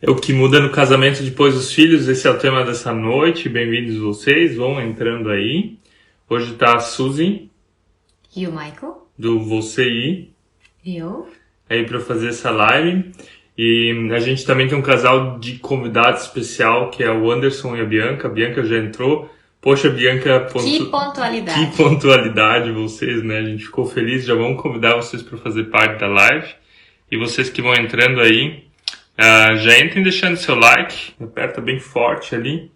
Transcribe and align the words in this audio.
É 0.00 0.08
o 0.08 0.14
que 0.14 0.32
muda 0.32 0.60
no 0.60 0.70
casamento 0.70 1.24
depois 1.24 1.54
dos 1.54 1.72
filhos. 1.72 2.06
Esse 2.06 2.28
é 2.28 2.30
o 2.30 2.38
tema 2.38 2.64
dessa 2.64 2.94
noite. 2.94 3.48
Bem-vindos 3.48 3.96
vocês, 3.96 4.54
vão 4.54 4.80
entrando 4.80 5.28
aí. 5.28 5.76
Hoje 6.30 6.54
tá 6.54 6.76
a 6.76 6.78
Suzy. 6.78 7.50
E 8.34 8.46
o 8.46 8.52
Michael. 8.52 9.08
Do 9.18 9.40
Você 9.40 9.88
Ir. 9.88 10.32
Eu. 10.86 11.28
Aí 11.68 11.84
para 11.84 11.98
fazer 11.98 12.28
essa 12.28 12.48
live. 12.48 13.10
E 13.58 14.08
a 14.14 14.20
gente 14.20 14.46
também 14.46 14.68
tem 14.68 14.78
um 14.78 14.82
casal 14.82 15.36
de 15.40 15.58
convidado 15.58 16.16
especial 16.16 16.90
que 16.90 17.02
é 17.02 17.10
o 17.10 17.28
Anderson 17.28 17.74
e 17.74 17.80
a 17.80 17.84
Bianca. 17.84 18.28
A 18.28 18.30
Bianca 18.30 18.62
já 18.62 18.78
entrou. 18.78 19.28
Poxa, 19.60 19.90
Bianca, 19.90 20.42
pontu... 20.52 20.64
que 20.64 20.84
pontualidade. 20.84 21.66
Que 21.66 21.76
pontualidade 21.76 22.70
vocês, 22.70 23.24
né? 23.24 23.38
A 23.38 23.44
gente 23.44 23.64
ficou 23.64 23.84
feliz. 23.84 24.24
Já 24.24 24.36
vamos 24.36 24.62
convidar 24.62 24.94
vocês 24.94 25.24
para 25.24 25.36
fazer 25.38 25.64
parte 25.64 25.98
da 25.98 26.06
live. 26.06 26.46
E 27.10 27.16
vocês 27.16 27.50
que 27.50 27.60
vão 27.60 27.74
entrando 27.74 28.20
aí, 28.20 28.67
uh, 29.18 29.56
já 29.56 29.78
entrem 29.78 30.02
deixando 30.02 30.36
seu 30.36 30.54
like, 30.54 31.14
aperta 31.20 31.60
bem 31.60 31.78
forte 31.80 32.34
ali 32.34 32.70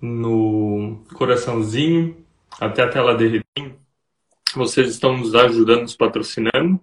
no 0.00 1.02
coraçãozinho, 1.14 2.24
até 2.60 2.82
a 2.82 2.88
tela 2.88 3.14
derreter. 3.14 3.74
Vocês 4.54 4.90
estão 4.90 5.16
nos 5.16 5.34
ajudando, 5.34 5.82
nos 5.82 5.96
patrocinando. 5.96 6.80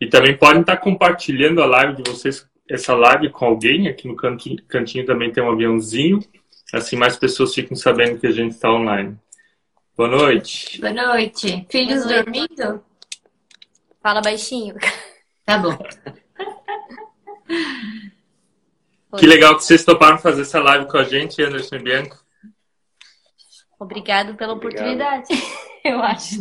E 0.00 0.08
também 0.08 0.36
podem 0.36 0.62
estar 0.62 0.76
compartilhando 0.78 1.62
a 1.62 1.66
live 1.66 2.02
de 2.02 2.10
vocês, 2.10 2.48
essa 2.68 2.94
live 2.94 3.30
com 3.30 3.44
alguém. 3.44 3.86
Aqui 3.86 4.08
no 4.08 4.16
cantinho, 4.16 4.62
cantinho 4.66 5.06
também 5.06 5.30
tem 5.30 5.42
um 5.42 5.50
aviãozinho. 5.50 6.20
Assim 6.72 6.96
mais 6.96 7.16
pessoas 7.16 7.54
ficam 7.54 7.76
sabendo 7.76 8.18
que 8.18 8.26
a 8.26 8.32
gente 8.32 8.52
está 8.52 8.72
online. 8.72 9.16
Boa 9.96 10.08
noite. 10.08 10.80
Boa 10.80 10.92
noite. 10.92 11.66
Filhos 11.70 12.04
Boa 12.04 12.24
noite. 12.24 12.24
dormindo? 12.24 12.84
Fala 14.02 14.20
baixinho. 14.20 14.74
Tá 15.44 15.58
bom. 15.58 15.78
Que 19.18 19.26
legal 19.26 19.56
que 19.56 19.64
vocês 19.64 19.84
toparam 19.84 20.18
fazer 20.18 20.42
essa 20.42 20.60
live 20.60 20.86
com 20.86 20.96
a 20.96 21.04
gente, 21.04 21.42
Anderson 21.42 21.76
e 21.76 21.82
Bianca. 21.82 22.18
Obrigado 23.78 24.34
pela 24.34 24.52
Obrigado. 24.52 24.82
oportunidade, 24.82 25.28
eu 25.84 26.00
acho. 26.02 26.40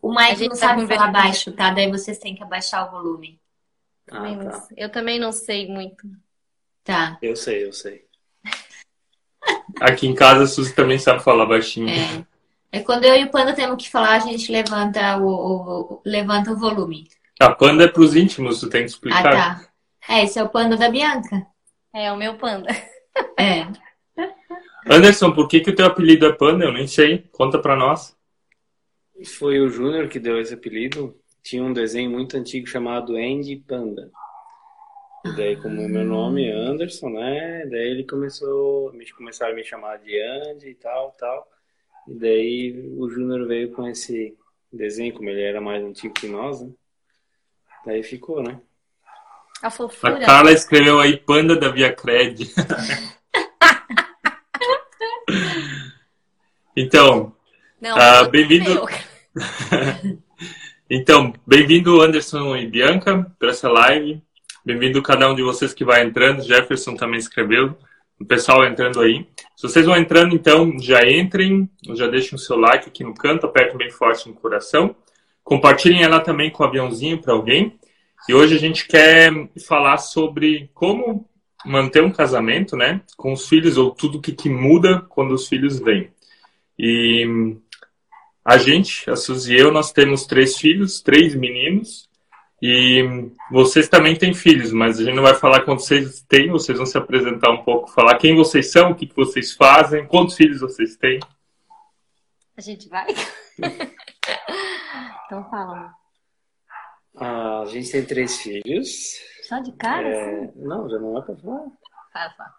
O 0.00 0.14
Mike 0.14 0.42
não 0.42 0.50
tá 0.50 0.56
sabe 0.56 0.86
falar 0.86 1.12
baixo, 1.12 1.52
tá? 1.52 1.70
Daí 1.70 1.90
vocês 1.90 2.18
têm 2.18 2.34
que 2.34 2.42
abaixar 2.42 2.86
o 2.86 2.90
volume. 2.90 3.40
Ah, 4.10 4.22
tá. 4.22 4.68
Eu 4.76 4.90
também 4.90 5.18
não 5.18 5.32
sei 5.32 5.68
muito. 5.68 6.08
Tá. 6.82 7.18
Eu 7.20 7.36
sei, 7.36 7.66
eu 7.66 7.72
sei. 7.72 8.06
Aqui 9.80 10.06
em 10.06 10.14
casa 10.14 10.44
a 10.44 10.46
Suzy 10.46 10.74
também 10.74 10.98
sabe 10.98 11.22
falar 11.22 11.46
baixinho. 11.46 11.88
É. 11.88 12.26
É 12.70 12.80
quando 12.80 13.04
eu 13.04 13.14
e 13.16 13.24
o 13.24 13.30
Panda 13.30 13.54
temos 13.54 13.82
que 13.82 13.90
falar, 13.90 14.12
a 14.12 14.18
gente 14.18 14.52
levanta 14.52 15.16
o, 15.18 15.26
o, 15.26 15.94
o 15.94 16.02
levanta 16.04 16.52
o 16.52 16.56
volume. 16.56 17.08
A 17.40 17.50
Panda 17.50 17.84
é 17.84 17.88
pros 17.88 18.14
íntimos, 18.14 18.60
tu 18.60 18.68
tem 18.68 18.82
que 18.82 18.90
explicar. 18.90 19.26
Ah, 19.26 19.54
tá. 19.54 19.68
É, 20.08 20.24
esse 20.24 20.38
é 20.38 20.42
o 20.42 20.48
panda 20.48 20.76
da 20.76 20.88
Bianca. 20.88 21.46
É, 21.94 22.10
o 22.10 22.16
meu 22.16 22.36
panda. 22.38 22.68
É. 23.38 23.66
Anderson, 24.86 25.32
por 25.32 25.48
que, 25.48 25.60
que 25.60 25.70
o 25.70 25.74
teu 25.74 25.86
apelido 25.86 26.24
é 26.24 26.32
panda? 26.32 26.64
Eu 26.64 26.72
nem 26.72 26.86
sei. 26.86 27.28
Conta 27.32 27.58
pra 27.58 27.76
nós. 27.76 28.16
Foi 29.38 29.60
o 29.60 29.68
Júnior 29.68 30.08
que 30.08 30.18
deu 30.18 30.40
esse 30.40 30.54
apelido. 30.54 31.14
Tinha 31.42 31.62
um 31.62 31.72
desenho 31.72 32.10
muito 32.10 32.36
antigo 32.36 32.66
chamado 32.66 33.16
Andy 33.16 33.56
Panda. 33.56 34.10
E 35.24 35.36
daí, 35.36 35.56
como 35.56 35.82
o 35.82 35.88
meu 35.88 36.04
nome 36.04 36.46
é 36.46 36.52
Anderson, 36.52 37.10
né? 37.10 37.66
Daí 37.66 37.90
ele 37.90 38.04
começou, 38.04 38.92
começaram 39.16 39.52
a 39.52 39.56
me 39.56 39.64
chamar 39.64 39.98
de 39.98 40.18
Andy 40.20 40.68
e 40.68 40.74
tal, 40.74 41.10
tal. 41.18 41.46
E 42.06 42.14
daí 42.14 42.94
o 42.96 43.10
Júnior 43.10 43.46
veio 43.46 43.72
com 43.72 43.86
esse 43.86 44.36
desenho, 44.72 45.12
como 45.12 45.28
ele 45.28 45.42
era 45.42 45.60
mais 45.60 45.84
antigo 45.84 46.14
que 46.14 46.28
nós, 46.28 46.62
né? 46.62 46.72
Daí 47.84 48.02
ficou, 48.02 48.42
né? 48.42 48.60
A 49.60 49.70
fofura. 49.70 50.18
A 50.18 50.20
Carla 50.20 50.52
escreveu 50.52 51.00
aí 51.00 51.16
Panda 51.16 51.56
da 51.56 51.68
Via 51.68 51.92
Cred. 51.92 52.48
então, 56.76 57.34
uh, 57.82 58.30
bem-vindo. 58.30 58.86
então, 60.88 61.34
bem-vindo 61.44 62.00
Anderson 62.00 62.56
e 62.56 62.68
Bianca 62.68 63.28
para 63.36 63.50
essa 63.50 63.68
live. 63.68 64.22
Bem-vindo 64.64 65.02
cada 65.02 65.28
um 65.28 65.34
de 65.34 65.42
vocês 65.42 65.74
que 65.74 65.84
vai 65.84 66.04
entrando. 66.04 66.44
Jefferson 66.44 66.94
também 66.94 67.18
escreveu. 67.18 67.76
O 68.20 68.24
pessoal 68.24 68.64
entrando 68.64 69.00
aí. 69.00 69.26
Se 69.56 69.64
vocês 69.64 69.86
vão 69.86 69.96
entrando, 69.96 70.36
então, 70.36 70.78
já 70.78 71.04
entrem, 71.04 71.68
já 71.96 72.06
deixem 72.06 72.36
o 72.36 72.38
seu 72.38 72.56
like 72.56 72.88
aqui 72.88 73.02
no 73.02 73.14
canto, 73.14 73.46
apertem 73.46 73.76
bem 73.76 73.90
forte 73.90 74.28
no 74.28 74.36
coração. 74.36 74.94
Compartilhem 75.42 76.04
ela 76.04 76.20
também 76.20 76.48
com 76.48 76.62
o 76.62 76.66
aviãozinho 76.66 77.20
para 77.20 77.32
alguém. 77.32 77.76
E 78.28 78.34
hoje 78.34 78.54
a 78.54 78.58
gente 78.58 78.86
quer 78.86 79.32
falar 79.66 79.96
sobre 79.96 80.70
como 80.74 81.26
manter 81.64 82.02
um 82.02 82.12
casamento, 82.12 82.76
né, 82.76 83.00
com 83.16 83.32
os 83.32 83.48
filhos 83.48 83.78
ou 83.78 83.90
tudo 83.90 84.20
que, 84.20 84.32
que 84.32 84.50
muda 84.50 85.00
quando 85.08 85.32
os 85.32 85.48
filhos 85.48 85.78
vêm. 85.80 86.12
E 86.78 87.26
a 88.44 88.58
gente, 88.58 89.08
a 89.10 89.16
Suzy 89.16 89.54
e 89.54 89.58
eu, 89.58 89.72
nós 89.72 89.92
temos 89.92 90.26
três 90.26 90.58
filhos, 90.58 91.00
três 91.00 91.34
meninos. 91.34 92.06
E 92.60 93.30
vocês 93.50 93.88
também 93.88 94.16
têm 94.16 94.34
filhos, 94.34 94.72
mas 94.72 94.98
a 94.98 95.04
gente 95.04 95.14
não 95.14 95.22
vai 95.22 95.34
falar 95.34 95.62
quantos 95.62 95.86
vocês 95.86 96.20
têm, 96.28 96.50
vocês 96.50 96.76
vão 96.76 96.86
se 96.86 96.98
apresentar 96.98 97.50
um 97.50 97.62
pouco, 97.62 97.90
falar 97.90 98.18
quem 98.18 98.34
vocês 98.36 98.70
são, 98.70 98.90
o 98.90 98.94
que, 98.94 99.06
que 99.06 99.16
vocês 99.16 99.54
fazem, 99.54 100.06
quantos 100.06 100.34
filhos 100.34 100.60
vocês 100.60 100.96
têm. 100.96 101.20
A 102.56 102.60
gente 102.60 102.88
vai? 102.88 103.06
então 105.26 105.48
fala. 105.48 105.97
A 107.20 107.64
gente 107.66 107.90
tem 107.90 108.04
três 108.04 108.38
filhos. 108.38 109.18
Só 109.42 109.58
de 109.60 109.72
cara? 109.72 110.08
É... 110.08 110.44
Assim? 110.44 110.52
Não, 110.56 110.88
já 110.88 110.98
não 110.98 111.18
é 111.18 111.22
pra 111.22 111.36
falar. 111.36 111.66
Fala, 112.12 112.30
fala. 112.30 112.54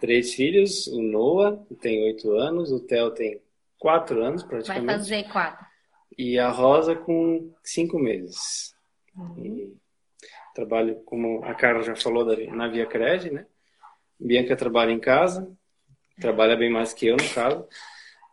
Três 0.00 0.34
filhos, 0.34 0.86
o 0.88 1.00
Noah 1.00 1.56
tem 1.80 2.04
oito 2.04 2.32
anos, 2.32 2.72
o 2.72 2.80
Theo 2.80 3.10
tem 3.12 3.40
quatro 3.78 4.22
anos 4.22 4.42
praticamente. 4.42 4.86
Vai 4.86 4.96
fazer 4.96 5.24
quatro. 5.30 5.66
E 6.18 6.38
a 6.38 6.50
Rosa 6.50 6.94
com 6.94 7.52
cinco 7.62 7.98
meses. 7.98 8.74
Uhum. 9.16 9.76
trabalho, 10.54 11.02
como 11.04 11.44
a 11.44 11.54
Carla 11.54 11.82
já 11.82 11.94
falou, 11.94 12.24
na 12.50 12.68
Via 12.68 12.86
Cred, 12.86 13.30
né? 13.30 13.46
Bianca 14.18 14.56
trabalha 14.56 14.90
em 14.90 14.98
casa, 14.98 15.50
trabalha 16.20 16.56
bem 16.56 16.70
mais 16.70 16.94
que 16.94 17.06
eu, 17.06 17.16
no 17.16 17.28
caso. 17.34 17.66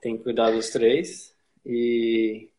Tem 0.02 0.18
que 0.18 0.24
cuidar 0.24 0.52
dos 0.52 0.70
três. 0.70 1.36
E 1.66 2.50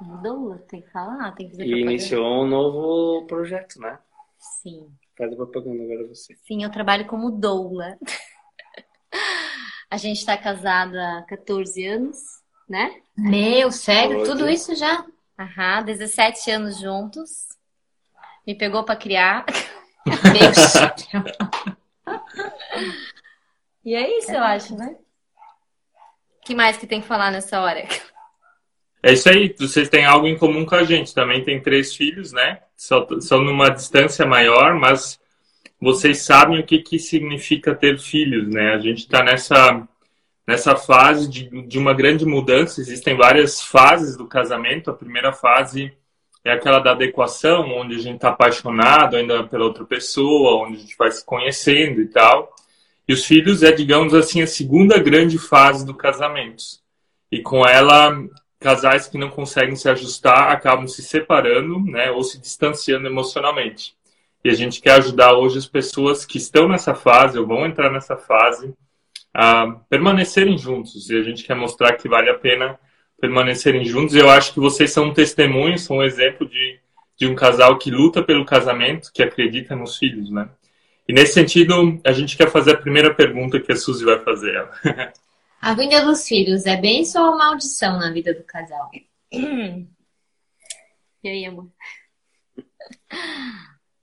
Mudou, 0.00 0.58
tem 0.68 0.80
que 0.80 0.90
falar, 0.90 1.32
tem 1.32 1.48
que 1.48 1.56
fazer 1.56 1.66
E 1.66 1.80
iniciou 1.80 2.44
um 2.44 2.46
novo 2.46 3.26
projeto, 3.26 3.80
né? 3.80 3.98
Sim. 4.38 4.88
Faz 5.16 5.32
a 5.32 5.36
propaganda 5.36 5.82
agora 5.82 6.06
você. 6.06 6.36
Sim, 6.46 6.62
eu 6.62 6.70
trabalho 6.70 7.06
como 7.06 7.30
doula. 7.30 7.98
a 9.90 9.96
gente 9.96 10.18
está 10.18 10.36
casado 10.36 10.96
há 10.96 11.24
14 11.28 11.84
anos, 11.86 12.18
né? 12.68 13.02
Meu, 13.16 13.72
sério? 13.72 14.18
Pode. 14.18 14.30
Tudo 14.30 14.48
isso 14.48 14.76
já? 14.76 15.04
Aham, 15.38 15.84
17 15.84 16.50
anos 16.50 16.78
juntos. 16.78 17.48
Me 18.46 18.54
pegou 18.54 18.84
para 18.84 18.96
criar. 18.96 19.44
Meu 20.06 20.52
E 23.84 23.94
é 23.94 24.18
isso, 24.18 24.30
é 24.30 24.36
eu 24.36 24.42
acho, 24.42 24.76
né? 24.76 24.96
O 26.36 26.44
que 26.44 26.54
mais 26.54 26.76
que 26.76 26.86
tem 26.86 27.00
que 27.00 27.06
falar 27.06 27.30
nessa 27.30 27.60
hora? 27.60 27.88
É 29.02 29.12
isso 29.12 29.28
aí, 29.28 29.54
vocês 29.56 29.88
têm 29.88 30.04
algo 30.04 30.26
em 30.26 30.36
comum 30.36 30.64
com 30.64 30.74
a 30.74 30.82
gente. 30.82 31.14
Também 31.14 31.44
tem 31.44 31.60
três 31.60 31.94
filhos, 31.94 32.32
né? 32.32 32.60
São, 32.76 33.06
numa 33.42 33.70
distância 33.70 34.26
maior, 34.26 34.74
mas 34.74 35.20
vocês 35.80 36.22
sabem 36.22 36.58
o 36.58 36.66
que, 36.66 36.78
que 36.78 36.98
significa 36.98 37.74
ter 37.74 37.98
filhos, 37.98 38.48
né? 38.48 38.74
A 38.74 38.78
gente 38.78 38.98
está 39.00 39.22
nessa, 39.22 39.86
nessa 40.46 40.74
fase 40.74 41.28
de, 41.28 41.48
de 41.66 41.78
uma 41.78 41.94
grande 41.94 42.26
mudança. 42.26 42.80
Existem 42.80 43.16
várias 43.16 43.62
fases 43.62 44.16
do 44.16 44.26
casamento. 44.26 44.90
A 44.90 44.94
primeira 44.94 45.32
fase 45.32 45.92
é 46.44 46.52
aquela 46.52 46.80
da 46.80 46.90
adequação, 46.90 47.70
onde 47.70 47.94
a 47.94 48.00
gente 48.00 48.16
está 48.16 48.30
apaixonado 48.30 49.16
ainda 49.16 49.44
pela 49.44 49.64
outra 49.64 49.84
pessoa, 49.84 50.66
onde 50.66 50.78
a 50.78 50.80
gente 50.80 50.96
vai 50.96 51.10
se 51.12 51.24
conhecendo 51.24 52.00
e 52.00 52.06
tal. 52.08 52.52
E 53.06 53.12
os 53.12 53.24
filhos 53.24 53.62
é, 53.62 53.70
digamos 53.70 54.12
assim, 54.12 54.42
a 54.42 54.46
segunda 54.46 54.98
grande 54.98 55.38
fase 55.38 55.86
do 55.86 55.94
casamento. 55.94 56.64
E 57.30 57.40
com 57.40 57.66
ela 57.66 58.12
casais 58.58 59.06
que 59.06 59.18
não 59.18 59.30
conseguem 59.30 59.76
se 59.76 59.88
ajustar 59.88 60.50
acabam 60.50 60.86
se 60.86 61.02
separando, 61.02 61.80
né, 61.80 62.10
ou 62.10 62.22
se 62.22 62.40
distanciando 62.40 63.06
emocionalmente. 63.06 63.94
E 64.44 64.50
a 64.50 64.54
gente 64.54 64.80
quer 64.80 64.92
ajudar 64.92 65.34
hoje 65.36 65.58
as 65.58 65.66
pessoas 65.66 66.24
que 66.24 66.38
estão 66.38 66.68
nessa 66.68 66.94
fase 66.94 67.38
ou 67.38 67.46
vão 67.46 67.66
entrar 67.66 67.90
nessa 67.90 68.16
fase 68.16 68.72
a 69.34 69.66
permanecerem 69.88 70.56
juntos. 70.56 71.10
E 71.10 71.16
a 71.16 71.22
gente 71.22 71.44
quer 71.44 71.54
mostrar 71.54 71.92
que 71.94 72.08
vale 72.08 72.30
a 72.30 72.38
pena 72.38 72.78
permanecerem 73.20 73.84
juntos. 73.84 74.14
Eu 74.14 74.30
acho 74.30 74.54
que 74.54 74.60
vocês 74.60 74.92
são 74.92 75.06
um 75.06 75.14
testemunho, 75.14 75.78
são 75.78 75.98
um 75.98 76.02
exemplo 76.02 76.48
de, 76.48 76.78
de 77.16 77.26
um 77.26 77.34
casal 77.34 77.76
que 77.78 77.90
luta 77.90 78.22
pelo 78.22 78.44
casamento, 78.44 79.12
que 79.12 79.22
acredita 79.22 79.74
nos 79.74 79.96
filhos, 79.98 80.30
né? 80.30 80.48
E 81.06 81.12
nesse 81.12 81.32
sentido, 81.32 81.98
a 82.04 82.12
gente 82.12 82.36
quer 82.36 82.50
fazer 82.50 82.72
a 82.72 82.76
primeira 82.76 83.12
pergunta 83.12 83.58
que 83.58 83.72
a 83.72 83.76
Suzy 83.76 84.04
vai 84.04 84.18
fazer. 84.20 84.68
A 85.60 85.74
vinda 85.74 86.04
dos 86.04 86.26
filhos 86.26 86.66
é 86.66 86.76
bênção 86.76 87.30
ou 87.30 87.36
maldição 87.36 87.98
na 87.98 88.12
vida 88.12 88.32
do 88.32 88.44
casal? 88.44 88.90
E 91.20 91.28
aí, 91.28 91.44
amor? 91.46 91.68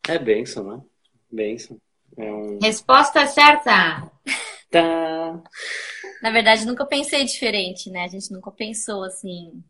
É 0.07 0.19
bênção, 0.19 0.63
né? 0.65 0.83
Benção. 1.31 1.79
É 2.17 2.31
um... 2.31 2.59
Resposta 2.61 3.25
certa! 3.25 4.11
Tá. 4.69 5.43
Na 6.21 6.29
verdade, 6.31 6.65
nunca 6.65 6.85
pensei 6.85 7.23
diferente, 7.23 7.89
né? 7.89 8.03
A 8.03 8.07
gente 8.07 8.31
nunca 8.33 8.51
pensou 8.51 9.03
assim, 9.03 9.63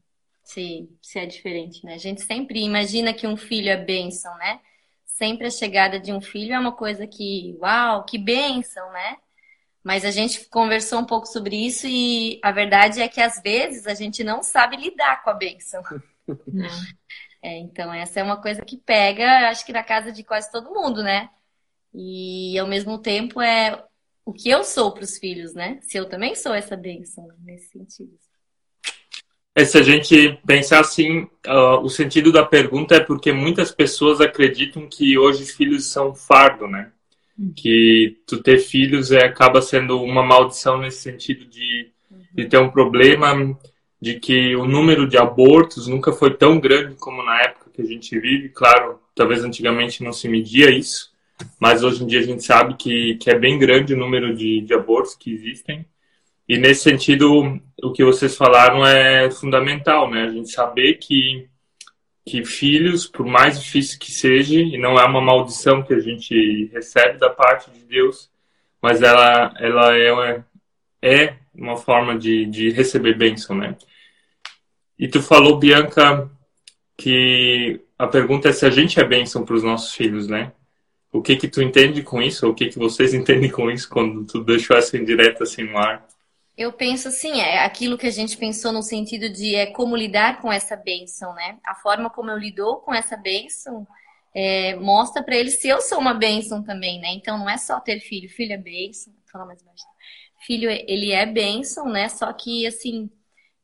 se, 0.44 0.90
se 1.02 1.20
é 1.20 1.26
diferente, 1.28 1.86
né? 1.86 1.94
A 1.94 2.00
gente 2.00 2.22
sempre 2.22 2.64
imagina 2.64 3.14
que 3.14 3.28
um 3.28 3.38
filho 3.38 3.70
é 3.70 3.78
bênção, 3.78 4.36
né? 4.38 4.60
Sempre 5.06 5.48
a 5.48 5.52
chegada 5.52 6.00
de 6.00 6.12
um 6.12 6.20
filho 6.20 6.54
é 6.54 6.60
uma 6.60 6.72
coisa 6.72 7.06
que, 7.06 7.56
uau, 7.62 8.04
que 8.06 8.18
bênção, 8.18 8.92
né? 8.92 9.18
Mas 9.86 10.04
a 10.04 10.10
gente 10.10 10.50
conversou 10.50 10.98
um 10.98 11.06
pouco 11.06 11.28
sobre 11.28 11.56
isso 11.56 11.86
e 11.86 12.40
a 12.42 12.52
verdade 12.52 13.04
é 13.04 13.08
que 13.08 13.22
às 13.22 13.40
vezes 13.40 13.86
a 13.86 13.94
gente 13.94 14.24
não 14.24 14.42
sabe 14.42 14.78
lidar 14.78 15.24
com 15.24 15.30
a 15.30 15.34
bênção. 15.36 15.84
É, 17.44 17.60
então, 17.60 17.94
essa 17.94 18.20
é 18.20 18.24
uma 18.24 18.42
coisa 18.42 18.66
que 18.66 18.76
pega, 18.76 19.50
acho 19.52 19.64
que 19.64 19.72
na 19.72 19.84
casa 19.84 20.12
de 20.12 20.24
quase 20.24 20.52
todo 20.52 20.74
mundo, 20.74 21.04
né? 21.04 21.30
E 21.94 22.58
ao 22.58 22.66
mesmo 22.66 22.98
tempo 22.98 23.40
é 23.40 23.86
o 24.26 24.34
que 24.34 24.50
eu 24.50 24.64
sou 24.64 24.92
para 24.92 25.04
os 25.04 25.20
filhos, 25.20 25.54
né? 25.54 25.78
Se 25.84 25.96
eu 25.96 26.10
também 26.10 26.34
sou 26.34 26.56
essa 26.56 26.76
bênção 26.76 27.28
nesse 27.44 27.68
sentido. 27.68 28.18
É, 29.54 29.64
se 29.64 29.78
a 29.78 29.84
gente 29.84 30.40
pensar 30.44 30.80
assim, 30.80 31.30
uh, 31.46 31.78
o 31.84 31.88
sentido 31.88 32.32
da 32.32 32.44
pergunta 32.44 32.96
é 32.96 33.00
porque 33.00 33.32
muitas 33.32 33.72
pessoas 33.72 34.20
acreditam 34.20 34.90
que 34.90 35.16
hoje 35.16 35.44
os 35.44 35.52
filhos 35.52 35.86
são 35.86 36.10
um 36.10 36.16
fardo, 36.16 36.68
né? 36.68 36.92
Que 37.56 38.18
tu 38.26 38.42
ter 38.42 38.60
filhos 38.60 39.12
é, 39.12 39.26
acaba 39.26 39.62
sendo 39.62 40.02
uma 40.02 40.24
maldição 40.24 40.78
nesse 40.78 41.02
sentido 41.02 41.46
de, 41.46 41.90
de 42.34 42.46
ter 42.46 42.58
um 42.58 42.70
problema, 42.70 43.58
de 44.02 44.20
que 44.20 44.56
o 44.56 44.66
número 44.66 45.08
de 45.08 45.18
abortos 45.18 45.88
nunca 45.88 46.14
foi 46.14 46.34
tão 46.34 46.60
grande 46.60 46.96
como 46.96 47.24
na 47.24 47.42
época 47.42 47.72
que 47.74 47.82
a 47.82 47.86
gente 47.86 48.18
vive. 48.20 48.50
Claro, 48.50 49.00
talvez 49.14 49.44
antigamente 49.44 50.04
não 50.04 50.14
se 50.14 50.30
media 50.30 50.70
isso, 50.70 51.12
mas 51.60 51.84
hoje 51.84 52.04
em 52.04 52.08
dia 52.08 52.20
a 52.20 52.24
gente 52.24 52.44
sabe 52.44 52.76
que, 52.76 53.16
que 53.16 53.30
é 53.30 53.38
bem 53.38 53.58
grande 53.58 53.94
o 53.94 53.98
número 53.98 54.36
de, 54.36 54.62
de 54.62 54.74
abortos 54.74 55.16
que 55.16 55.34
existem. 55.34 55.86
E 56.48 56.58
nesse 56.58 56.84
sentido, 56.84 57.60
o 57.82 57.92
que 57.92 58.04
vocês 58.04 58.38
falaram 58.38 58.86
é 58.86 59.32
fundamental, 59.32 60.10
né? 60.10 60.24
A 60.24 60.30
gente 60.30 60.52
saber 60.52 60.96
que, 60.96 61.48
que 62.25 62.44
filhos, 62.44 63.06
por 63.06 63.25
mais 63.25 63.62
difícil 63.62 64.00
que 64.00 64.12
seja, 64.12 64.60
e 64.60 64.77
não 64.77 64.98
é 64.98 65.06
uma 65.06 65.22
maldição 65.22 65.83
que 65.83 65.94
a 65.94 66.00
gente 66.00 66.66
recebe 66.74 67.19
da 67.19 67.30
parte 67.30 67.69
de 67.69 67.81
Deus, 67.81 68.31
mas 68.81 69.01
ela, 69.01 69.54
ela 69.60 69.95
é, 69.95 70.44
é 71.01 71.36
uma 71.54 71.77
forma 71.77 72.18
de, 72.18 72.45
de 72.45 72.72
receber 72.72 73.16
bênção, 73.16 73.56
né? 73.56 73.75
E 74.98 75.07
tu 75.07 75.22
falou, 75.22 75.57
Bianca, 75.57 76.30
que 76.98 77.81
a 77.98 78.07
pergunta 78.07 78.50
é 78.50 78.54
se 78.54 78.66
a 78.66 78.69
gente 78.69 79.00
é 79.00 79.04
bênção 79.04 79.45
para 79.45 79.56
os 79.56 79.63
nossos 79.63 79.94
filhos, 79.94 80.27
né? 80.27 80.51
O 81.12 81.22
que 81.22 81.36
que 81.36 81.48
tu 81.48 81.62
entende 81.62 82.01
com 82.01 82.22
isso? 82.22 82.50
O 82.50 82.54
que 82.54 82.69
que 82.69 82.80
vocês 82.80 83.13
entendem 83.16 83.51
com 83.51 83.69
isso 83.69 83.88
quando 83.88 84.25
tu 84.25 84.44
deixou 84.44 84.75
essa 84.75 84.98
indireta 84.98 85.44
assim 85.44 85.63
no 85.63 85.77
ar? 85.77 86.06
Eu 86.57 86.72
penso 86.72 87.10
assim, 87.10 87.42
é 87.42 87.60
aquilo 87.66 87.98
que 87.98 88.07
a 88.07 88.12
gente 88.12 88.38
pensou 88.38 88.72
no 88.72 88.81
sentido 88.81 89.30
de 89.30 89.56
é 89.56 89.66
como 89.68 89.96
lidar 89.96 90.42
com 90.42 90.52
essa 90.52 90.75
bênção, 90.75 91.34
né? 91.34 91.60
A 91.66 91.75
forma 91.75 92.10
como 92.10 92.31
eu 92.31 92.38
lido 92.38 92.78
com 92.78 92.94
essa 92.94 93.18
bênção 93.18 93.86
é, 94.34 94.75
mostra 94.75 95.24
para 95.24 95.36
eles 95.36 95.60
se 95.62 95.68
eu 95.68 95.81
sou 95.81 96.00
uma 96.00 96.13
bênção 96.13 96.63
também, 96.63 97.00
né? 97.02 97.10
Então 97.13 97.38
não 97.38 97.50
é 97.50 97.57
só 97.57 97.80
ter 97.80 98.00
filho, 98.00 98.30
filho 98.30 98.54
é 98.54 98.57
bênção, 98.57 99.13
fala 99.31 99.46
mais 99.46 99.62
baixo. 99.62 99.84
Filho, 100.46 100.69
ele 100.69 101.12
é 101.12 101.25
bênção, 101.25 101.90
né? 101.90 102.07
Só 102.10 102.31
que 102.34 102.66
assim, 102.68 103.10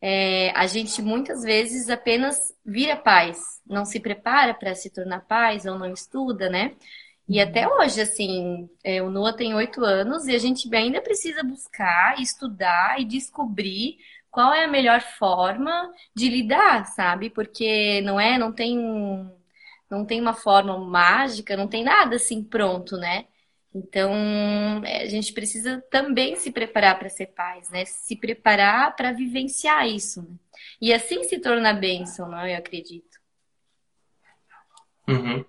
é, 0.01 0.51
a 0.51 0.67
gente 0.67 1.01
muitas 1.01 1.43
vezes 1.43 1.89
apenas 1.89 2.53
vira 2.65 2.97
pais, 2.97 3.61
não 3.65 3.85
se 3.85 3.99
prepara 3.99 4.53
para 4.53 4.75
se 4.75 4.89
tornar 4.89 5.21
pais 5.21 5.65
ou 5.65 5.77
não 5.77 5.93
estuda, 5.93 6.49
né? 6.49 6.75
E 7.27 7.39
até 7.39 7.67
hoje, 7.67 8.01
assim, 8.01 8.69
é, 8.83 9.01
o 9.01 9.09
Noah 9.09 9.33
tem 9.35 9.53
oito 9.53 9.83
anos 9.85 10.27
e 10.27 10.35
a 10.35 10.37
gente 10.37 10.73
ainda 10.75 11.01
precisa 11.01 11.43
buscar, 11.43 12.19
estudar 12.19 12.99
e 12.99 13.05
descobrir 13.05 13.97
qual 14.29 14.53
é 14.53 14.65
a 14.65 14.67
melhor 14.67 15.01
forma 15.01 15.91
de 16.15 16.29
lidar, 16.29 16.85
sabe? 16.85 17.29
Porque 17.29 18.01
não 18.01 18.19
é, 18.19 18.37
não 18.37 18.51
tem, 18.51 18.77
não 19.89 20.05
tem 20.05 20.19
uma 20.19 20.33
forma 20.33 20.77
mágica, 20.79 21.55
não 21.57 21.67
tem 21.67 21.83
nada 21.83 22.15
assim 22.15 22.43
pronto, 22.43 22.97
né? 22.97 23.25
Então, 23.73 24.11
é, 24.83 25.03
a 25.03 25.07
gente 25.07 25.31
precisa 25.33 25.81
também 25.89 26.35
se 26.35 26.51
preparar 26.51 26.99
para 26.99 27.09
ser 27.09 27.27
pais, 27.27 27.69
né? 27.69 27.85
Se 27.85 28.15
preparar 28.15 28.95
para 28.95 29.13
vivenciar 29.13 29.87
isso. 29.87 30.21
Né? 30.21 30.35
E 30.81 30.93
assim 30.93 31.23
se 31.23 31.39
torna 31.39 31.73
bênção, 31.73 32.29
não? 32.29 32.45
Eu 32.45 32.57
acredito. 32.57 33.19
Uhum. 35.07 35.45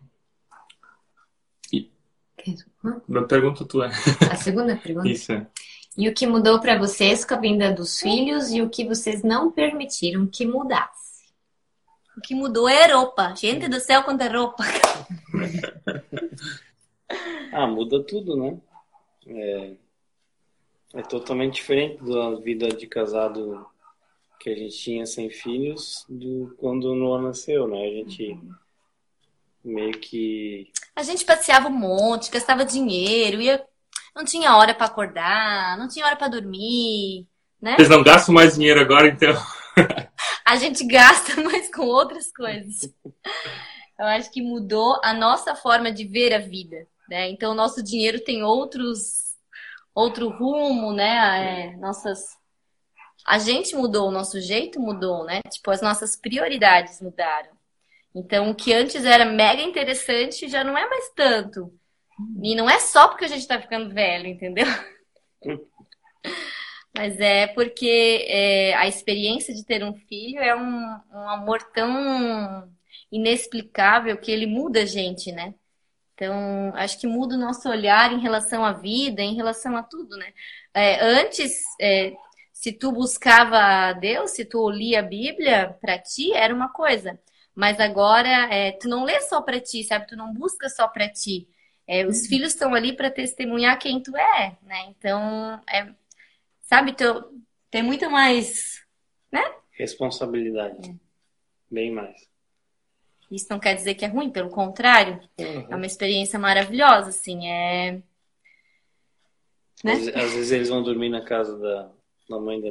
A 2.85 3.23
pergunta 3.23 3.65
tua. 3.65 3.89
A 4.31 4.37
segunda 4.37 4.77
pergunta? 4.77 5.09
Isso. 5.09 5.33
é. 5.33 5.47
E 5.97 6.09
o 6.09 6.15
que 6.15 6.27
mudou 6.27 6.59
para 6.59 6.79
vocês 6.79 7.25
com 7.25 7.35
a 7.35 7.39
vinda 7.39 7.71
dos 7.71 8.01
filhos 8.01 8.51
e 8.51 8.63
o 8.63 8.71
que 8.71 8.85
vocês 8.85 9.23
não 9.23 9.53
permitiram 9.53 10.27
que 10.27 10.47
mudasse? 10.47 11.33
O 12.17 12.21
que 12.21 12.35
mudou 12.35 12.69
é 12.69 12.91
a 12.91 12.97
roupa. 12.97 13.35
Gente 13.37 13.69
do 13.69 13.79
céu, 13.79 14.03
quanta 14.03 14.29
roupa. 14.29 14.65
Ah, 17.53 17.67
muda 17.67 18.03
tudo, 18.03 18.35
né? 18.35 18.59
É, 19.27 19.73
é 20.95 21.03
totalmente 21.03 21.57
diferente 21.57 22.03
da 22.03 22.35
vida 22.37 22.69
de 22.69 22.87
casado 22.87 23.67
que 24.41 24.49
a 24.49 24.57
gente 24.57 24.77
tinha 24.77 25.05
sem 25.05 25.29
filhos 25.29 26.07
do 26.09 26.55
quando 26.57 26.85
o 26.87 26.95
Noah 26.95 27.23
nasceu, 27.23 27.69
né? 27.69 27.85
A 27.85 27.91
gente 27.91 28.41
meio 29.65 29.93
que 29.99 30.71
A 30.95 31.03
gente 31.03 31.25
passeava 31.25 31.69
um 31.69 31.73
monte, 31.73 32.31
gastava 32.31 32.65
dinheiro, 32.65 33.41
ia... 33.41 33.65
não 34.15 34.25
tinha 34.25 34.57
hora 34.57 34.75
para 34.75 34.87
acordar, 34.87 35.77
não 35.79 35.89
tinha 35.89 36.07
hora 36.07 36.17
para 36.17 36.29
dormir, 36.29 37.27
né? 37.61 37.77
Vocês 37.77 37.89
não 37.89 38.03
gastam 38.03 38.35
mais 38.35 38.55
dinheiro 38.55 38.81
agora, 38.81 39.09
então? 39.09 39.35
A 40.45 40.57
gente 40.57 40.85
gasta, 40.85 41.41
mas 41.41 41.73
com 41.73 41.87
outras 41.87 42.33
coisas. 42.33 42.93
Eu 43.99 44.07
acho 44.07 44.31
que 44.31 44.43
mudou 44.43 45.01
a 45.03 45.15
nossa 45.15 45.55
forma 45.55 45.93
de 45.93 46.05
ver 46.05 46.35
a 46.35 46.39
vida, 46.39 46.87
né? 47.09 47.31
Então, 47.31 47.53
o 47.53 47.55
nosso 47.55 47.83
dinheiro 47.83 48.21
tem 48.21 48.43
outros, 48.43 49.37
outro 49.95 50.29
rumo, 50.29 50.93
né? 50.93 51.71
É, 51.71 51.77
nossas, 51.77 52.37
a 53.27 53.39
gente 53.39 53.77
mudou, 53.77 54.09
o 54.09 54.13
nosso 54.13 54.41
jeito 54.41 54.81
mudou, 54.81 55.25
né? 55.25 55.41
Tipo, 55.49 55.71
as 55.71 55.81
nossas 55.81 56.17
prioridades 56.17 57.01
mudaram. 57.01 57.51
Então, 58.15 58.51
o 58.51 58.55
que 58.55 58.73
antes 58.73 59.05
era 59.05 59.25
mega 59.25 59.63
interessante 59.63 60.49
já 60.49 60.63
não 60.63 60.77
é 60.77 60.89
mais 60.89 61.11
tanto. 61.15 61.73
E 62.43 62.55
não 62.55 62.69
é 62.69 62.79
só 62.79 63.09
porque 63.09 63.25
a 63.25 63.29
gente 63.29 63.47
tá 63.47 63.61
ficando 63.61 63.93
velho, 63.93 64.27
entendeu? 64.27 64.67
Mas 66.95 67.19
é 67.19 67.47
porque 67.47 68.27
é, 68.29 68.75
a 68.75 68.87
experiência 68.87 69.55
de 69.55 69.65
ter 69.65 69.83
um 69.83 69.95
filho 69.95 70.41
é 70.41 70.55
um, 70.55 71.01
um 71.11 71.29
amor 71.29 71.63
tão 71.73 72.71
inexplicável 73.11 74.17
que 74.19 74.31
ele 74.31 74.47
muda 74.47 74.83
a 74.83 74.87
gente, 74.87 75.33
né? 75.33 75.55
Então, 76.15 76.73
acho 76.77 77.01
que 77.01 77.07
muda 77.07 77.35
o 77.35 77.39
nosso 77.39 77.69
olhar 77.69 78.13
em 78.13 78.21
relação 78.21 78.65
à 78.65 78.73
vida, 78.73 79.23
em 79.23 79.35
relação 79.35 79.75
a 79.77 79.83
tudo, 79.83 80.17
né? 80.19 80.33
É, 80.75 81.03
antes, 81.03 81.63
é, 81.81 82.13
se 82.53 82.73
tu 82.73 82.93
buscava 82.93 83.57
a 83.59 83.93
Deus, 83.95 84.33
se 84.33 84.45
tu 84.45 84.71
lia 84.71 85.01
a 85.01 85.03
Bíblia, 85.03 85.77
para 85.81 85.99
ti 85.99 86.33
era 86.33 86.55
uma 86.55 86.69
coisa. 86.69 87.19
Mas 87.55 87.79
agora, 87.79 88.29
é, 88.53 88.73
tu 88.73 88.89
não 88.89 89.05
lê 89.05 89.21
só 89.23 89.43
para 89.43 89.61
ti, 89.61 89.85
sabe? 89.85 90.07
Tu 90.07 90.17
não 90.17 90.33
busca 90.33 90.69
só 90.69 90.89
para 90.89 91.09
ti. 91.09 91.49
É, 91.87 92.07
os 92.07 92.27
filhos 92.27 92.53
estão 92.53 92.75
ali 92.75 92.95
para 92.95 93.11
testemunhar 93.11 93.79
quem 93.79 94.03
tu 94.03 94.17
é, 94.17 94.57
né? 94.63 94.87
Então, 94.89 95.61
é, 95.71 95.93
sabe? 96.63 96.93
Tu, 96.95 97.05
tem 97.71 97.83
muito 97.83 98.09
mais, 98.11 98.83
né? 99.31 99.43
responsabilidade. 99.73 100.95
Bem 101.71 101.91
mais. 101.91 102.31
Isso 103.31 103.47
não 103.51 103.59
quer 103.59 103.75
dizer 103.75 103.95
que 103.95 104.05
é 104.05 104.09
ruim, 104.09 104.31
pelo 104.31 104.51
contrário, 104.51 105.21
é 105.39 105.75
uma 105.75 105.87
experiência 105.87 106.39
maravilhosa, 106.39 107.09
assim, 107.09 107.49
é... 107.49 108.03
Né? 109.83 109.93
Às, 109.95 110.09
às 110.09 110.33
vezes 110.35 110.53
eles 110.53 110.69
vão 110.69 110.83
dormir 110.83 111.09
na 111.09 111.25
casa 111.25 111.59
da, 111.59 111.91
da 112.29 112.39
mãe 112.39 112.61
da, 112.61 112.69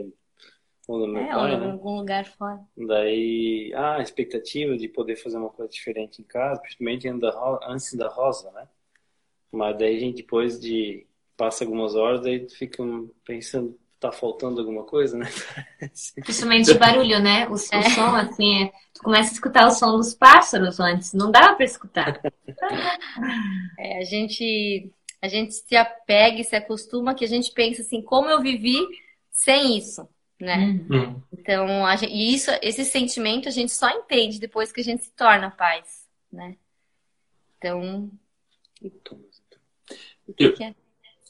ou 0.92 1.00
do 1.00 1.08
meu 1.08 1.24
É, 1.24 1.36
ou 1.36 1.42
pai, 1.42 1.56
em 1.56 1.60
né? 1.60 1.72
algum 1.72 1.98
lugar 1.98 2.26
fora. 2.26 2.60
Daí, 2.78 3.72
ah, 3.76 3.98
a 3.98 4.02
expectativa 4.02 4.78
de 4.78 4.88
poder 4.88 5.16
fazer 5.16 5.38
uma 5.38 5.50
coisa 5.50 5.72
diferente 5.72 6.22
em 6.22 6.26
casa, 6.26 6.62
principalmente 6.62 7.08
antes 7.08 7.94
da, 7.96 8.08
rosa, 8.10 8.52
né? 8.52 8.68
Mas 9.52 9.78
daí 9.78 9.98
a 9.98 10.00
gente 10.00 10.18
depois 10.18 10.60
de 10.60 11.06
passa 11.38 11.64
algumas 11.64 11.96
horas, 11.96 12.22
daí 12.22 12.46
tu 12.46 12.56
fica 12.56 12.84
pensando, 13.26 13.78
tá 14.00 14.12
faltando 14.12 14.60
alguma 14.62 14.84
coisa, 14.84 15.18
né? 15.18 15.28
Principalmente 16.24 16.74
barulho, 16.76 17.20
né? 17.20 17.48
O, 17.48 17.54
o 17.54 17.58
som, 17.58 18.16
assim, 18.16 18.64
é- 18.66 18.72
tu 18.94 19.02
começa 19.04 19.32
a 19.32 19.34
escutar 19.34 19.68
o 19.68 19.72
som 19.72 19.98
dos 19.98 20.14
pássaros 20.14 20.80
antes. 20.80 21.14
Não 21.14 21.32
dava 21.32 21.56
para 21.56 21.66
escutar. 21.66 22.22
É, 23.78 24.00
a 24.00 24.04
gente, 24.04 24.92
a 25.22 25.28
gente 25.28 25.54
se 25.54 25.76
apega 25.76 26.40
e 26.40 26.44
se 26.44 26.56
acostuma 26.56 27.16
que 27.16 27.26
a 27.26 27.28
gente 27.28 27.52
pensa 27.54 27.82
assim, 27.82 28.02
como 28.02 28.30
eu 28.30 28.42
vivi 28.42 28.78
sem 29.32 29.78
isso, 29.78 30.08
né? 30.42 30.58
Hum. 30.90 31.22
Então, 31.32 31.86
a 31.86 31.96
gente, 31.96 32.12
e 32.14 32.34
isso, 32.34 32.52
esse 32.62 32.84
sentimento 32.84 33.48
a 33.48 33.52
gente 33.52 33.72
só 33.72 33.90
entende 33.90 34.40
depois 34.40 34.72
que 34.72 34.82
a 34.82 34.84
gente 34.84 35.04
se 35.04 35.12
torna 35.12 35.52
pais, 35.52 36.08
né? 36.32 36.56
Então, 37.58 38.10
O 40.28 40.34
que, 40.34 40.50
que 40.52 40.64
é? 40.64 40.76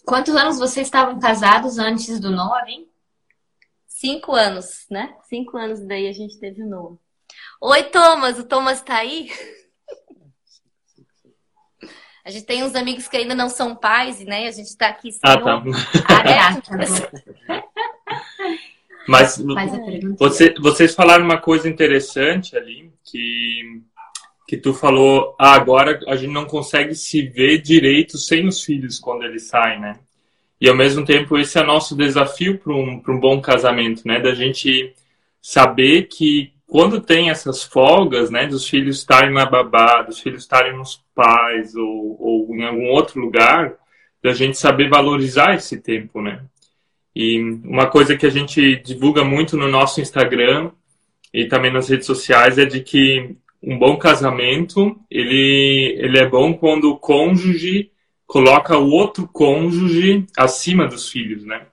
Quantos 0.06 0.36
anos 0.36 0.58
vocês 0.58 0.88
estavam 0.88 1.20
casados 1.20 1.78
antes 1.78 2.20
do 2.20 2.32
Noah, 2.32 2.70
hein? 2.70 2.88
Cinco 3.88 4.34
anos, 4.34 4.86
né? 4.90 5.16
Cinco 5.30 5.58
anos 5.58 5.80
daí 5.82 6.08
a 6.08 6.14
gente 6.14 6.40
teve 6.40 6.64
o 6.64 6.68
Noah. 6.68 6.98
Oi, 7.62 7.84
Thomas, 7.84 8.40
o 8.40 8.44
Thomas 8.44 8.82
tá 8.82 8.96
aí? 8.98 9.30
A 12.24 12.30
gente 12.30 12.46
tem 12.46 12.64
uns 12.64 12.76
amigos 12.76 13.08
que 13.08 13.18
ainda 13.18 13.34
não 13.36 13.50
são 13.50 13.76
pais, 13.76 14.20
né? 14.22 14.48
A 14.48 14.52
gente 14.52 14.76
tá 14.78 14.88
aqui 14.90 15.12
sem 15.12 15.20
Ah, 15.30 15.38
tá. 15.42 15.58
um- 15.58 15.72
Ah, 16.08 16.24
tá. 16.24 16.62
tá 16.62 16.78
bom. 16.78 17.62
Mas 19.08 19.44
você, 20.18 20.54
vocês 20.60 20.94
falaram 20.94 21.26
uma 21.26 21.38
coisa 21.38 21.68
interessante 21.68 22.56
ali, 22.56 22.92
que, 23.04 23.82
que 24.48 24.58
tu 24.58 24.74
falou, 24.74 25.36
ah, 25.40 25.54
agora 25.54 26.00
a 26.08 26.16
gente 26.16 26.32
não 26.32 26.46
consegue 26.46 26.94
se 26.96 27.22
ver 27.24 27.60
direito 27.60 28.18
sem 28.18 28.48
os 28.48 28.64
filhos 28.64 29.00
quando 29.00 29.24
eles 29.24 29.48
saem, 29.48 29.80
né? 29.80 30.00
E 30.60 30.70
ao 30.70 30.76
mesmo 30.76 31.04
tempo 31.04 31.38
esse 31.38 31.58
é 31.58 31.64
nosso 31.64 31.96
desafio 31.96 32.60
para 32.60 32.74
um, 32.74 33.02
um 33.08 33.20
bom 33.20 33.42
casamento, 33.42 34.08
né? 34.08 34.20
Da 34.20 34.36
gente 34.36 34.94
saber 35.42 36.04
que 36.04 36.54
quando 36.68 37.02
tem 37.02 37.30
essas 37.30 37.64
folgas, 37.64 38.30
né, 38.30 38.48
dos 38.48 38.66
filhos 38.66 39.00
estarem 39.00 39.34
na 39.34 39.46
babá, 39.46 40.04
dos 40.04 40.20
filhos 40.20 40.44
estarem 40.44 40.78
nos 40.78 41.04
pais 41.14 41.76
ou, 41.76 42.16
ou 42.18 42.56
em 42.56 42.64
algum 42.64 42.86
outro 42.92 43.20
lugar, 43.20 43.74
da 44.24 44.32
gente 44.34 44.58
saber 44.58 44.88
valorizar 44.88 45.56
esse 45.56 45.82
tempo, 45.82 46.22
né? 46.22 46.42
E 47.16 47.40
uma 47.64 47.88
coisa 47.88 48.16
que 48.16 48.26
a 48.26 48.30
gente 48.30 48.78
divulga 48.78 49.24
muito 49.24 49.58
no 49.58 49.68
nosso 49.68 50.00
Instagram 50.00 50.72
e 51.34 51.46
também 51.46 51.72
nas 51.72 51.90
redes 51.90 52.06
sociais 52.06 52.58
é 52.58 52.66
de 52.66 52.82
que 52.82 53.36
um 53.62 53.78
bom 53.78 53.98
casamento, 53.98 55.00
ele, 55.10 55.96
ele 56.00 56.18
é 56.18 56.28
bom 56.28 56.54
quando 56.54 56.90
o 56.90 56.98
cônjuge 56.98 57.92
coloca 58.26 58.78
o 58.78 58.90
outro 58.90 59.28
cônjuge 59.28 60.26
acima 60.38 60.88
dos 60.88 61.10
filhos, 61.10 61.44
né? 61.46 61.68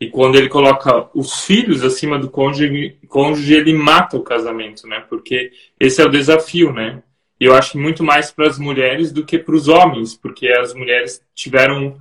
E 0.00 0.08
quando 0.08 0.34
ele 0.34 0.48
coloca 0.48 1.08
os 1.14 1.44
filhos 1.44 1.84
acima 1.84 2.18
do 2.18 2.28
cônjuge, 2.28 2.96
cônjuge 3.08 3.54
ele 3.54 3.72
mata 3.72 4.16
o 4.16 4.22
casamento, 4.22 4.86
né? 4.86 5.04
Porque 5.08 5.52
esse 5.78 6.02
é 6.02 6.04
o 6.04 6.10
desafio, 6.10 6.72
né? 6.72 7.02
E 7.40 7.44
eu 7.44 7.54
acho 7.54 7.78
muito 7.78 8.02
mais 8.02 8.30
para 8.30 8.48
as 8.48 8.58
mulheres 8.58 9.12
do 9.12 9.24
que 9.24 9.38
para 9.38 9.54
os 9.54 9.68
homens, 9.68 10.14
porque 10.16 10.48
as 10.48 10.74
mulheres 10.74 11.22
tiveram 11.34 11.96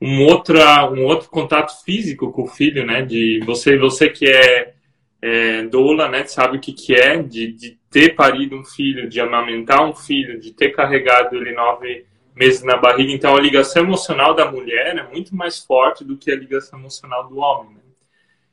um 0.00 0.24
outra 0.24 0.90
um 0.90 1.04
outro 1.04 1.28
contato 1.30 1.82
físico 1.84 2.30
com 2.30 2.44
o 2.44 2.48
filho, 2.48 2.84
né? 2.84 3.02
De 3.02 3.40
você 3.44 3.76
você 3.76 4.08
que 4.08 4.26
é, 4.26 4.74
é 5.22 5.62
doula, 5.64 6.08
né? 6.08 6.24
Sabe 6.26 6.58
o 6.58 6.60
que 6.60 6.72
que 6.72 6.94
é 6.94 7.22
de, 7.22 7.52
de 7.52 7.78
ter 7.90 8.14
parido 8.14 8.56
um 8.56 8.64
filho, 8.64 9.08
de 9.08 9.20
amamentar 9.20 9.84
um 9.84 9.94
filho, 9.94 10.38
de 10.38 10.52
ter 10.52 10.70
carregado 10.70 11.36
ele 11.36 11.52
nove 11.52 12.04
meses 12.34 12.62
na 12.62 12.76
barriga. 12.76 13.12
Então 13.12 13.34
a 13.34 13.40
ligação 13.40 13.82
emocional 13.82 14.34
da 14.34 14.50
mulher 14.50 14.96
é 14.96 15.02
muito 15.10 15.34
mais 15.34 15.58
forte 15.58 16.04
do 16.04 16.16
que 16.16 16.30
a 16.30 16.36
ligação 16.36 16.78
emocional 16.78 17.28
do 17.28 17.38
homem. 17.38 17.74
Né? 17.74 17.80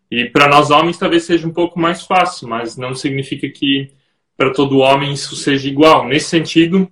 E 0.10 0.26
para 0.30 0.48
nós 0.48 0.72
homens 0.72 0.98
talvez 0.98 1.24
seja 1.24 1.48
um 1.48 1.52
pouco 1.54 1.78
mais 1.78 2.06
fácil, 2.06 2.48
mas 2.48 2.78
não 2.78 2.96
significa 2.96 3.50
que 3.50 3.92
para 4.38 4.54
todo 4.54 4.80
homem 4.80 5.12
isso 5.12 5.36
seja 5.36 5.68
igual. 5.68 6.08
Nesse 6.08 6.30
sentido, 6.30 6.90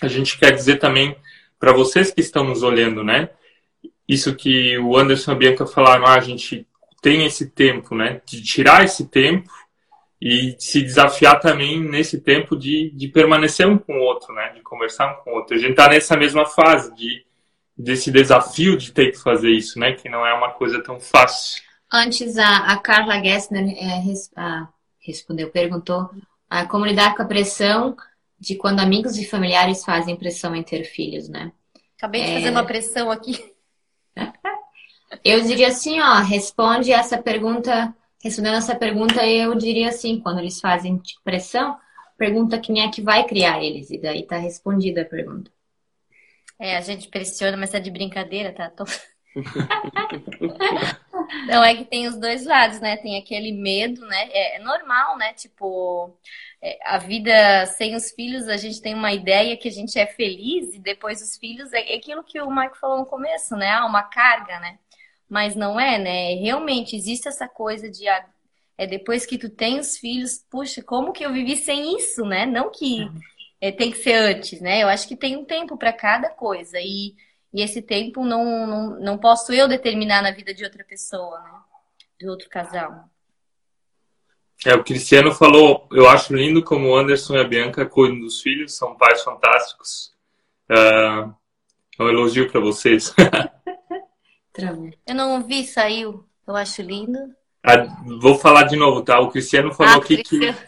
a 0.00 0.08
gente 0.08 0.38
quer 0.38 0.52
dizer 0.52 0.78
também 0.78 1.16
para 1.58 1.72
vocês 1.72 2.10
que 2.10 2.20
estão 2.20 2.44
nos 2.44 2.62
olhando, 2.62 3.04
né? 3.04 3.30
Isso 4.08 4.34
que 4.34 4.78
o 4.78 4.96
Anderson 4.96 5.32
e 5.32 5.34
a 5.34 5.38
Bianca 5.38 5.66
falaram, 5.66 6.06
ah, 6.06 6.14
a 6.14 6.20
gente 6.20 6.66
tem 7.02 7.26
esse 7.26 7.50
tempo, 7.50 7.94
né? 7.94 8.20
De 8.26 8.42
tirar 8.42 8.82
esse 8.84 9.06
tempo 9.06 9.50
e 10.20 10.56
se 10.58 10.82
desafiar 10.82 11.38
também 11.38 11.78
nesse 11.80 12.20
tempo 12.20 12.56
de, 12.56 12.90
de 12.90 13.06
permanecer 13.08 13.68
um 13.68 13.78
com 13.78 13.98
o 13.98 14.02
outro, 14.02 14.34
né? 14.34 14.48
De 14.54 14.62
conversar 14.62 15.12
um 15.12 15.22
com 15.22 15.30
o 15.30 15.34
outro. 15.34 15.54
A 15.54 15.58
gente 15.58 15.70
está 15.72 15.88
nessa 15.88 16.16
mesma 16.16 16.46
fase 16.46 16.94
de 16.94 17.24
desse 17.76 18.10
desafio 18.10 18.76
de 18.76 18.90
ter 18.90 19.12
que 19.12 19.18
fazer 19.18 19.50
isso, 19.50 19.78
né? 19.78 19.92
Que 19.92 20.08
não 20.08 20.26
é 20.26 20.34
uma 20.34 20.50
coisa 20.50 20.82
tão 20.82 20.98
fácil. 20.98 21.62
Antes, 21.92 22.36
a, 22.36 22.72
a 22.72 22.76
Carla 22.78 23.22
Gessner 23.22 23.72
é, 23.78 24.00
res- 24.00 24.32
ah, 24.34 24.66
respondeu, 24.98 25.48
perguntou 25.50 26.10
ah, 26.50 26.66
como 26.66 26.84
lidar 26.84 27.14
com 27.14 27.22
a 27.22 27.26
pressão 27.26 27.96
de 28.40 28.56
quando 28.56 28.80
amigos 28.80 29.16
e 29.16 29.24
familiares 29.24 29.84
fazem 29.84 30.16
pressão 30.16 30.56
em 30.56 30.62
ter 30.64 30.82
filhos, 30.84 31.28
né? 31.28 31.52
Acabei 31.96 32.22
de 32.24 32.30
É. 32.30 32.34
fazer 32.34 32.50
uma 32.50 32.64
pressão 32.66 33.10
aqui. 33.12 33.52
Eu 35.24 35.40
diria 35.42 35.68
assim, 35.68 36.00
ó, 36.00 36.20
responde 36.20 36.92
essa 36.92 37.20
pergunta, 37.20 37.94
respondendo 38.22 38.56
essa 38.56 38.76
pergunta, 38.76 39.26
eu 39.26 39.54
diria 39.54 39.88
assim, 39.88 40.20
quando 40.20 40.38
eles 40.38 40.60
fazem 40.60 40.98
tipo, 40.98 41.20
pressão, 41.22 41.76
pergunta 42.16 42.58
quem 42.58 42.82
é 42.82 42.90
que 42.90 43.02
vai 43.02 43.26
criar 43.26 43.62
eles, 43.62 43.90
e 43.90 43.98
daí 43.98 44.26
tá 44.26 44.36
respondida 44.36 45.02
a 45.02 45.06
pergunta. 45.06 45.50
É, 46.60 46.76
a 46.76 46.80
gente 46.80 47.08
pressiona, 47.08 47.56
mas 47.56 47.72
é 47.74 47.80
de 47.80 47.90
brincadeira, 47.90 48.52
tá? 48.52 48.70
Tô- 48.70 48.84
Não, 51.46 51.62
é 51.64 51.74
que 51.74 51.84
tem 51.84 52.06
os 52.06 52.16
dois 52.16 52.44
lados, 52.46 52.80
né? 52.80 52.96
Tem 52.96 53.18
aquele 53.18 53.52
medo, 53.52 54.00
né? 54.06 54.28
É, 54.30 54.56
é 54.56 54.58
normal, 54.60 55.16
né? 55.18 55.32
Tipo, 55.34 56.16
é, 56.62 56.78
a 56.84 56.98
vida 56.98 57.66
sem 57.66 57.94
os 57.94 58.10
filhos, 58.12 58.48
a 58.48 58.56
gente 58.56 58.80
tem 58.80 58.94
uma 58.94 59.12
ideia 59.12 59.56
que 59.56 59.68
a 59.68 59.72
gente 59.72 59.98
é 59.98 60.06
feliz 60.06 60.74
e 60.74 60.78
depois 60.78 61.20
os 61.22 61.36
filhos 61.36 61.72
é, 61.72 61.92
é 61.94 61.96
aquilo 61.96 62.24
que 62.24 62.40
o 62.40 62.50
Marco 62.50 62.76
falou 62.78 62.98
no 62.98 63.06
começo, 63.06 63.56
né? 63.56 63.70
Ah, 63.70 63.86
uma 63.86 64.02
carga, 64.02 64.58
né? 64.60 64.78
Mas 65.28 65.54
não 65.54 65.78
é, 65.78 65.98
né? 65.98 66.34
Realmente 66.34 66.96
existe 66.96 67.28
essa 67.28 67.46
coisa 67.46 67.90
de 67.90 68.08
ah, 68.08 68.24
é 68.78 68.86
depois 68.86 69.26
que 69.26 69.36
tu 69.36 69.50
tem 69.50 69.80
os 69.80 69.98
filhos, 69.98 70.44
puxa, 70.48 70.82
como 70.82 71.12
que 71.12 71.26
eu 71.26 71.32
vivi 71.32 71.56
sem 71.56 71.96
isso, 71.96 72.24
né? 72.24 72.46
Não 72.46 72.70
que 72.70 73.10
é, 73.60 73.72
tem 73.72 73.90
que 73.90 73.98
ser 73.98 74.14
antes, 74.14 74.60
né? 74.60 74.82
Eu 74.82 74.88
acho 74.88 75.06
que 75.06 75.16
tem 75.16 75.36
um 75.36 75.44
tempo 75.44 75.76
para 75.76 75.92
cada 75.92 76.30
coisa 76.30 76.78
e, 76.78 77.14
e 77.52 77.60
esse 77.60 77.82
tempo 77.82 78.24
não, 78.24 78.66
não, 78.66 79.00
não 79.00 79.18
posso 79.18 79.52
eu 79.52 79.66
determinar 79.66 80.22
na 80.22 80.30
vida 80.30 80.54
de 80.54 80.64
outra 80.64 80.84
pessoa, 80.84 81.40
né? 81.40 81.50
De 82.20 82.28
outro 82.28 82.48
casal. 82.48 83.04
É, 84.64 84.74
o 84.74 84.82
Cristiano 84.82 85.32
falou, 85.32 85.88
eu 85.92 86.08
acho 86.08 86.34
lindo 86.34 86.64
como 86.64 86.88
o 86.88 86.96
Anderson 86.96 87.34
e 87.34 87.40
a 87.40 87.44
Bianca 87.44 87.86
cuidam 87.86 88.20
dos 88.20 88.40
filhos, 88.40 88.74
são 88.76 88.96
pais 88.96 89.22
fantásticos. 89.22 90.12
Ah, 90.68 91.30
é 91.98 92.02
um 92.02 92.08
elogio 92.08 92.50
para 92.50 92.60
vocês. 92.60 93.12
Eu 95.06 95.14
não 95.14 95.34
ouvi, 95.36 95.64
saiu. 95.64 96.24
Eu 96.46 96.56
acho 96.56 96.82
lindo. 96.82 97.18
Ah, 97.62 97.84
vou 98.20 98.36
falar 98.38 98.64
de 98.64 98.76
novo, 98.76 99.02
tá? 99.02 99.20
O 99.20 99.30
Cristiano 99.30 99.72
falou 99.72 99.94
Ah, 99.94 99.96
aqui 99.98 100.16
que, 100.18 100.22
Cristiano. 100.24 100.58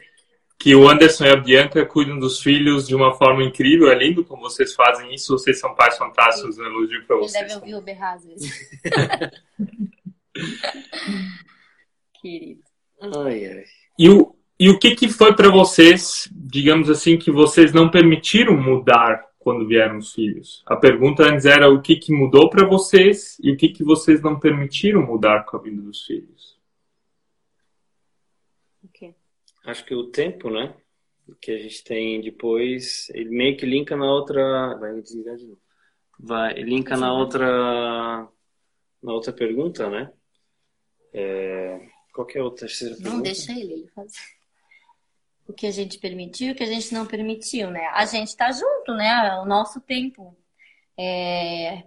que 0.59 0.75
o 0.75 0.89
Anderson 0.89 1.25
e 1.25 1.31
a 1.31 1.37
Bianca 1.37 1.87
cuidam 1.87 2.19
dos 2.19 2.41
filhos 2.41 2.87
de 2.87 2.95
uma 2.95 3.15
forma 3.15 3.43
incrível. 3.43 3.91
É 3.91 3.95
lindo 3.95 4.25
como 4.25 4.43
vocês 4.43 4.75
fazem 4.75 5.15
isso. 5.15 5.33
Vocês 5.39 5.59
são 5.59 5.75
pais 5.75 5.97
fantásticos. 5.97 6.59
Um 6.59 6.65
elogio 6.67 7.07
para 7.07 7.17
Ele 7.17 7.27
vocês. 7.29 7.43
deve 7.49 7.55
ouvir 7.61 7.75
o 7.77 7.81
berrar 7.83 8.15
às 8.15 8.25
vezes. 8.27 8.71
Querido. 12.21 12.61
Ai, 13.03 13.47
ai. 13.47 13.65
E 13.99 14.09
o, 14.11 14.35
e 14.59 14.69
o 14.69 14.79
que, 14.79 14.95
que 14.95 15.09
foi 15.09 15.35
para 15.35 15.51
vocês, 15.51 16.29
digamos 16.33 16.91
assim, 16.91 17.17
que 17.17 17.31
vocês 17.31 17.73
não 17.73 17.89
permitiram 17.91 18.57
mudar 18.57 19.25
quando 19.41 19.67
vieram 19.67 19.99
os 19.99 20.13
filhos? 20.13 20.63
A 20.67 20.77
pergunta 20.77 21.25
antes 21.25 21.47
era 21.47 21.69
o 21.69 21.83
que, 21.83 21.97
que 21.97 22.13
mudou 22.13 22.49
para 22.49 22.69
vocês 22.69 23.37
e 23.43 23.51
o 23.51 23.57
que, 23.57 23.71
que 23.71 23.83
vocês 23.83 24.23
não 24.23 24.39
permitiram 24.39 25.05
mudar 25.05 25.45
com 25.45 25.57
a 25.57 25.61
vinda 25.61 25.83
dos 25.83 26.05
filhos. 26.05 26.57
O 28.85 28.89
quê? 28.89 29.15
Acho 29.65 29.85
que 29.85 29.95
o 29.95 30.05
tempo, 30.05 30.51
né? 30.51 30.75
Que 31.41 31.53
a 31.53 31.59
gente 31.59 31.83
tem 31.83 32.21
depois, 32.21 33.09
ele 33.15 33.31
meio 33.31 33.57
que 33.57 33.65
linka 33.65 33.97
na 33.97 34.13
outra. 34.13 34.77
Vai 34.77 35.01
desligar 35.01 35.37
de 35.37 35.47
novo. 35.47 35.61
Vai, 36.19 36.55
linka 36.55 36.97
na 36.97 37.13
outra. 37.13 38.29
Na 39.03 39.13
outra 39.13 39.33
pergunta, 39.33 39.89
né? 39.89 40.13
É, 41.13 41.89
Qual 42.13 42.27
que 42.27 42.37
é 42.37 42.41
a 42.41 42.45
outra 42.45 42.67
terceira 42.67 42.95
pergunta? 42.95 43.17
Não 43.17 43.23
deixa 43.23 43.53
ele, 43.53 43.73
ele 43.73 43.89
fazer. 43.89 44.19
O 45.51 45.55
que 45.55 45.67
a 45.67 45.71
gente 45.71 45.99
permitiu 45.99 46.53
o 46.53 46.57
que 46.57 46.63
a 46.65 46.67
gente 46.67 46.93
não 46.95 47.07
permitiu, 47.07 47.71
né? 47.71 47.87
A 47.95 48.05
gente 48.07 48.37
tá 48.37 48.53
junto, 48.53 48.95
né? 48.95 49.35
O 49.41 49.45
nosso 49.47 49.81
tempo. 49.81 50.37
É, 50.99 51.85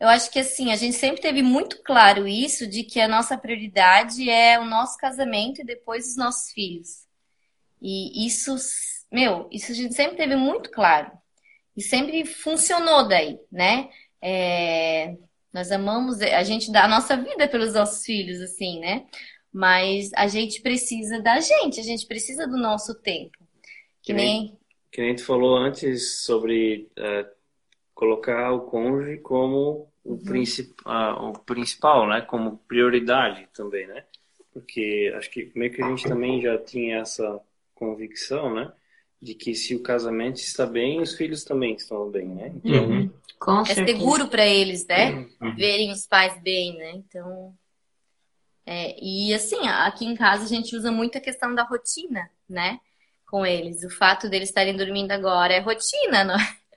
Eu 0.00 0.08
acho 0.08 0.30
que 0.30 0.38
assim, 0.40 0.72
a 0.72 0.76
gente 0.76 0.96
sempre 0.96 1.20
teve 1.20 1.42
muito 1.42 1.82
claro 1.82 2.26
isso 2.28 2.66
de 2.66 2.84
que 2.84 3.00
a 3.00 3.08
nossa 3.08 3.36
prioridade 3.38 4.28
é 4.30 4.58
o 4.58 4.64
nosso 4.64 4.96
casamento 4.98 5.60
e 5.60 5.64
depois 5.64 6.08
os 6.10 6.16
nossos 6.16 6.52
filhos. 6.52 7.06
E 7.80 8.26
isso, 8.26 8.56
meu, 9.12 9.48
isso 9.52 9.72
a 9.72 9.74
gente 9.74 9.94
sempre 9.94 10.16
teve 10.16 10.36
muito 10.36 10.70
claro. 10.70 11.10
E 11.76 11.82
sempre 11.82 12.24
funcionou 12.26 13.08
daí, 13.08 13.38
né? 13.52 13.90
É, 14.22 15.16
Nós 15.52 15.70
amamos, 15.72 16.20
a 16.20 16.42
gente 16.44 16.72
dá 16.72 16.84
a 16.84 16.88
nossa 16.88 17.16
vida 17.16 17.48
pelos 17.48 17.74
nossos 17.74 18.04
filhos, 18.04 18.40
assim, 18.42 18.80
né? 18.80 19.06
Mas 19.58 20.10
a 20.14 20.28
gente 20.28 20.60
precisa 20.62 21.20
da 21.20 21.40
gente, 21.40 21.80
a 21.80 21.82
gente 21.82 22.06
precisa 22.06 22.46
do 22.46 22.56
nosso 22.56 22.94
tempo. 22.94 23.36
Que 24.00 24.12
Que 24.12 24.12
nem- 24.12 24.40
nem. 24.42 24.58
Que 24.92 25.00
nem 25.02 25.16
tu 25.16 25.24
falou 25.24 25.56
antes 25.56 26.22
sobre 26.22 26.88
eh, 26.96 27.26
colocar 27.92 28.52
o 28.52 28.60
cônjuge 28.60 29.18
como 29.18 29.90
o, 30.04 30.12
Uhum. 30.12 30.18
princip, 30.24 30.72
ah, 30.84 31.20
o 31.28 31.32
principal, 31.40 32.06
né? 32.08 32.20
Como 32.20 32.58
prioridade 32.68 33.48
também, 33.52 33.84
né? 33.88 34.04
Porque 34.52 35.12
acho 35.16 35.28
que 35.28 35.50
meio 35.56 35.72
que 35.72 35.82
a 35.82 35.88
gente 35.88 36.04
também 36.08 36.40
já 36.40 36.56
tinha 36.56 36.98
essa 36.98 37.40
convicção, 37.74 38.54
né? 38.54 38.72
De 39.20 39.34
que 39.34 39.56
se 39.56 39.74
o 39.74 39.82
casamento 39.82 40.36
está 40.36 40.64
bem, 40.66 41.00
os 41.00 41.16
filhos 41.16 41.42
também 41.42 41.74
estão 41.74 42.08
bem, 42.08 42.28
né? 42.28 42.52
Então, 42.64 42.88
Uhum. 42.88 43.10
É 43.68 43.74
seguro 43.74 44.28
para 44.28 44.46
eles, 44.46 44.86
né? 44.86 45.26
Uhum. 45.42 45.54
Verem 45.56 45.90
os 45.90 46.06
pais 46.06 46.40
bem, 46.42 46.76
né? 46.76 46.92
Então, 46.92 47.52
é, 48.68 48.96
e 49.02 49.32
assim, 49.34 49.66
aqui 49.66 50.04
em 50.04 50.14
casa 50.14 50.44
a 50.44 50.48
gente 50.48 50.76
usa 50.76 50.92
muito 50.92 51.16
a 51.18 51.20
questão 51.20 51.54
da 51.54 51.62
rotina, 51.62 52.30
né? 52.48 52.78
Com 53.26 53.44
eles. 53.46 53.82
O 53.84 53.90
fato 53.90 54.28
deles 54.28 54.48
estarem 54.48 54.76
dormindo 54.76 55.12
agora 55.12 55.54
é 55.54 55.60
rotina, 55.60 56.24
não 56.24 56.34
é? 56.34 56.38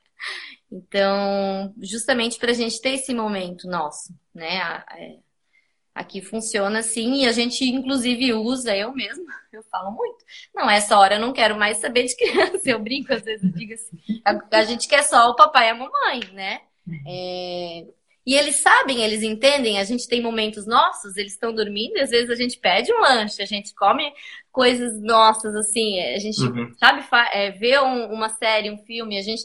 Então, 0.73 1.73
justamente 1.81 2.39
para 2.39 2.51
a 2.51 2.53
gente 2.53 2.79
ter 2.79 2.91
esse 2.91 3.13
momento 3.13 3.67
nosso, 3.67 4.13
né? 4.33 4.57
É, 4.97 5.17
Aqui 5.93 6.21
funciona 6.21 6.79
assim 6.79 7.15
e 7.21 7.27
a 7.27 7.33
gente 7.33 7.65
inclusive 7.65 8.33
usa, 8.33 8.75
eu 8.75 8.93
mesma, 8.93 9.33
eu 9.51 9.61
falo 9.63 9.91
muito. 9.91 10.23
Não, 10.55 10.69
essa 10.69 10.97
hora 10.97 11.15
eu 11.15 11.19
não 11.19 11.33
quero 11.33 11.57
mais 11.57 11.77
saber 11.77 12.05
de 12.05 12.15
criança. 12.17 12.69
Eu 12.69 12.79
brinco, 12.79 13.13
às 13.13 13.21
vezes 13.21 13.43
eu 13.43 13.51
digo 13.51 13.73
assim. 13.73 14.21
A, 14.23 14.57
a 14.57 14.63
gente 14.63 14.87
quer 14.87 15.03
só 15.03 15.29
o 15.29 15.35
papai 15.35 15.67
e 15.67 15.69
a 15.71 15.75
mamãe, 15.75 16.21
né? 16.33 16.61
É, 17.05 17.85
E 18.25 18.35
eles 18.35 18.57
sabem, 18.57 19.03
eles 19.03 19.23
entendem. 19.23 19.79
A 19.79 19.83
gente 19.83 20.07
tem 20.07 20.21
momentos 20.21 20.67
nossos, 20.67 21.17
eles 21.17 21.33
estão 21.33 21.53
dormindo 21.53 21.97
e 21.97 22.01
às 22.01 22.09
vezes 22.11 22.29
a 22.29 22.35
gente 22.35 22.59
pede 22.59 22.93
um 22.93 22.99
lanche, 23.01 23.41
a 23.41 23.45
gente 23.45 23.73
come 23.73 24.11
coisas 24.51 25.01
nossas, 25.01 25.55
assim. 25.55 25.99
A 25.99 26.19
gente, 26.19 26.41
Uhum. 26.41 26.71
sabe, 26.77 27.03
é, 27.33 27.51
vê 27.51 27.79
um- 27.79 28.11
uma 28.13 28.29
série, 28.29 28.69
um 28.69 28.77
filme, 28.85 29.17
a 29.17 29.21
gente 29.21 29.41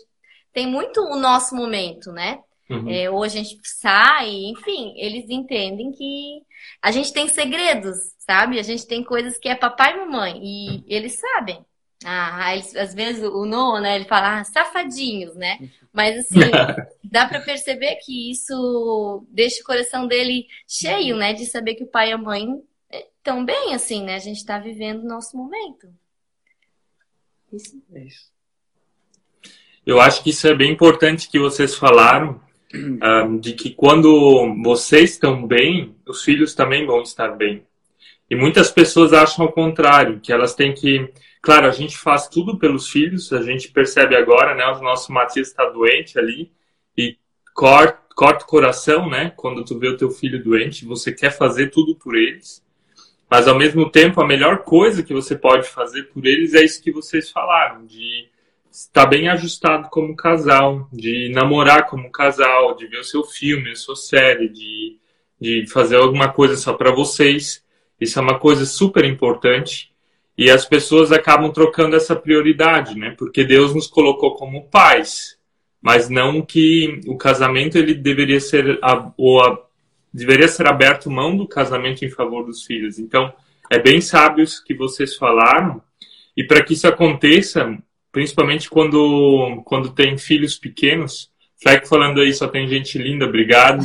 tem 0.52 0.66
muito 0.66 1.00
o 1.00 1.16
nosso 1.16 1.54
momento, 1.54 2.12
né? 2.12 2.38
Uhum. 2.68 2.90
É, 2.90 3.08
ou 3.10 3.22
a 3.22 3.28
gente 3.28 3.56
sai, 3.62 4.28
enfim, 4.28 4.92
eles 4.96 5.30
entendem 5.30 5.92
que 5.92 6.42
a 6.82 6.90
gente 6.90 7.12
tem 7.12 7.28
segredos, 7.28 7.96
sabe? 8.18 8.58
A 8.58 8.62
gente 8.62 8.86
tem 8.86 9.04
coisas 9.04 9.38
que 9.38 9.48
é 9.48 9.54
papai 9.54 9.94
e 9.94 9.96
mamãe, 9.98 10.40
e 10.42 10.84
eles 10.88 11.12
sabem. 11.18 11.64
Ah, 12.04 12.54
eles- 12.54 12.76
às 12.76 12.94
vezes 12.94 13.22
o 13.22 13.44
Noah, 13.46 13.80
né, 13.80 13.96
ele 13.96 14.04
fala, 14.04 14.40
ah, 14.40 14.44
safadinhos, 14.44 15.34
né? 15.34 15.70
Mas 15.92 16.18
assim, 16.18 16.38
dá 17.02 17.26
pra 17.26 17.40
perceber 17.40 17.96
que 18.04 18.30
isso 18.30 19.24
deixa 19.30 19.62
o 19.62 19.64
coração 19.64 20.06
dele 20.06 20.46
cheio, 20.68 21.16
né, 21.16 21.32
de 21.32 21.46
saber 21.46 21.74
que 21.74 21.84
o 21.84 21.88
pai 21.88 22.10
e 22.10 22.12
a 22.12 22.18
mãe 22.18 22.46
estão 23.18 23.44
bem, 23.44 23.74
assim, 23.74 24.04
né? 24.04 24.14
A 24.14 24.20
gente 24.20 24.44
tá 24.44 24.58
vivendo 24.58 25.02
o 25.02 25.08
nosso 25.08 25.36
momento. 25.36 25.88
Isso. 27.52 27.82
É 27.92 28.04
isso. 28.04 28.30
Eu 29.84 30.00
acho 30.00 30.22
que 30.22 30.30
isso 30.30 30.46
é 30.48 30.54
bem 30.54 30.72
importante 30.72 31.30
que 31.30 31.38
vocês 31.38 31.74
falaram, 31.74 32.40
ah, 33.00 33.26
de 33.40 33.52
que 33.52 33.70
quando 33.70 34.54
vocês 34.62 35.12
estão 35.12 35.46
bem, 35.46 35.94
os 36.06 36.22
filhos 36.22 36.54
também 36.54 36.84
vão 36.84 37.02
estar 37.02 37.28
bem. 37.28 37.64
E 38.28 38.34
muitas 38.34 38.70
pessoas 38.70 39.12
acham 39.12 39.46
ao 39.46 39.52
contrário, 39.52 40.20
que 40.20 40.32
elas 40.32 40.54
têm 40.54 40.74
que. 40.74 41.10
Claro, 41.42 41.66
a 41.66 41.70
gente 41.70 41.96
faz 41.96 42.28
tudo 42.28 42.58
pelos 42.58 42.88
filhos, 42.88 43.32
a 43.32 43.42
gente 43.42 43.70
percebe 43.70 44.16
agora, 44.16 44.54
né? 44.54 44.66
O 44.66 44.82
nosso 44.82 45.12
Matias 45.12 45.48
está 45.48 45.64
doente 45.68 46.18
ali 46.18 46.50
e 46.96 47.16
corta, 47.54 48.00
corta 48.14 48.44
o 48.44 48.48
coração, 48.48 49.08
né? 49.08 49.32
Quando 49.36 49.64
tu 49.64 49.78
vê 49.78 49.88
o 49.88 49.96
teu 49.96 50.10
filho 50.10 50.42
doente, 50.42 50.84
você 50.84 51.12
quer 51.12 51.30
fazer 51.30 51.70
tudo 51.70 51.94
por 51.94 52.16
eles. 52.16 52.64
Mas 53.30 53.48
ao 53.48 53.58
mesmo 53.58 53.90
tempo, 53.90 54.20
a 54.20 54.26
melhor 54.26 54.58
coisa 54.58 55.02
que 55.02 55.12
você 55.12 55.36
pode 55.36 55.68
fazer 55.68 56.04
por 56.04 56.24
eles 56.26 56.54
é 56.54 56.64
isso 56.64 56.82
que 56.82 56.92
vocês 56.92 57.30
falaram, 57.30 57.84
de 57.84 58.28
estar 58.70 59.06
bem 59.06 59.28
ajustado 59.28 59.88
como 59.88 60.14
casal, 60.14 60.88
de 60.92 61.30
namorar 61.30 61.86
como 61.86 62.10
casal, 62.10 62.76
de 62.76 62.86
ver 62.86 63.00
o 63.00 63.04
seu 63.04 63.24
filme, 63.24 63.72
a 63.72 63.76
sua 63.76 63.96
série, 63.96 64.48
de, 64.48 64.98
de 65.40 65.66
fazer 65.66 65.96
alguma 65.96 66.32
coisa 66.32 66.56
só 66.56 66.74
para 66.74 66.94
vocês. 66.94 67.64
Isso 68.00 68.18
é 68.18 68.22
uma 68.22 68.38
coisa 68.38 68.66
super 68.66 69.04
importante. 69.04 69.92
E 70.36 70.50
as 70.50 70.66
pessoas 70.66 71.12
acabam 71.12 71.50
trocando 71.50 71.96
essa 71.96 72.14
prioridade, 72.14 72.98
né? 72.98 73.14
Porque 73.16 73.42
Deus 73.42 73.74
nos 73.74 73.86
colocou 73.86 74.34
como 74.34 74.68
pais, 74.68 75.38
mas 75.80 76.10
não 76.10 76.42
que 76.42 77.00
o 77.06 77.16
casamento 77.16 77.78
ele 77.78 77.94
deveria 77.94 78.40
ser 78.40 78.78
a, 78.82 79.10
ou 79.16 79.42
a, 79.42 79.58
deveria 80.12 80.48
ser 80.48 80.66
aberto 80.66 81.10
mão 81.10 81.36
do 81.36 81.48
casamento 81.48 82.04
em 82.04 82.10
favor 82.10 82.44
dos 82.44 82.64
filhos. 82.64 82.98
Então, 82.98 83.32
é 83.70 83.78
bem 83.78 84.00
sábio 84.00 84.44
isso 84.44 84.64
que 84.64 84.74
vocês 84.74 85.16
falaram. 85.16 85.82
E 86.36 86.44
para 86.44 86.62
que 86.62 86.74
isso 86.74 86.86
aconteça, 86.86 87.76
principalmente 88.12 88.68
quando 88.68 89.62
quando 89.64 89.94
tem 89.94 90.18
filhos 90.18 90.58
pequenos, 90.58 91.30
Fleck 91.62 91.88
falando 91.88 92.20
aí, 92.20 92.32
só 92.34 92.46
tem 92.46 92.68
gente 92.68 92.98
linda, 92.98 93.24
obrigado. 93.24 93.82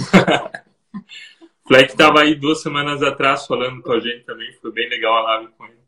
Fleck 1.65 1.91
estava 1.91 2.21
aí 2.21 2.36
duas 2.36 2.62
semanas 2.62 3.02
atrás 3.02 3.47
falando 3.47 3.82
com 3.82 3.93
a 3.93 3.99
gente 3.99 4.26
também, 4.26 4.52
foi 4.62 4.71
bem 4.73 4.89
legal 4.89 5.15
a 5.15 5.21
live 5.21 5.52
com 5.58 5.65
ele. 5.65 5.81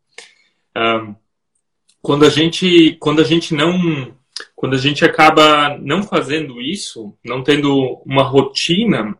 Quando 2.01 2.25
a 2.25 2.29
gente 2.29 2.97
quando 2.99 3.21
a 3.21 3.23
gente 3.23 3.53
não 3.53 4.13
quando 4.55 4.75
a 4.75 4.79
gente 4.79 5.05
acaba 5.05 5.77
não 5.77 6.03
fazendo 6.03 6.61
isso, 6.61 7.15
não 7.23 7.43
tendo 7.43 8.01
uma 8.05 8.23
rotina, 8.23 9.15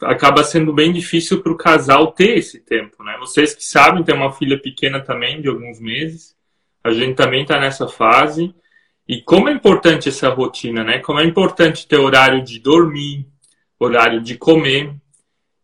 acaba 0.00 0.42
sendo 0.44 0.72
bem 0.72 0.92
difícil 0.92 1.42
para 1.42 1.52
o 1.52 1.56
casal 1.56 2.12
ter 2.12 2.38
esse 2.38 2.60
tempo, 2.60 3.02
né? 3.02 3.16
Vocês 3.18 3.54
que 3.54 3.64
sabem, 3.64 4.02
tem 4.02 4.14
uma 4.14 4.32
filha 4.32 4.58
pequena 4.58 5.00
também 5.00 5.40
de 5.40 5.48
alguns 5.48 5.80
meses, 5.80 6.36
a 6.82 6.92
gente 6.92 7.14
também 7.14 7.42
está 7.42 7.60
nessa 7.60 7.86
fase. 7.86 8.54
E 9.06 9.20
como 9.20 9.48
é 9.48 9.52
importante 9.52 10.08
essa 10.08 10.28
rotina, 10.28 10.84
né? 10.84 10.98
Como 10.98 11.20
é 11.20 11.24
importante 11.24 11.86
ter 11.86 11.96
horário 11.96 12.42
de 12.42 12.58
dormir, 12.58 13.26
horário 13.78 14.20
de 14.20 14.36
comer. 14.36 14.94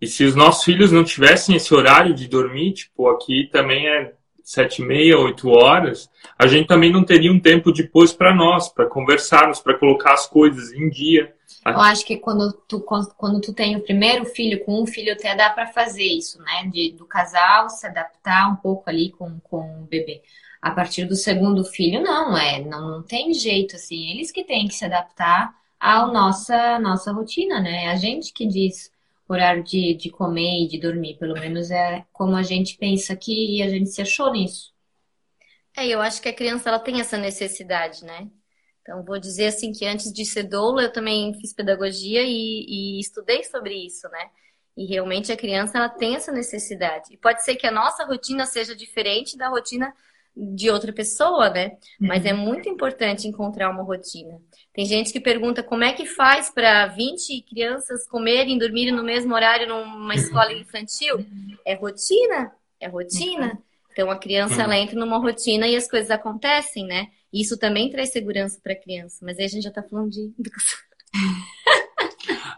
E 0.01 0.07
se 0.07 0.25
os 0.25 0.35
nossos 0.35 0.65
filhos 0.65 0.93
não 0.93 1.05
tivessem 1.05 1.57
esse 1.57 1.73
horário 1.73 2.13
de 2.13 2.29
dormir, 2.29 2.73
tipo, 2.73 3.09
aqui 3.09 3.49
também 3.51 3.89
é 3.89 4.13
sete 4.47 4.81
e 4.81 4.85
meia, 4.85 5.19
oito 5.19 5.49
horas, 5.49 6.09
a 6.39 6.47
gente 6.47 6.69
também 6.69 6.93
não 6.93 7.05
teria 7.05 7.33
um 7.33 7.41
tempo 7.41 7.73
depois 7.73 8.13
para 8.13 8.33
nós, 8.33 8.69
para 8.69 8.87
conversarmos, 8.87 9.59
para 9.59 9.77
colocar 9.77 10.13
as 10.13 10.29
coisas 10.29 10.73
em 10.73 10.89
dia. 10.89 11.35
Eu 11.67 11.81
acho 11.81 12.07
que 12.07 12.17
quando 12.17 12.53
tu, 12.53 12.81
quando 12.81 13.41
tu 13.41 13.53
tem 13.53 13.75
o 13.75 13.83
primeiro 13.83 14.25
filho, 14.25 14.65
com 14.65 14.81
um 14.81 14.87
filho 14.87 15.13
até 15.13 15.35
dá 15.35 15.51
para 15.51 15.67
fazer 15.67 16.05
isso, 16.05 16.41
né? 16.41 16.71
De, 16.73 16.93
do 16.93 17.05
casal 17.05 17.69
se 17.69 17.89
adaptar 17.89 18.49
um 18.49 18.55
pouco 18.55 18.89
ali 18.89 19.11
com, 19.11 19.41
com 19.41 19.83
o 19.83 19.87
bebê. 19.91 20.23
A 20.63 20.71
partir 20.71 21.07
do 21.07 21.17
segundo 21.17 21.65
filho, 21.65 22.01
não, 22.01 22.39
é, 22.39 22.61
não, 22.61 22.89
não 22.89 23.03
tem 23.03 23.35
jeito, 23.35 23.75
assim, 23.75 24.11
eles 24.11 24.31
que 24.31 24.45
têm 24.45 24.69
que 24.69 24.75
se 24.75 24.85
adaptar 24.85 25.53
à 25.81 26.07
nossa, 26.07 26.79
nossa 26.79 27.11
rotina, 27.11 27.61
né? 27.61 27.87
É 27.87 27.89
a 27.89 27.97
gente 27.97 28.33
que 28.33 28.47
diz 28.47 28.93
horário 29.29 29.63
de, 29.63 29.95
de 29.95 30.11
comer 30.11 30.65
e 30.65 30.69
de 30.69 30.79
dormir, 30.79 31.19
pelo 31.19 31.35
menos 31.35 31.71
é 31.71 32.05
como 32.13 32.37
a 32.37 32.43
gente 32.43 32.77
pensa 32.77 33.13
aqui 33.13 33.57
e 33.57 33.63
a 33.63 33.69
gente 33.69 33.91
se 33.91 34.01
achou 34.01 34.33
nisso. 34.33 34.73
É, 35.77 35.87
eu 35.87 36.01
acho 36.01 36.23
que 36.23 36.29
a 36.29 36.35
criança 36.35 36.69
ela 36.69 36.79
tem 36.79 37.01
essa 37.01 37.19
necessidade, 37.19 38.05
né? 38.05 38.31
Então, 38.81 39.05
vou 39.05 39.19
dizer 39.19 39.47
assim 39.49 39.73
que 39.73 39.85
antes 39.85 40.13
de 40.13 40.25
ser 40.25 40.45
doula, 40.45 40.83
eu 40.83 40.93
também 40.93 41.35
fiz 41.35 41.53
pedagogia 41.53 42.23
e, 42.23 42.65
e, 42.69 43.01
estudei 43.01 43.43
sobre 43.43 43.75
isso, 43.75 44.09
né? 44.09 44.31
E 44.77 44.87
realmente 44.87 45.33
a 45.33 45.37
criança 45.37 45.77
ela 45.77 45.89
tem 45.89 46.15
essa 46.15 46.31
necessidade. 46.31 47.13
E 47.13 47.17
pode 47.17 47.43
ser 47.45 47.57
que 47.57 47.67
a 47.67 47.73
nossa 47.73 48.05
rotina 48.05 48.47
seja 48.47 48.77
diferente 48.77 49.37
da 49.37 49.49
rotina 49.49 49.93
de 50.37 50.69
outra 50.69 50.93
pessoa, 50.93 51.49
né? 51.49 51.79
Mas 51.99 52.27
é 52.27 52.33
muito 52.33 52.69
importante 52.69 53.27
encontrar 53.27 53.71
uma 53.71 53.83
rotina. 53.83 54.39
Tem 54.75 54.85
gente 54.85 55.11
que 55.11 55.19
pergunta 55.19 55.63
como 55.63 55.83
é 55.83 55.93
que 55.95 56.05
faz 56.05 56.51
para 56.51 56.87
20 56.89 57.41
crianças 57.43 58.07
comerem 58.07 58.57
e 58.57 58.59
dormirem 58.59 58.93
no 58.93 59.03
mesmo 59.03 59.35
horário 59.35 59.67
numa 59.67 60.13
escola 60.15 60.53
infantil? 60.53 61.25
É 61.65 61.75
rotina, 61.75 62.53
é 62.79 62.87
rotina. 62.87 63.59
Então 63.93 64.11
a 64.11 64.19
criança 64.19 64.63
ela 64.63 64.77
entra 64.77 64.99
numa 64.99 65.17
rotina 65.17 65.67
e 65.67 65.75
as 65.75 65.89
coisas 65.89 66.11
acontecem, 66.11 66.85
né? 66.85 67.09
Isso 67.33 67.59
também 67.59 67.89
traz 67.89 68.13
segurança 68.13 68.61
para 68.63 68.75
a 68.75 68.77
criança, 68.77 69.25
mas 69.25 69.39
aí 69.39 69.47
a 69.47 69.49
gente 69.49 69.65
já 69.65 69.71
tá 69.71 69.83
falando 69.83 70.11
de 70.11 70.33
educação. 70.39 70.79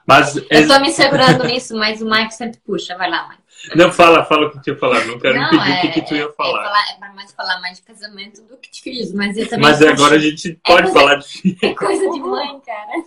Mas 0.06 0.34
eu 0.36 0.66
tô 0.66 0.80
me 0.80 0.90
segurando 0.90 1.44
nisso, 1.44 1.76
mas 1.76 2.00
o 2.00 2.08
Mike 2.08 2.32
sempre 2.32 2.58
puxa. 2.64 2.96
Vai 2.96 3.10
lá, 3.10 3.28
Mike. 3.28 3.42
Não, 3.74 3.92
fala, 3.92 4.24
fala 4.24 4.46
o 4.46 4.50
que 4.50 4.62
tu 4.62 4.70
ia 4.70 4.76
falar. 4.76 5.04
Não 5.06 5.18
quero 5.18 5.38
Não, 5.38 5.46
impedir 5.46 5.70
é, 5.70 5.78
o 5.78 5.80
que, 5.80 5.88
que 5.88 6.02
tu 6.02 6.14
ia 6.14 6.30
falar. 6.32 6.60
É, 6.60 6.64
falar, 6.64 7.10
é 7.10 7.14
mais 7.14 7.32
falar 7.32 7.60
mais 7.60 7.78
de 7.78 7.84
casamento 7.84 8.42
do 8.42 8.56
que 8.56 8.70
de 8.70 8.80
filhos, 8.80 9.12
mas 9.12 9.36
eu 9.36 9.48
também. 9.48 9.68
Mas 9.68 9.82
agora 9.82 10.14
a 10.14 10.18
gente 10.18 10.58
pode 10.64 10.82
coisa, 10.82 10.98
falar 10.98 11.14
de 11.16 11.28
filhos. 11.28 11.62
É 11.62 11.74
coisa 11.74 12.10
de 12.10 12.20
mãe, 12.20 12.60
cara. 12.60 13.04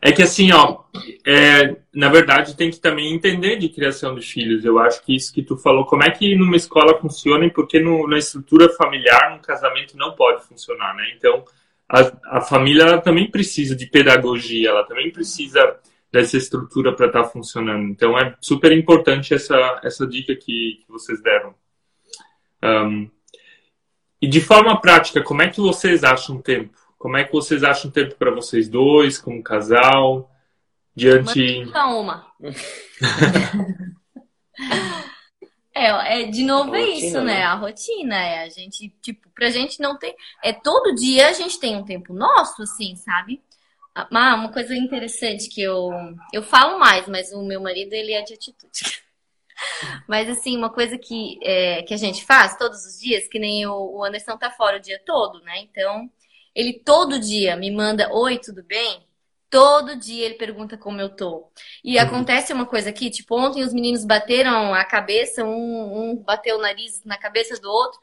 É 0.00 0.12
que 0.12 0.22
assim, 0.22 0.52
ó, 0.52 0.84
é, 1.26 1.76
na 1.92 2.08
verdade 2.08 2.56
tem 2.56 2.70
que 2.70 2.78
também 2.78 3.12
entender 3.12 3.56
de 3.56 3.68
criação 3.68 4.14
de 4.14 4.24
filhos. 4.24 4.64
Eu 4.64 4.78
acho 4.78 5.02
que 5.04 5.16
isso 5.16 5.32
que 5.32 5.42
tu 5.42 5.56
falou, 5.56 5.84
como 5.86 6.04
é 6.04 6.10
que 6.10 6.36
numa 6.36 6.56
escola 6.56 7.00
funciona 7.00 7.44
e 7.46 7.50
por 7.50 7.66
que 7.66 7.80
na 7.80 8.18
estrutura 8.18 8.68
familiar, 8.68 9.34
no 9.34 9.42
casamento, 9.42 9.96
não 9.96 10.12
pode 10.12 10.44
funcionar, 10.44 10.94
né? 10.94 11.12
Então, 11.16 11.44
a, 11.88 12.38
a 12.38 12.40
família 12.40 13.00
também 13.00 13.28
precisa 13.28 13.74
de 13.74 13.86
pedagogia, 13.86 14.68
ela 14.68 14.84
também 14.84 15.10
precisa 15.10 15.76
dessa 16.10 16.36
estrutura 16.36 16.94
para 16.94 17.06
estar 17.06 17.24
tá 17.24 17.28
funcionando. 17.28 17.88
Então, 17.88 18.18
é 18.18 18.34
super 18.40 18.72
importante 18.72 19.34
essa, 19.34 19.80
essa 19.82 20.06
dica 20.06 20.34
que, 20.34 20.82
que 20.84 20.88
vocês 20.88 21.22
deram. 21.22 21.54
Um, 22.62 23.10
e 24.20 24.26
de 24.26 24.40
forma 24.40 24.80
prática, 24.80 25.22
como 25.22 25.42
é 25.42 25.48
que 25.48 25.60
vocês 25.60 26.02
acham 26.02 26.40
tempo? 26.40 26.76
Como 26.98 27.16
é 27.16 27.24
que 27.24 27.32
vocês 27.32 27.62
acham 27.62 27.90
tempo 27.90 28.16
para 28.16 28.32
vocês 28.32 28.68
dois, 28.68 29.18
como 29.18 29.42
casal, 29.42 30.30
diante. 30.94 31.64
Uma. 31.64 31.86
uma. 31.86 32.26
É, 35.78 36.22
é 36.22 36.26
de 36.26 36.42
novo 36.42 36.74
A 36.74 36.78
é 36.80 36.80
rotina, 36.80 37.06
isso, 37.06 37.18
né? 37.18 37.34
né? 37.34 37.42
A 37.44 37.54
rotina 37.54 38.16
é 38.16 38.42
a 38.42 38.48
gente, 38.48 38.92
tipo, 39.00 39.30
pra 39.30 39.48
gente 39.48 39.80
não 39.80 39.96
ter. 39.96 40.12
É 40.42 40.52
todo 40.52 40.92
dia 40.92 41.28
a 41.28 41.32
gente 41.32 41.60
tem 41.60 41.76
um 41.76 41.84
tempo 41.84 42.12
nosso, 42.12 42.62
assim, 42.62 42.96
sabe? 42.96 43.40
Ah, 44.10 44.34
uma 44.36 44.52
coisa 44.52 44.76
interessante 44.76 45.48
que 45.48 45.60
eu 45.60 45.90
eu 46.32 46.42
falo 46.42 46.78
mais, 46.78 47.08
mas 47.08 47.32
o 47.32 47.42
meu 47.42 47.60
marido 47.60 47.92
ele 47.92 48.12
é 48.12 48.22
de 48.22 48.34
atitude. 48.34 49.02
Mas 50.06 50.28
assim, 50.28 50.56
uma 50.56 50.70
coisa 50.70 50.96
que, 50.96 51.36
é, 51.42 51.82
que 51.82 51.92
a 51.92 51.96
gente 51.96 52.24
faz 52.24 52.56
todos 52.56 52.84
os 52.86 53.00
dias, 53.00 53.26
que 53.26 53.40
nem 53.40 53.66
o 53.66 54.04
Anderson 54.04 54.36
tá 54.38 54.50
fora 54.50 54.76
o 54.76 54.80
dia 54.80 55.00
todo, 55.04 55.40
né? 55.40 55.58
Então, 55.58 56.08
ele 56.54 56.74
todo 56.74 57.18
dia 57.18 57.56
me 57.56 57.68
manda, 57.70 58.12
oi, 58.12 58.38
tudo 58.38 58.62
bem? 58.62 59.07
Todo 59.50 59.96
dia 59.96 60.26
ele 60.26 60.34
pergunta 60.34 60.76
como 60.76 61.00
eu 61.00 61.08
tô. 61.08 61.50
E 61.82 61.98
acontece 61.98 62.52
uma 62.52 62.66
coisa 62.66 62.90
aqui, 62.90 63.08
tipo, 63.08 63.34
ontem 63.38 63.62
os 63.62 63.72
meninos 63.72 64.04
bateram 64.04 64.74
a 64.74 64.84
cabeça, 64.84 65.42
um, 65.42 66.10
um 66.10 66.16
bateu 66.16 66.58
o 66.58 66.60
nariz 66.60 67.02
na 67.04 67.16
cabeça 67.16 67.58
do 67.58 67.70
outro. 67.70 67.98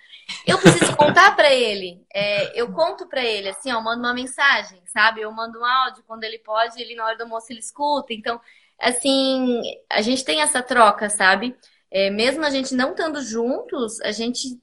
Eu 0.46 0.58
preciso 0.58 0.96
contar 0.98 1.36
pra 1.36 1.54
ele. 1.54 2.04
É, 2.14 2.60
eu 2.60 2.72
conto 2.74 3.08
pra 3.08 3.24
ele, 3.24 3.50
assim, 3.50 3.72
ó, 3.72 3.76
eu 3.76 3.82
mando 3.84 4.00
uma 4.02 4.14
mensagem, 4.14 4.82
sabe? 4.88 5.22
Eu 5.22 5.32
mando 5.32 5.60
um 5.60 5.66
áudio, 5.66 6.04
quando 6.08 6.24
ele 6.24 6.40
pode, 6.40 6.82
ele 6.82 6.96
na 6.96 7.06
hora 7.06 7.18
do 7.18 7.24
almoço 7.24 7.52
ele 7.52 7.60
escuta. 7.60 8.12
Então, 8.14 8.42
assim, 8.80 9.62
a 9.90 10.02
gente 10.02 10.26
tem 10.26 10.42
essa 10.42 10.64
troca, 10.64 11.10
sabe? 11.10 11.56
É, 11.92 12.10
mesmo 12.10 12.44
a 12.44 12.50
gente 12.50 12.74
não 12.74 12.92
estando 12.92 13.22
juntos, 13.22 14.02
a 14.02 14.12
gente 14.12 14.60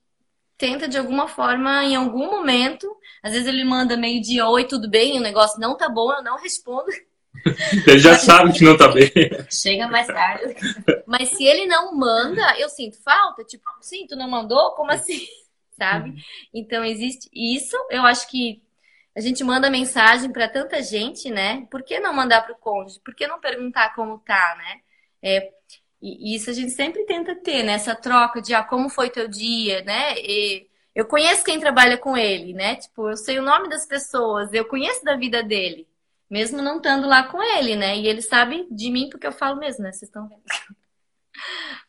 tenta 0.63 0.87
de 0.87 0.97
alguma 0.97 1.27
forma, 1.27 1.83
em 1.83 1.97
algum 1.97 2.31
momento, 2.31 2.89
às 3.21 3.33
vezes 3.33 3.49
ele 3.49 3.65
manda 3.65 3.97
meio-dia, 3.97 4.47
oi, 4.47 4.65
tudo 4.65 4.89
bem? 4.89 5.19
O 5.19 5.21
negócio 5.21 5.59
não 5.59 5.77
tá 5.77 5.89
bom, 5.89 6.13
eu 6.13 6.23
não 6.23 6.39
respondo. 6.39 6.87
Ele 7.85 7.99
já 7.99 8.17
sabe 8.17 8.53
que 8.53 8.63
não 8.63 8.77
tá 8.77 8.87
bem. 8.87 9.11
Chega 9.51 9.89
mais 9.89 10.07
tarde. 10.07 10.55
Mas 11.05 11.31
se 11.31 11.45
ele 11.45 11.67
não 11.67 11.97
manda, 11.97 12.57
eu 12.59 12.69
sinto 12.69 13.03
falta. 13.03 13.43
Tipo, 13.43 13.65
sim, 13.81 14.07
tu 14.07 14.15
não 14.15 14.31
mandou? 14.31 14.73
Como 14.73 14.93
assim? 14.93 15.27
Sabe? 15.77 16.15
Então 16.55 16.85
existe 16.85 17.29
isso. 17.33 17.75
Eu 17.91 18.03
acho 18.03 18.31
que 18.31 18.63
a 19.17 19.21
gente 19.21 19.43
manda 19.43 19.71
mensagem 19.71 20.31
para 20.31 20.47
tanta 20.47 20.81
gente, 20.83 21.31
né? 21.31 21.67
Por 21.71 21.83
que 21.83 21.99
não 21.99 22.13
mandar 22.13 22.43
pro 22.43 22.55
cônjuge? 22.55 23.01
Por 23.01 23.15
que 23.15 23.27
não 23.27 23.41
perguntar 23.41 23.95
como 23.95 24.19
tá, 24.19 24.55
né? 24.59 24.81
É, 25.23 25.51
e 26.03 26.35
isso 26.35 26.51
a 26.51 26.53
gente 26.53 26.71
sempre 26.73 27.05
tenta 27.05 27.35
ter, 27.37 27.63
né? 27.63 27.75
Essa 27.75 27.95
troca 27.95 28.43
de 28.43 28.55
ah, 28.55 28.63
como 28.65 28.89
foi 28.89 29.09
teu 29.09 29.29
dia, 29.29 29.83
né? 29.83 30.19
E 30.19 30.67
eu 30.95 31.07
conheço 31.07 31.45
quem 31.45 31.61
trabalha 31.61 31.97
com 31.97 32.17
ele, 32.17 32.53
né? 32.53 32.77
Tipo, 32.77 33.11
eu 33.11 33.17
sei 33.17 33.39
o 33.39 33.43
nome 33.43 33.69
das 33.69 33.87
pessoas, 33.87 34.53
eu 34.53 34.65
conheço 34.65 35.05
da 35.05 35.17
vida 35.17 35.43
dele, 35.43 35.87
mesmo 36.29 36.61
não 36.61 36.77
estando 36.79 37.07
lá 37.07 37.23
com 37.25 37.43
ele, 37.43 37.77
né? 37.77 37.97
E 37.97 38.07
ele 38.09 38.21
sabe 38.23 38.67
de 38.71 38.91
mim 38.91 39.09
porque 39.09 39.27
eu 39.27 39.33
falo 39.33 39.59
mesmo, 39.59 39.85
né? 39.85 39.93
Vocês 39.93 40.09
estão 40.09 40.29
vendo. 40.29 40.43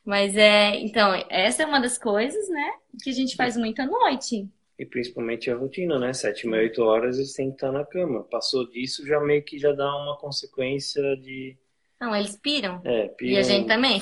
Mas 0.06 0.36
é, 0.38 0.76
então, 0.78 1.14
essa 1.30 1.64
é 1.64 1.66
uma 1.66 1.80
das 1.80 1.98
coisas, 1.98 2.50
né? 2.50 2.74
Que 3.04 3.10
a 3.10 3.14
gente 3.14 3.36
faz 3.36 3.58
muito 3.58 3.82
à 3.82 3.86
noite. 3.86 4.48
E 4.78 4.86
principalmente 4.86 5.52
a 5.52 5.56
rotina, 5.56 6.00
né? 6.00 6.14
Sete, 6.14 6.48
meia, 6.48 6.64
oito 6.64 6.82
horas 6.82 7.18
eles 7.18 7.34
têm 7.34 7.50
que 7.50 7.56
estar 7.56 7.72
na 7.72 7.86
cama. 7.86 8.24
Passou 8.24 8.68
disso, 8.70 9.06
já 9.06 9.20
meio 9.20 9.44
que 9.44 9.58
já 9.58 9.72
dá 9.72 9.96
uma 9.96 10.18
consequência 10.18 11.02
de. 11.18 11.58
Não, 12.04 12.16
eles 12.16 12.36
piram. 12.36 12.82
É, 12.84 13.14
E 13.24 13.38
a 13.38 13.44
piram, 13.44 13.44
gente 13.44 13.68
também. 13.68 14.02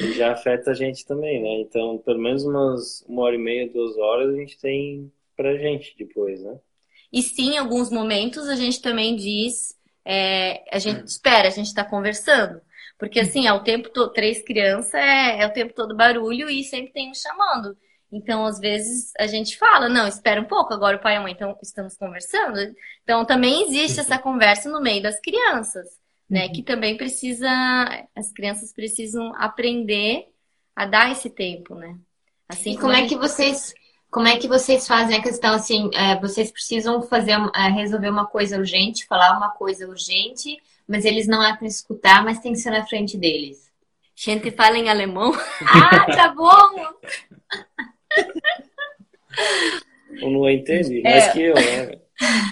e 0.00 0.12
já 0.14 0.32
afeta 0.32 0.70
a 0.70 0.74
gente 0.74 1.06
também, 1.06 1.40
né? 1.42 1.60
Então, 1.60 1.98
pelo 1.98 2.18
menos 2.20 2.44
umas 2.44 3.02
uma 3.08 3.22
hora 3.22 3.36
e 3.36 3.38
meia, 3.38 3.70
duas 3.70 3.96
horas 3.96 4.34
a 4.34 4.36
gente 4.36 4.58
tem 4.60 5.12
pra 5.36 5.56
gente 5.56 5.96
depois, 5.96 6.42
né? 6.42 6.58
E 7.12 7.22
sim, 7.22 7.52
em 7.54 7.58
alguns 7.58 7.90
momentos 7.90 8.48
a 8.48 8.56
gente 8.56 8.82
também 8.82 9.16
diz, 9.16 9.74
é, 10.04 10.64
a 10.74 10.78
gente 10.78 11.06
espera, 11.06 11.48
a 11.48 11.50
gente 11.50 11.66
está 11.66 11.84
conversando. 11.84 12.60
Porque 12.98 13.20
assim, 13.20 13.46
é 13.46 13.52
o 13.52 13.62
tempo 13.62 13.88
todo, 13.90 14.12
três 14.12 14.42
crianças 14.42 14.94
é, 14.94 15.40
é 15.42 15.46
o 15.46 15.52
tempo 15.52 15.72
todo 15.74 15.96
barulho 15.96 16.50
e 16.50 16.64
sempre 16.64 16.92
tem 16.92 17.10
um 17.10 17.14
chamando. 17.14 17.76
Então, 18.10 18.44
às 18.46 18.58
vezes, 18.58 19.12
a 19.18 19.26
gente 19.26 19.56
fala, 19.58 19.88
não, 19.88 20.08
espera 20.08 20.40
um 20.40 20.44
pouco, 20.46 20.72
agora 20.72 20.96
o 20.96 21.00
pai 21.00 21.14
e 21.14 21.16
a 21.18 21.20
mãe 21.20 21.32
então, 21.32 21.56
estamos 21.62 21.96
conversando. 21.96 22.58
Então, 23.02 23.24
também 23.26 23.62
existe 23.64 24.00
essa 24.00 24.18
conversa 24.18 24.70
no 24.70 24.80
meio 24.80 25.02
das 25.02 25.20
crianças, 25.20 25.86
né? 26.28 26.48
Que 26.48 26.62
também 26.62 26.96
precisa, 26.96 27.48
as 28.14 28.32
crianças 28.32 28.72
precisam 28.72 29.32
aprender 29.36 30.26
a 30.76 30.86
dar 30.86 31.10
esse 31.12 31.28
tempo, 31.30 31.74
né? 31.74 31.96
Assim 32.48 32.72
E 32.72 32.78
como 32.78 32.92
é 32.92 32.98
a 32.98 33.02
que 33.02 33.10
gente- 33.10 33.18
vocês, 33.18 33.74
como 34.10 34.26
é 34.28 34.36
que 34.38 34.48
vocês 34.48 34.86
fazem 34.86 35.16
a 35.18 35.22
questão 35.22 35.54
assim? 35.54 35.90
é, 35.94 36.18
vocês 36.20 36.50
precisam 36.50 37.02
fazer, 37.02 37.32
é, 37.54 37.68
resolver 37.70 38.08
uma 38.10 38.26
coisa 38.26 38.56
urgente, 38.58 39.06
falar 39.06 39.36
uma 39.36 39.50
coisa 39.50 39.86
urgente, 39.88 40.56
mas 40.86 41.04
eles 41.04 41.26
não 41.26 41.42
é 41.42 41.56
para 41.56 41.66
escutar, 41.66 42.24
mas 42.24 42.38
tem 42.40 42.52
que 42.52 42.58
ser 42.58 42.70
na 42.70 42.86
frente 42.86 43.16
deles. 43.18 43.70
gente 44.16 44.50
fala 44.50 44.78
em 44.78 44.88
alemão? 44.88 45.32
Ah, 45.70 46.06
tá 46.06 46.28
bom. 46.34 46.94
Ou 50.22 50.30
não 50.30 50.50
entende? 50.50 51.00
É. 51.06 51.10
Mais 51.10 51.32
que 51.32 51.42
eu, 51.42 51.54
né? 51.54 51.98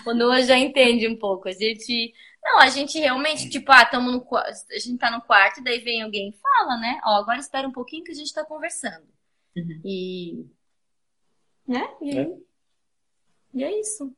O 0.06 0.14
Noah 0.14 0.42
já 0.42 0.56
entende 0.58 1.08
um 1.08 1.16
pouco. 1.16 1.48
A 1.48 1.52
gente. 1.52 2.12
Não, 2.46 2.60
a 2.60 2.68
gente 2.68 2.96
realmente, 3.00 3.50
tipo, 3.50 3.72
ah, 3.72 3.84
tamo 3.84 4.12
no 4.12 4.20
quarto. 4.20 4.70
A 4.70 4.78
gente 4.78 4.98
tá 4.98 5.10
no 5.10 5.20
quarto, 5.20 5.64
daí 5.64 5.80
vem 5.80 6.02
alguém 6.02 6.28
e 6.28 6.38
fala, 6.40 6.76
né? 6.78 7.00
Ó, 7.04 7.16
agora 7.16 7.40
espera 7.40 7.66
um 7.66 7.72
pouquinho 7.72 8.04
que 8.04 8.12
a 8.12 8.14
gente 8.14 8.32
tá 8.32 8.44
conversando. 8.44 9.04
Uhum. 9.56 9.80
E. 9.84 10.46
Né? 11.66 11.88
E, 12.00 12.18
É. 12.18 12.28
e 13.52 13.64
é 13.64 13.80
isso. 13.80 14.14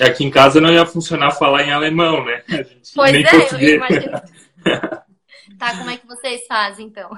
Aqui 0.00 0.22
em 0.24 0.30
casa 0.30 0.60
não 0.60 0.72
ia 0.72 0.86
funcionar 0.86 1.32
falar 1.32 1.64
em 1.64 1.72
alemão, 1.72 2.24
né? 2.24 2.44
A 2.48 2.62
gente, 2.62 2.92
Pois 2.94 3.10
nem 3.12 3.24
é, 3.24 3.34
eu 3.34 3.40
português. 3.40 3.74
imagino. 3.74 4.12
tá, 5.58 5.76
como 5.76 5.90
é 5.90 5.96
que 5.96 6.06
vocês 6.06 6.46
fazem 6.46 6.86
então? 6.86 7.10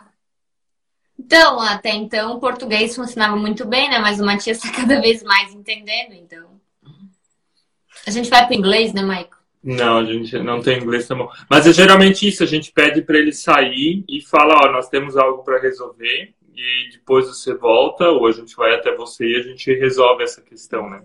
Então, 1.18 1.60
até 1.60 1.90
então, 1.90 2.36
o 2.36 2.40
português 2.40 2.96
funcionava 2.96 3.36
muito 3.36 3.66
bem, 3.66 3.90
né? 3.90 3.98
Mas 3.98 4.18
o 4.18 4.24
Matias 4.24 4.64
está 4.64 4.74
cada 4.80 4.98
vez 4.98 5.22
mais 5.22 5.52
entendendo, 5.52 6.14
então. 6.14 6.58
A 8.06 8.10
gente 8.10 8.30
vai 8.30 8.46
para 8.46 8.56
inglês, 8.56 8.94
né, 8.94 9.02
Maico? 9.02 9.43
Não, 9.64 9.96
a 9.96 10.04
gente 10.04 10.38
não 10.40 10.60
tem 10.60 10.78
inglês 10.78 11.08
tão 11.08 11.16
bom. 11.16 11.30
Mas 11.48 11.66
é 11.66 11.72
geralmente 11.72 12.28
isso, 12.28 12.42
a 12.42 12.46
gente 12.46 12.70
pede 12.70 13.00
para 13.00 13.16
ele 13.16 13.32
sair 13.32 14.04
e 14.06 14.20
fala, 14.20 14.54
ó, 14.62 14.70
nós 14.70 14.90
temos 14.90 15.16
algo 15.16 15.42
para 15.42 15.58
resolver 15.58 16.34
e 16.54 16.90
depois 16.92 17.26
você 17.26 17.54
volta 17.54 18.10
ou 18.10 18.26
a 18.26 18.32
gente 18.32 18.54
vai 18.54 18.74
até 18.74 18.94
você 18.94 19.26
e 19.26 19.36
a 19.36 19.42
gente 19.42 19.72
resolve 19.72 20.22
essa 20.22 20.42
questão, 20.42 20.90
né? 20.90 21.02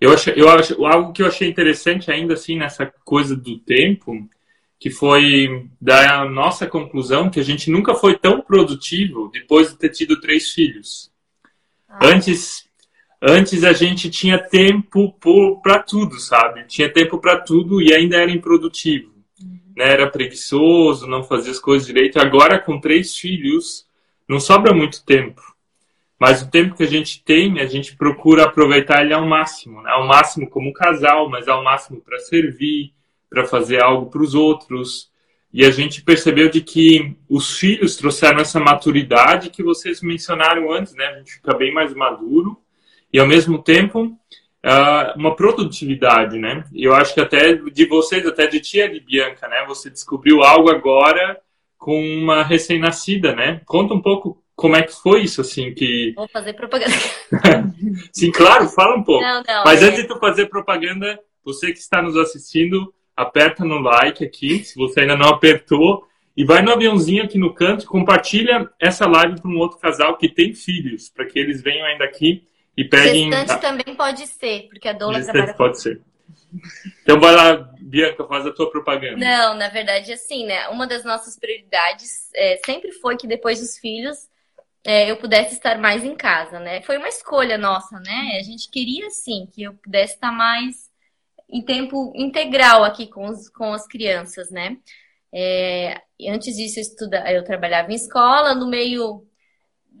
Eu 0.00 0.12
acho, 0.12 0.30
eu 0.30 0.48
acho 0.48 0.84
algo 0.86 1.12
que 1.12 1.22
eu 1.22 1.26
achei 1.26 1.48
interessante 1.48 2.12
ainda 2.12 2.34
assim 2.34 2.56
nessa 2.56 2.86
coisa 3.04 3.34
do 3.34 3.58
tempo, 3.58 4.12
que 4.78 4.90
foi 4.90 5.68
da 5.80 6.24
nossa 6.26 6.66
conclusão 6.68 7.28
que 7.28 7.40
a 7.40 7.44
gente 7.44 7.70
nunca 7.70 7.94
foi 7.94 8.16
tão 8.16 8.40
produtivo 8.40 9.30
depois 9.32 9.70
de 9.70 9.78
ter 9.78 9.88
tido 9.88 10.20
três 10.20 10.50
filhos. 10.50 11.10
Antes, 12.00 12.68
antes 13.26 13.64
a 13.64 13.72
gente 13.72 14.10
tinha 14.10 14.38
tempo 14.38 15.18
para 15.62 15.78
tudo, 15.78 16.20
sabe? 16.20 16.64
Tinha 16.66 16.92
tempo 16.92 17.18
para 17.18 17.40
tudo 17.40 17.80
e 17.80 17.92
ainda 17.94 18.16
era 18.16 18.30
improdutivo. 18.30 19.14
Né? 19.74 19.92
Era 19.92 20.10
preguiçoso, 20.10 21.06
não 21.06 21.24
fazia 21.24 21.50
as 21.50 21.58
coisas 21.58 21.86
direito. 21.86 22.18
Agora, 22.18 22.58
com 22.58 22.78
três 22.78 23.16
filhos, 23.16 23.86
não 24.28 24.38
sobra 24.38 24.74
muito 24.74 25.02
tempo. 25.04 25.40
Mas 26.20 26.42
o 26.42 26.50
tempo 26.50 26.76
que 26.76 26.82
a 26.82 26.88
gente 26.88 27.24
tem, 27.24 27.58
a 27.60 27.66
gente 27.66 27.96
procura 27.96 28.44
aproveitar 28.44 29.02
ele 29.02 29.14
ao 29.14 29.26
máximo. 29.26 29.80
Né? 29.82 29.90
Ao 29.90 30.06
máximo 30.06 30.48
como 30.48 30.72
casal, 30.72 31.28
mas 31.30 31.48
ao 31.48 31.64
máximo 31.64 32.02
para 32.02 32.18
servir, 32.18 32.92
para 33.30 33.46
fazer 33.46 33.82
algo 33.82 34.10
para 34.10 34.22
os 34.22 34.34
outros. 34.34 35.10
E 35.50 35.64
a 35.64 35.70
gente 35.70 36.02
percebeu 36.02 36.50
de 36.50 36.60
que 36.60 37.16
os 37.28 37.58
filhos 37.58 37.96
trouxeram 37.96 38.40
essa 38.40 38.60
maturidade 38.60 39.48
que 39.48 39.62
vocês 39.62 40.02
mencionaram 40.02 40.70
antes, 40.70 40.94
né? 40.94 41.06
A 41.06 41.18
gente 41.18 41.32
fica 41.32 41.54
bem 41.54 41.72
mais 41.72 41.94
maduro 41.94 42.62
e 43.14 43.20
ao 43.20 43.28
mesmo 43.28 43.62
tempo 43.62 44.06
uh, 44.06 45.16
uma 45.16 45.36
produtividade, 45.36 46.36
né? 46.36 46.64
Eu 46.74 46.92
acho 46.92 47.14
que 47.14 47.20
até 47.20 47.54
de 47.54 47.86
vocês, 47.86 48.26
até 48.26 48.48
de 48.48 48.58
tia 48.58 48.88
de 48.88 48.98
Bianca, 48.98 49.46
né? 49.46 49.64
Você 49.68 49.88
descobriu 49.88 50.42
algo 50.42 50.68
agora 50.68 51.40
com 51.78 51.96
uma 51.96 52.42
recém-nascida, 52.42 53.32
né? 53.32 53.60
Conta 53.66 53.94
um 53.94 54.02
pouco 54.02 54.42
como 54.56 54.74
é 54.74 54.82
que 54.82 54.92
foi 54.92 55.22
isso, 55.22 55.40
assim, 55.40 55.72
que... 55.72 56.12
Vou 56.16 56.26
fazer 56.26 56.54
propaganda. 56.54 56.92
Sim, 58.12 58.32
claro, 58.32 58.68
fala 58.68 58.96
um 58.96 59.04
pouco. 59.04 59.22
Não, 59.22 59.44
não. 59.46 59.64
Mas 59.64 59.80
é- 59.80 59.86
antes 59.86 60.02
de 60.02 60.08
tu 60.08 60.18
fazer 60.18 60.46
propaganda, 60.46 61.16
você 61.44 61.72
que 61.72 61.78
está 61.78 62.02
nos 62.02 62.16
assistindo, 62.16 62.92
aperta 63.16 63.64
no 63.64 63.78
like 63.78 64.24
aqui, 64.24 64.64
se 64.64 64.74
você 64.74 65.02
ainda 65.02 65.16
não 65.16 65.28
apertou, 65.28 66.04
e 66.36 66.44
vai 66.44 66.62
no 66.62 66.72
aviãozinho 66.72 67.22
aqui 67.22 67.38
no 67.38 67.54
canto, 67.54 67.86
compartilha 67.86 68.68
essa 68.80 69.06
live 69.06 69.40
para 69.40 69.50
um 69.50 69.58
outro 69.58 69.78
casal 69.78 70.16
que 70.16 70.28
tem 70.28 70.52
filhos, 70.52 71.08
para 71.08 71.26
que 71.26 71.38
eles 71.38 71.62
venham 71.62 71.86
ainda 71.86 72.04
aqui 72.04 72.44
e 72.76 72.84
peguem. 72.84 73.30
Gestante 73.30 73.60
também 73.60 73.94
pode 73.94 74.26
ser, 74.26 74.68
porque 74.68 74.88
a 74.88 74.92
Dola 74.92 75.14
Gestante 75.14 75.32
trabalha 75.32 75.56
pode 75.56 75.80
ser. 75.80 76.00
Então 77.02 77.20
vai 77.20 77.34
lá, 77.34 77.54
Bianca, 77.80 78.24
faz 78.26 78.46
a 78.46 78.52
tua 78.52 78.70
propaganda. 78.70 79.16
Não, 79.16 79.54
na 79.54 79.68
verdade, 79.68 80.12
assim, 80.12 80.46
né? 80.46 80.68
Uma 80.68 80.86
das 80.86 81.04
nossas 81.04 81.38
prioridades 81.38 82.30
é, 82.34 82.60
sempre 82.64 82.92
foi 82.92 83.16
que 83.16 83.26
depois 83.26 83.60
dos 83.60 83.78
filhos 83.78 84.28
é, 84.84 85.10
eu 85.10 85.16
pudesse 85.16 85.54
estar 85.54 85.78
mais 85.78 86.04
em 86.04 86.14
casa, 86.14 86.60
né? 86.60 86.82
Foi 86.82 86.96
uma 86.96 87.08
escolha 87.08 87.58
nossa, 87.58 87.98
né? 88.00 88.38
A 88.38 88.42
gente 88.42 88.70
queria, 88.70 89.10
sim, 89.10 89.48
que 89.52 89.62
eu 89.62 89.74
pudesse 89.74 90.14
estar 90.14 90.32
mais 90.32 90.90
em 91.48 91.62
tempo 91.62 92.12
integral 92.14 92.84
aqui 92.84 93.06
com, 93.06 93.26
os, 93.26 93.48
com 93.48 93.72
as 93.72 93.86
crianças, 93.86 94.50
né? 94.50 94.76
É, 95.32 96.00
antes 96.28 96.56
disso, 96.56 96.78
eu, 96.78 96.82
estuda, 96.82 97.32
eu 97.32 97.42
trabalhava 97.42 97.90
em 97.90 97.96
escola, 97.96 98.54
no 98.54 98.68
meio 98.68 99.26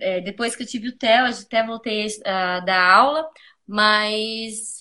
é, 0.00 0.20
depois 0.20 0.56
que 0.56 0.62
eu 0.62 0.66
tive 0.66 0.88
o 0.88 0.96
Theo, 0.96 1.26
até 1.26 1.64
voltei 1.64 2.06
a 2.24 2.60
dar 2.60 2.94
aula, 2.94 3.28
mas 3.66 4.80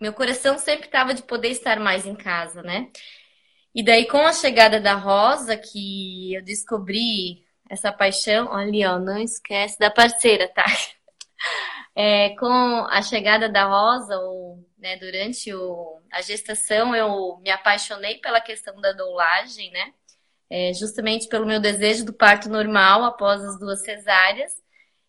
meu 0.00 0.12
coração 0.12 0.58
sempre 0.58 0.86
estava 0.86 1.14
de 1.14 1.22
poder 1.22 1.48
estar 1.48 1.78
mais 1.78 2.06
em 2.06 2.14
casa, 2.14 2.62
né? 2.62 2.90
E 3.74 3.82
daí, 3.82 4.06
com 4.06 4.18
a 4.18 4.32
chegada 4.32 4.80
da 4.80 4.94
Rosa, 4.94 5.56
que 5.56 6.34
eu 6.34 6.42
descobri 6.42 7.44
essa 7.70 7.90
paixão, 7.90 8.48
olha, 8.50 8.94
ó, 8.94 8.98
não 8.98 9.18
esquece 9.18 9.78
da 9.78 9.90
parceira, 9.90 10.48
tá? 10.48 10.64
É, 11.94 12.30
com 12.36 12.86
a 12.88 13.02
chegada 13.02 13.50
da 13.50 13.66
Rosa, 13.66 14.16
ou, 14.16 14.66
né, 14.78 14.96
durante 14.96 15.52
o, 15.52 16.00
a 16.10 16.22
gestação, 16.22 16.96
eu 16.96 17.36
me 17.42 17.50
apaixonei 17.50 18.16
pela 18.16 18.40
questão 18.40 18.80
da 18.80 18.92
doulagem, 18.92 19.70
né? 19.72 19.92
É, 20.54 20.74
justamente 20.74 21.28
pelo 21.28 21.46
meu 21.46 21.58
desejo 21.58 22.04
do 22.04 22.12
parto 22.12 22.46
normal 22.50 23.04
após 23.04 23.42
as 23.42 23.58
duas 23.58 23.82
cesáreas. 23.82 24.52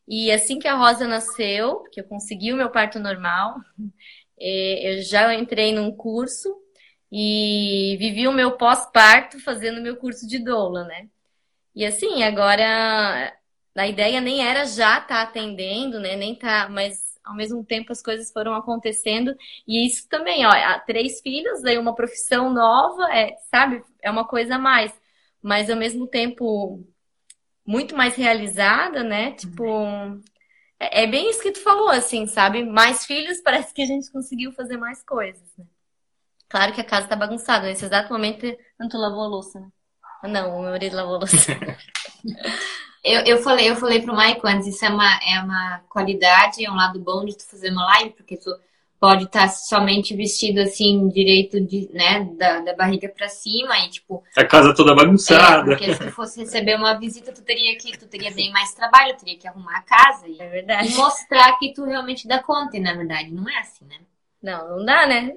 E 0.07 0.31
assim 0.31 0.57
que 0.57 0.69
a 0.69 0.75
Rosa 0.75 1.05
nasceu, 1.05 1.83
que 1.91 1.99
eu 1.99 2.05
consegui 2.05 2.53
o 2.53 2.55
meu 2.55 2.69
parto 2.69 2.97
normal, 2.97 3.55
é, 4.39 4.93
eu 4.93 5.01
já 5.01 5.33
entrei 5.35 5.73
num 5.73 5.91
curso 5.91 6.55
e 7.11 7.97
vivi 7.99 8.25
o 8.25 8.31
meu 8.31 8.53
pós-parto 8.57 9.37
fazendo 9.41 9.81
meu 9.81 9.97
curso 9.97 10.25
de 10.25 10.39
doula, 10.39 10.85
né? 10.85 11.09
E 11.75 11.85
assim, 11.85 12.23
agora 12.23 13.33
a 13.75 13.87
ideia 13.87 14.21
nem 14.21 14.47
era 14.47 14.65
já 14.65 14.99
estar 14.99 15.07
tá 15.07 15.21
atendendo, 15.23 15.99
né? 15.99 16.15
Nem 16.15 16.35
tá, 16.35 16.69
mas 16.69 17.19
ao 17.21 17.35
mesmo 17.35 17.65
tempo 17.65 17.91
as 17.91 18.01
coisas 18.01 18.31
foram 18.31 18.53
acontecendo 18.53 19.35
e 19.67 19.85
isso 19.85 20.07
também, 20.07 20.45
ó, 20.45 20.51
três 20.85 21.19
filhos, 21.19 21.61
daí 21.61 21.77
uma 21.77 21.95
profissão 21.95 22.49
nova, 22.49 23.13
é, 23.13 23.35
sabe? 23.51 23.83
É 24.01 24.09
uma 24.09 24.25
coisa 24.25 24.55
a 24.55 24.59
mais, 24.59 24.93
mas 25.43 25.69
ao 25.69 25.75
mesmo 25.75 26.07
tempo 26.07 26.81
muito 27.65 27.95
mais 27.95 28.15
realizada, 28.15 29.03
né? 29.03 29.33
Tipo, 29.33 29.65
é, 30.79 31.03
é 31.03 31.07
bem 31.07 31.29
isso 31.29 31.41
que 31.41 31.51
tu 31.51 31.61
falou, 31.61 31.89
assim, 31.89 32.25
sabe? 32.27 32.63
Mais 32.63 33.05
filhos, 33.05 33.41
parece 33.43 33.73
que 33.73 33.81
a 33.81 33.85
gente 33.85 34.11
conseguiu 34.11 34.53
fazer 34.53 34.77
mais 34.77 35.03
coisas, 35.03 35.43
né? 35.57 35.65
Claro 36.47 36.73
que 36.73 36.81
a 36.81 36.85
casa 36.85 37.07
tá 37.07 37.15
bagunçada. 37.15 37.65
Nesse 37.65 37.85
exato 37.85 38.13
momento, 38.13 38.45
não 38.79 38.87
tu 38.87 38.97
lavou 38.97 39.23
a 39.23 39.27
louça, 39.27 39.59
né? 39.59 39.69
Não, 40.23 40.57
o 40.57 40.61
meu 40.61 40.71
marido 40.71 40.95
lavou 40.95 41.15
a 41.15 41.19
louça. 41.19 41.51
eu, 43.03 43.21
eu 43.25 43.37
falei, 43.39 43.69
eu 43.69 43.75
falei 43.75 44.01
pro 44.01 44.15
Maico 44.15 44.47
antes, 44.47 44.67
isso 44.67 44.85
é 44.85 44.89
uma, 44.89 45.19
é 45.27 45.39
uma 45.41 45.79
qualidade, 45.89 46.63
é 46.63 46.71
um 46.71 46.75
lado 46.75 46.99
bom 46.99 47.25
de 47.25 47.35
tu 47.35 47.45
fazer 47.45 47.71
uma 47.71 47.85
live, 47.85 48.11
porque 48.11 48.37
tu 48.37 48.49
pode 49.03 49.25
estar 49.25 49.41
tá 49.41 49.47
somente 49.49 50.15
vestido 50.15 50.61
assim, 50.61 51.09
direito 51.09 51.59
de, 51.59 51.89
né, 51.91 52.23
da, 52.37 52.61
da 52.61 52.73
barriga 52.73 53.09
para 53.09 53.27
cima 53.27 53.77
e 53.79 53.89
tipo. 53.89 54.23
A 54.37 54.45
casa 54.45 54.73
toda 54.73 54.95
bagunçada. 54.95 55.73
É, 55.73 55.75
porque 55.75 55.93
se 55.93 55.99
tu 55.99 56.11
fosse 56.11 56.39
receber 56.39 56.77
uma 56.77 56.93
visita, 56.97 57.33
tu 57.33 57.41
teria 57.41 57.77
que, 57.77 57.97
tu 57.97 58.07
teria 58.07 58.31
bem 58.31 58.49
mais 58.53 58.73
trabalho, 58.73 59.17
teria 59.17 59.37
que 59.37 59.45
arrumar 59.45 59.79
a 59.79 59.81
casa 59.81 60.25
e, 60.25 60.39
é 60.39 60.47
verdade. 60.47 60.87
e 60.87 60.95
mostrar 60.95 61.59
que 61.59 61.73
tu 61.73 61.83
realmente 61.83 62.25
dá 62.25 62.41
conta, 62.41 62.77
e 62.77 62.79
na 62.79 62.93
verdade 62.93 63.29
não 63.29 63.49
é 63.49 63.59
assim, 63.59 63.83
né? 63.83 63.97
Não, 64.41 64.77
não 64.77 64.85
dá, 64.85 65.05
né? 65.05 65.35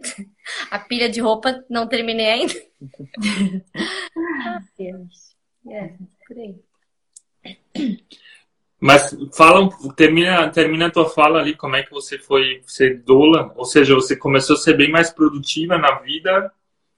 A 0.70 0.78
pilha 0.78 1.08
de 1.08 1.20
roupa 1.20 1.64
não 1.68 1.88
terminei 1.88 2.26
ainda. 2.26 2.54
ah, 4.46 4.60
É, 5.68 5.92
por 6.24 6.38
aí. 6.38 6.54
Mas 8.78 9.16
fala, 9.32 9.70
termina, 9.96 10.50
termina 10.50 10.86
a 10.86 10.90
tua 10.90 11.08
fala 11.08 11.40
ali, 11.40 11.56
como 11.56 11.76
é 11.76 11.82
que 11.82 11.90
você 11.90 12.18
foi 12.18 12.62
ser 12.66 13.02
doula, 13.02 13.52
ou 13.56 13.64
seja, 13.64 13.94
você 13.94 14.14
começou 14.14 14.54
a 14.54 14.58
ser 14.58 14.76
bem 14.76 14.90
mais 14.90 15.10
produtiva 15.10 15.78
na 15.78 15.98
vida 16.00 16.52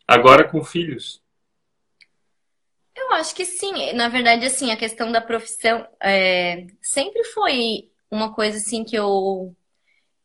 agora 0.07 0.45
com 0.45 0.65
filhos. 0.65 1.23
Eu 2.97 3.13
acho 3.13 3.35
que 3.35 3.45
sim. 3.45 3.93
Na 3.93 4.09
verdade, 4.09 4.45
assim, 4.45 4.73
a 4.73 4.77
questão 4.77 5.13
da 5.13 5.21
profissão 5.21 5.87
é, 6.03 6.67
sempre 6.83 7.23
foi 7.25 7.89
uma 8.11 8.35
coisa 8.35 8.59
assim 8.59 8.85
que 8.85 8.97
eu 8.97 9.55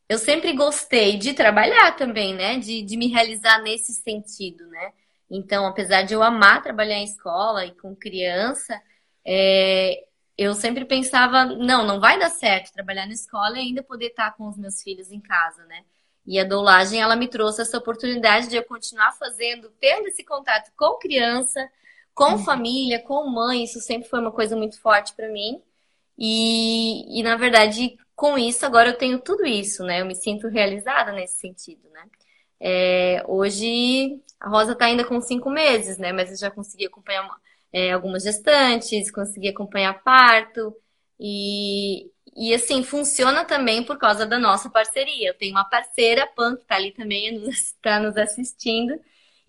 eu 0.10 0.18
sempre 0.18 0.54
gostei 0.54 1.18
de 1.18 1.34
trabalhar 1.34 1.96
também, 1.96 2.36
né? 2.36 2.58
De, 2.60 2.82
de 2.84 2.98
me 2.98 3.08
realizar 3.08 3.62
nesse 3.62 3.94
sentido, 3.94 4.68
né? 4.68 4.94
Então, 5.30 5.66
apesar 5.66 6.04
de 6.04 6.14
eu 6.14 6.22
amar 6.22 6.62
trabalhar 6.62 6.98
em 6.98 7.06
escola 7.06 7.66
e 7.66 7.72
com 7.76 7.96
criança, 7.96 8.80
é, 9.26 10.04
eu 10.38 10.54
sempre 10.54 10.86
pensava, 10.86 11.46
não, 11.46 11.86
não 11.86 12.00
vai 12.00 12.18
dar 12.18 12.30
certo 12.30 12.74
trabalhar 12.74 13.06
na 13.06 13.14
escola 13.14 13.58
e 13.58 13.62
ainda 13.62 13.84
poder 13.84 14.08
estar 14.08 14.36
com 14.36 14.48
os 14.48 14.58
meus 14.58 14.82
filhos 14.82 15.12
em 15.12 15.20
casa, 15.20 15.64
né? 15.66 15.84
E 16.26 16.40
a 16.40 16.44
doulagem, 16.44 17.02
ela 17.02 17.16
me 17.16 17.28
trouxe 17.28 17.62
essa 17.62 17.78
oportunidade 17.78 18.48
de 18.48 18.56
eu 18.56 18.64
continuar 18.64 19.12
fazendo, 19.14 19.70
tendo 19.80 20.08
esse 20.08 20.24
contato 20.24 20.72
com 20.78 20.98
criança, 20.98 21.70
com 22.14 22.34
uhum. 22.34 22.38
família, 22.40 23.02
com 23.02 23.30
mãe, 23.30 23.64
isso 23.64 23.80
sempre 23.80 24.08
foi 24.08 24.20
uma 24.20 24.32
coisa 24.32 24.56
muito 24.56 24.80
forte 24.82 25.14
para 25.14 25.30
mim. 25.30 25.62
E, 26.18 27.20
e, 27.20 27.24
na 27.24 27.36
verdade, 27.36 27.98
com 28.16 28.38
isso, 28.38 28.66
agora 28.66 28.90
eu 28.90 28.98
tenho 28.98 29.20
tudo 29.20 29.46
isso, 29.46 29.84
né? 29.84 30.02
Eu 30.02 30.06
me 30.06 30.16
sinto 30.16 30.48
realizada 30.48 31.12
nesse 31.12 31.40
sentido, 31.40 31.90
né? 31.90 32.06
É, 32.60 33.24
hoje, 33.28 34.22
a 34.40 34.48
Rosa 34.48 34.74
está 34.74 34.86
ainda 34.86 35.04
com 35.04 35.20
cinco 35.20 35.50
meses, 35.50 35.98
né? 35.98 36.14
Mas 36.14 36.32
eu 36.32 36.38
já 36.38 36.52
consegui 36.52 36.86
acompanhar 36.86 37.28
é, 37.74 37.92
algumas 37.92 38.24
gestantes, 38.24 39.12
consegui 39.12 39.50
acompanhar 39.50 40.04
parto. 40.04 40.76
E, 41.20 42.12
e, 42.36 42.54
assim, 42.54 42.84
funciona 42.84 43.46
também 43.46 43.84
por 43.84 43.98
causa 43.98 44.26
da 44.26 44.40
nossa 44.40 44.70
parceria. 44.70 45.30
Eu 45.30 45.38
tenho 45.38 45.54
uma 45.54 45.66
parceira, 45.66 46.28
Pan, 46.28 46.56
que 46.56 46.64
está 46.64 46.76
ali 46.76 46.92
também, 46.94 47.44
está 47.50 48.00
nos 48.00 48.18
assistindo. 48.18 48.94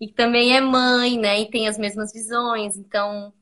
E 0.01 0.09
também 0.11 0.55
é 0.57 0.61
mãe, 0.61 1.17
né? 1.17 1.41
E 1.41 1.49
tem 1.49 1.67
as 1.67 1.77
mesmas 1.77 2.11
visões. 2.13 2.77
Então, 2.77 3.33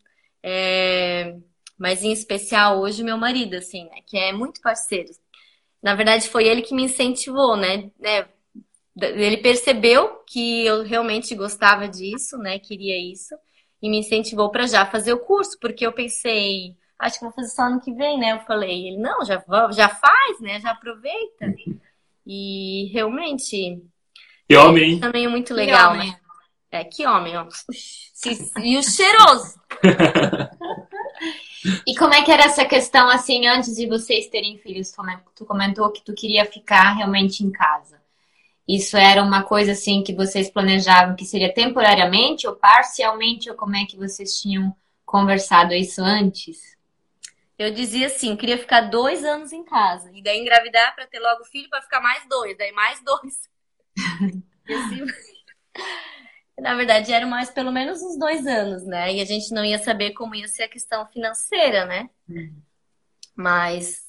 é 0.44 1.36
mas 1.78 2.04
em 2.04 2.12
especial 2.12 2.80
hoje 2.80 3.04
meu 3.04 3.18
marido, 3.18 3.56
assim, 3.56 3.86
né? 3.90 3.98
Que 4.08 4.18
é 4.18 4.32
muito 4.32 4.62
parceiro. 4.62 5.10
Na 5.82 5.96
verdade, 5.96 6.30
foi 6.30 6.48
ele 6.48 6.62
que 6.62 6.74
me 6.74 6.84
incentivou, 6.84 7.58
né? 7.58 7.92
né? 8.00 8.26
Ele 9.02 9.38
percebeu 9.38 10.24
que 10.26 10.66
eu 10.66 10.84
realmente 10.84 11.36
gostava 11.36 11.88
disso, 11.88 12.38
né? 12.38 12.60
Queria 12.60 12.98
isso. 12.98 13.36
E 13.84 13.90
me 13.90 14.00
incentivou 14.00 14.50
para 14.50 14.66
já 14.66 14.86
fazer 14.86 15.12
o 15.12 15.20
curso, 15.20 15.60
porque 15.60 15.86
eu 15.86 15.92
pensei, 15.92 16.78
acho 16.98 17.20
que 17.20 17.26
vou 17.26 17.34
fazer 17.34 17.50
só 17.50 17.64
ano 17.64 17.82
que 17.82 17.94
vem, 17.94 18.18
né? 18.18 18.32
Eu 18.32 18.40
falei, 18.40 18.88
ele, 18.88 18.98
não, 18.98 19.26
já, 19.26 19.44
já 19.72 19.90
faz, 19.90 20.40
né? 20.40 20.62
Já 20.62 20.72
aproveita. 20.72 21.54
E 22.26 22.90
realmente. 22.94 23.84
Que 24.48 24.56
homem, 24.56 25.00
Também 25.02 25.26
é 25.26 25.28
muito 25.28 25.54
legal, 25.54 25.96
né? 25.96 26.18
É, 26.72 26.86
que 26.86 27.06
homem, 27.06 27.36
ó. 27.38 27.46
E 28.64 28.78
o 28.78 28.84
cheiroso. 28.84 29.60
E 31.88 31.96
como 31.96 32.14
é 32.14 32.22
que 32.24 32.32
era 32.32 32.44
essa 32.44 32.66
questão, 32.66 33.10
assim, 33.10 33.48
antes 33.48 33.76
de 33.76 33.88
vocês 33.88 34.28
terem 34.28 34.58
filhos? 34.58 34.94
Tu 35.34 35.46
comentou 35.46 35.90
que 35.92 36.04
tu 36.04 36.14
queria 36.14 36.46
ficar 36.46 36.94
realmente 36.94 37.44
em 37.44 37.52
casa. 37.52 38.03
Isso 38.68 38.96
era 38.96 39.22
uma 39.22 39.44
coisa, 39.44 39.74
assim, 39.74 40.04
que 40.04 40.16
vocês 40.16 40.50
planejavam 40.50 41.16
que 41.16 41.26
seria 41.26 41.54
temporariamente 41.54 42.48
ou 42.48 42.56
parcialmente? 42.56 43.50
Ou 43.50 43.56
como 43.56 43.76
é 43.76 43.86
que 43.86 43.98
vocês 43.98 44.40
tinham 44.40 44.76
conversado 45.06 45.74
isso 45.74 46.02
antes? 46.02 46.74
Eu 47.58 47.72
dizia 47.72 48.08
assim, 48.08 48.36
queria 48.36 48.58
ficar 48.58 48.82
dois 48.82 49.24
anos 49.24 49.52
em 49.52 49.64
casa. 49.64 50.10
E 50.14 50.24
daí 50.24 50.40
engravidar 50.40 50.96
para 50.96 51.06
ter 51.08 51.20
logo 51.20 51.46
filho 51.46 51.70
para 51.70 51.82
ficar 51.82 52.02
mais 52.02 52.28
dois. 52.28 52.58
Daí 52.58 52.72
mais 52.72 53.02
dois. 53.04 53.50
assim... 54.70 55.06
Na 56.58 56.76
verdade, 56.76 57.12
eram 57.12 57.28
mais 57.28 57.50
pelo 57.50 57.72
menos 57.72 58.02
uns 58.02 58.18
dois 58.18 58.46
anos, 58.46 58.86
né? 58.86 59.14
E 59.14 59.22
a 59.22 59.26
gente 59.26 59.54
não 59.54 59.66
ia 59.66 59.80
saber 59.80 60.12
como 60.12 60.36
ia 60.36 60.48
ser 60.48 60.64
a 60.64 60.70
questão 60.70 61.06
financeira, 61.08 61.86
né? 61.86 62.10
Uhum. 62.30 62.62
Mas 63.36 64.02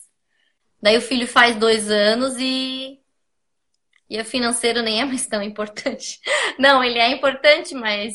daí 0.81 0.97
o 0.97 1.03
filho 1.03 1.27
faz 1.27 1.57
dois 1.57 1.91
anos 1.91 2.37
e 2.39 3.01
e 4.09 4.19
a 4.19 4.25
financeira 4.25 4.83
nem 4.83 5.01
é 5.01 5.05
mais 5.05 5.27
tão 5.27 5.43
importante. 5.43 6.21
Não, 6.59 6.83
ele 6.83 6.99
é 6.99 7.09
importante, 7.11 7.75
mas 7.75 8.15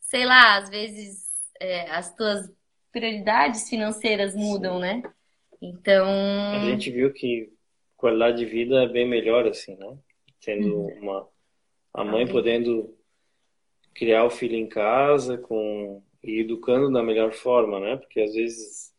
sei 0.00 0.24
lá, 0.24 0.56
às 0.56 0.68
vezes 0.68 1.26
é, 1.60 1.90
as 1.90 2.14
tuas 2.14 2.50
prioridades 2.92 3.68
financeiras 3.68 4.34
mudam, 4.34 4.78
né? 4.78 5.02
Então. 5.60 6.06
A 6.54 6.64
gente 6.64 6.90
viu 6.90 7.12
que 7.12 7.52
qualidade 7.96 8.38
de 8.38 8.46
vida 8.46 8.84
é 8.84 8.88
bem 8.88 9.06
melhor, 9.06 9.46
assim, 9.46 9.76
né? 9.76 9.96
Tendo 10.40 10.76
uhum. 10.76 10.98
uma. 11.00 11.28
A 11.92 12.04
mãe 12.04 12.26
podendo 12.26 12.94
criar 13.94 14.24
o 14.24 14.30
filho 14.30 14.54
em 14.54 14.68
casa 14.68 15.38
com 15.38 16.02
e 16.22 16.40
educando 16.40 16.92
da 16.92 17.02
melhor 17.02 17.32
forma, 17.32 17.80
né? 17.80 17.96
Porque 17.96 18.20
às 18.20 18.34
vezes 18.34 18.92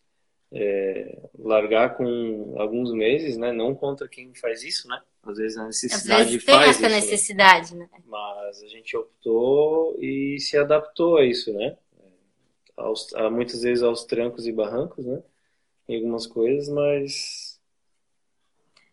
é, 0.52 1.20
largar 1.38 1.98
com 1.98 2.56
alguns 2.58 2.92
meses, 2.94 3.38
né? 3.38 3.52
Não 3.52 3.76
contra 3.76 4.08
quem 4.08 4.34
faz 4.34 4.64
isso, 4.64 4.88
né? 4.88 5.02
Às 5.24 5.38
vezes 5.38 5.58
a 5.58 5.66
necessidade 5.66 6.22
às 6.22 6.28
vezes 6.28 6.46
tem 6.46 6.56
faz 6.56 6.70
essa 6.70 6.88
isso, 6.88 6.96
necessidade, 6.96 7.76
né? 7.76 7.90
né? 7.92 8.00
Mas 8.06 8.64
a 8.64 8.68
gente 8.68 8.96
optou 8.96 9.98
e 10.00 10.40
se 10.40 10.58
adaptou 10.58 11.18
a 11.18 11.26
isso, 11.26 11.52
né? 11.54 11.78
Aos, 12.76 13.14
a, 13.14 13.30
muitas 13.30 13.62
vezes 13.62 13.84
aos 13.84 14.06
trancos 14.06 14.48
e 14.48 14.52
barrancos, 14.52 15.06
né? 15.06 15.22
Em 15.90 15.98
algumas 15.98 16.28
coisas, 16.28 16.70
mas 16.70 17.48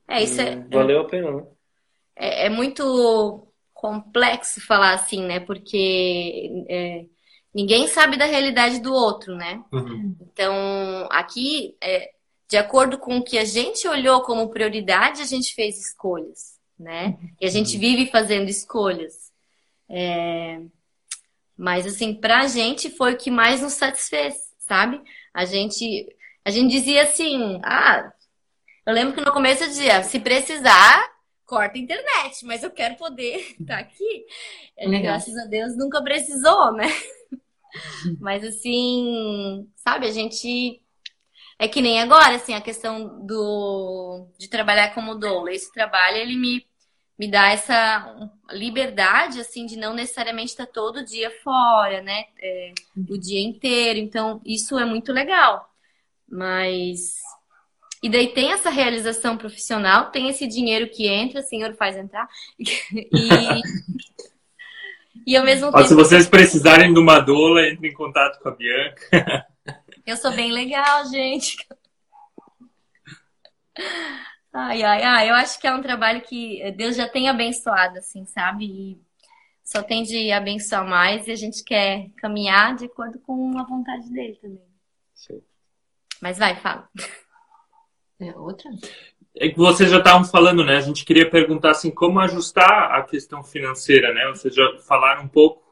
é 0.08 0.22
isso 0.22 0.40
é, 0.40 0.56
valeu 0.70 1.00
a 1.00 1.04
pena, 1.04 1.30
né? 1.30 1.46
É, 2.16 2.46
é 2.46 2.48
muito 2.48 3.48
complexo 3.72 4.60
falar 4.60 4.94
assim, 4.94 5.24
né? 5.24 5.40
Porque 5.40 6.64
é, 6.68 7.06
ninguém 7.54 7.86
sabe 7.86 8.16
da 8.16 8.24
realidade 8.24 8.80
do 8.80 8.92
outro, 8.92 9.34
né? 9.36 9.62
Uhum. 9.72 10.16
Então, 10.20 11.08
aqui, 11.10 11.76
é, 11.80 12.10
de 12.48 12.56
acordo 12.56 12.98
com 12.98 13.18
o 13.18 13.24
que 13.24 13.38
a 13.38 13.44
gente 13.44 13.86
olhou 13.86 14.22
como 14.22 14.48
prioridade, 14.50 15.22
a 15.22 15.26
gente 15.26 15.54
fez 15.54 15.78
escolhas, 15.78 16.58
né? 16.78 17.16
E 17.40 17.46
a 17.46 17.50
gente 17.50 17.78
vive 17.78 18.10
fazendo 18.10 18.48
escolhas. 18.48 19.32
É... 19.88 20.60
Mas, 21.56 21.86
assim, 21.86 22.14
pra 22.14 22.48
gente 22.48 22.90
foi 22.90 23.14
o 23.14 23.16
que 23.16 23.30
mais 23.30 23.60
nos 23.60 23.74
satisfez, 23.74 24.34
sabe? 24.58 25.00
A 25.32 25.44
gente, 25.44 26.06
a 26.44 26.50
gente 26.50 26.70
dizia 26.70 27.02
assim, 27.02 27.60
ah, 27.62 28.12
eu 28.84 28.92
lembro 28.92 29.14
que 29.14 29.20
no 29.20 29.32
começo 29.32 29.62
eu 29.62 29.68
dizia, 29.68 30.02
se 30.02 30.18
precisar, 30.18 31.08
corta 31.46 31.78
a 31.78 31.80
internet, 31.80 32.44
mas 32.44 32.62
eu 32.62 32.70
quero 32.70 32.96
poder 32.96 33.36
estar 33.58 33.64
tá 33.74 33.78
aqui. 33.78 34.26
Legal. 34.78 35.02
Graças 35.02 35.36
a 35.38 35.44
Deus 35.46 35.76
nunca 35.76 36.02
precisou, 36.02 36.72
né? 36.72 36.88
Mas 38.20 38.44
assim, 38.44 39.68
sabe, 39.76 40.06
a 40.06 40.10
gente 40.12 40.80
é 41.58 41.68
que 41.68 41.80
nem 41.80 42.00
agora, 42.00 42.37
assim, 42.37 42.54
a 42.54 42.60
questão 42.60 43.24
do 43.26 44.28
de 44.38 44.48
trabalhar 44.48 44.94
como 44.94 45.14
doula. 45.14 45.52
Esse 45.52 45.72
trabalho 45.72 46.16
ele 46.16 46.37
me 46.37 46.66
me 47.18 47.30
dá 47.30 47.50
essa 47.50 48.28
liberdade, 48.50 49.40
assim, 49.40 49.66
de 49.66 49.76
não 49.76 49.94
necessariamente 49.94 50.50
estar 50.50 50.66
todo 50.66 51.04
dia 51.04 51.30
fora, 51.42 52.02
né? 52.02 52.24
É, 52.40 52.72
o 53.08 53.16
dia 53.16 53.40
inteiro. 53.40 53.98
Então, 54.00 54.40
isso 54.44 54.78
é 54.78 54.84
muito 54.84 55.12
legal. 55.12 55.68
Mas. 56.28 57.20
E 58.02 58.08
daí 58.10 58.34
tem 58.34 58.52
essa 58.52 58.68
realização 58.68 59.37
profissional, 59.37 60.10
tem 60.10 60.28
esse 60.28 60.46
dinheiro 60.46 60.90
que 60.90 61.06
entra, 61.06 61.40
o 61.40 61.44
senhor 61.44 61.74
faz 61.74 61.96
entrar. 61.96 62.28
E. 62.58 63.04
e 65.26 65.37
ao 65.37 65.44
mesmo 65.44 65.72
tempo. 65.72 65.84
se 65.84 65.94
vocês 65.94 66.28
precisarem 66.28 66.92
de 66.92 66.98
uma 66.98 67.20
doula, 67.20 67.66
entre 67.66 67.88
em 67.88 67.94
contato 67.94 68.40
com 68.40 68.48
a 68.48 68.52
Bianca. 68.52 69.46
Eu 70.06 70.16
sou 70.16 70.32
bem 70.32 70.52
legal, 70.52 71.06
gente. 71.06 71.56
Ai, 74.52 74.82
ai, 74.82 75.02
ai, 75.02 75.30
eu 75.30 75.34
acho 75.34 75.58
que 75.58 75.66
é 75.66 75.74
um 75.74 75.82
trabalho 75.82 76.20
que 76.20 76.70
Deus 76.72 76.94
já 76.94 77.08
tem 77.08 77.28
abençoado, 77.28 77.98
assim, 77.98 78.24
sabe? 78.26 78.66
E 78.66 79.02
só 79.64 79.82
tem 79.82 80.02
de 80.02 80.30
abençoar 80.30 80.87
mais 80.87 81.26
e 81.26 81.32
a 81.32 81.34
gente 81.34 81.64
quer 81.64 82.10
caminhar 82.18 82.76
de 82.76 82.84
acordo 82.84 83.18
com 83.20 83.58
a 83.58 83.64
vontade 83.64 84.08
dele 84.12 84.37
também. 84.37 84.68
Sim. 85.14 85.42
Mas 86.20 86.38
vai, 86.38 86.54
fala. 86.54 86.88
É 88.20 88.30
outra? 88.37 88.70
É 89.37 89.49
que 89.49 89.59
vocês 89.59 89.90
já 89.90 89.99
estavam 89.99 90.25
falando, 90.25 90.64
né? 90.64 90.77
A 90.77 90.81
gente 90.81 91.05
queria 91.05 91.29
perguntar 91.29 91.73
assim, 91.73 91.90
como 91.90 92.20
ajustar 92.20 92.92
a 92.92 93.03
questão 93.03 93.42
financeira, 93.42 94.12
né? 94.14 94.29
Vocês 94.29 94.55
já 94.55 94.64
falaram 94.87 95.25
um 95.25 95.29
pouco, 95.29 95.62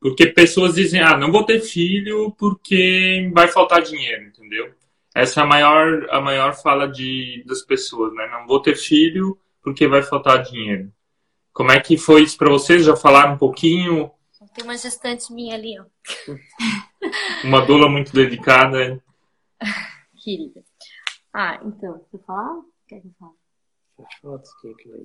porque 0.00 0.26
pessoas 0.26 0.74
dizem, 0.74 1.00
ah, 1.00 1.16
não 1.16 1.32
vou 1.32 1.44
ter 1.44 1.60
filho 1.60 2.30
porque 2.38 3.28
vai 3.34 3.48
faltar 3.48 3.82
dinheiro, 3.82 4.24
entendeu? 4.24 4.72
Essa 5.14 5.40
é 5.40 5.42
a 5.42 5.46
maior, 5.46 6.06
a 6.10 6.20
maior 6.20 6.54
fala 6.54 6.86
de, 6.86 7.42
das 7.46 7.62
pessoas, 7.62 8.14
né? 8.14 8.28
Não 8.30 8.46
vou 8.46 8.62
ter 8.62 8.76
filho 8.76 9.36
porque 9.62 9.88
vai 9.88 10.02
faltar 10.02 10.42
dinheiro. 10.42 10.92
Como 11.52 11.72
é 11.72 11.80
que 11.80 11.98
foi 11.98 12.22
isso 12.22 12.38
para 12.38 12.50
vocês? 12.50 12.84
Já 12.84 12.94
falaram 12.94 13.34
um 13.34 13.38
pouquinho? 13.38 14.12
Tem 14.54 14.64
uma 14.64 14.76
gestante 14.76 15.32
minha 15.32 15.54
ali, 15.54 15.78
ó. 15.78 15.84
uma 17.44 17.60
doula 17.64 17.88
muito 17.88 18.12
dedicada. 18.12 19.02
Querida. 20.22 20.64
Ah, 21.32 21.60
então, 21.64 22.04
você 22.10 22.18
fala? 22.24 22.62
Que 22.88 22.94
eu 22.94 23.02
fale? 23.18 23.32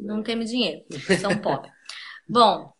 Não 0.01 0.23
temos 0.23 0.49
dinheiro, 0.49 0.85
são 1.19 1.37
pobres. 1.37 1.71
Bom, 2.27 2.71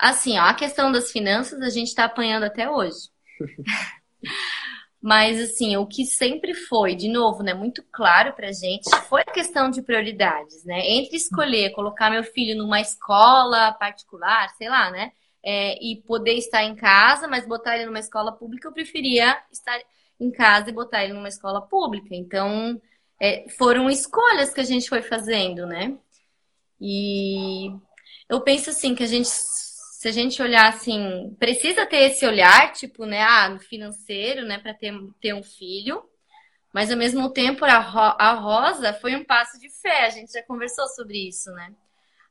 assim, 0.00 0.38
ó, 0.38 0.42
a 0.42 0.54
questão 0.54 0.90
das 0.90 1.10
finanças 1.10 1.60
a 1.60 1.68
gente 1.68 1.88
está 1.88 2.04
apanhando 2.04 2.44
até 2.44 2.70
hoje. 2.70 3.10
Mas, 5.00 5.40
assim, 5.40 5.76
o 5.76 5.86
que 5.86 6.04
sempre 6.04 6.54
foi, 6.54 6.96
de 6.96 7.08
novo, 7.08 7.42
né, 7.42 7.54
muito 7.54 7.84
claro 7.92 8.32
pra 8.32 8.50
gente, 8.50 8.90
foi 9.08 9.22
a 9.22 9.32
questão 9.32 9.70
de 9.70 9.80
prioridades, 9.80 10.64
né? 10.64 10.80
Entre 10.80 11.16
escolher 11.16 11.70
colocar 11.70 12.10
meu 12.10 12.24
filho 12.24 12.58
numa 12.58 12.80
escola 12.80 13.72
particular, 13.72 14.48
sei 14.56 14.68
lá, 14.68 14.90
né? 14.90 15.12
É, 15.44 15.78
e 15.80 16.02
poder 16.02 16.34
estar 16.34 16.64
em 16.64 16.74
casa, 16.74 17.28
mas 17.28 17.46
botar 17.46 17.76
ele 17.76 17.86
numa 17.86 18.00
escola 18.00 18.32
pública, 18.32 18.66
eu 18.66 18.72
preferia 18.72 19.40
estar 19.52 19.78
em 20.18 20.32
casa 20.32 20.70
e 20.70 20.72
botar 20.72 21.04
ele 21.04 21.12
numa 21.12 21.28
escola 21.28 21.62
pública. 21.62 22.08
Então, 22.12 22.80
é, 23.20 23.48
foram 23.50 23.90
escolhas 23.90 24.52
que 24.52 24.60
a 24.60 24.64
gente 24.64 24.88
foi 24.88 25.02
fazendo, 25.02 25.66
né? 25.66 25.96
E 26.80 27.70
eu 28.28 28.40
penso 28.40 28.70
assim 28.70 28.94
que 28.94 29.02
a 29.02 29.06
gente 29.06 29.28
se 29.98 30.06
a 30.06 30.12
gente 30.12 30.40
olhar 30.40 30.68
assim, 30.68 31.34
precisa 31.40 31.84
ter 31.84 32.10
esse 32.12 32.24
olhar, 32.24 32.72
tipo, 32.72 33.04
né, 33.04 33.20
ah, 33.20 33.48
no 33.48 33.58
financeiro, 33.58 34.46
né, 34.46 34.56
para 34.58 34.72
ter, 34.72 34.94
ter 35.20 35.34
um 35.34 35.42
filho, 35.42 36.08
mas 36.72 36.92
ao 36.92 36.96
mesmo 36.96 37.30
tempo 37.30 37.64
a, 37.64 37.78
Ro 37.80 38.14
a 38.16 38.32
Rosa 38.34 38.92
foi 38.92 39.16
um 39.16 39.24
passo 39.24 39.58
de 39.58 39.68
fé, 39.68 40.06
a 40.06 40.10
gente 40.10 40.32
já 40.32 40.42
conversou 40.44 40.86
sobre 40.88 41.28
isso, 41.28 41.50
né? 41.50 41.74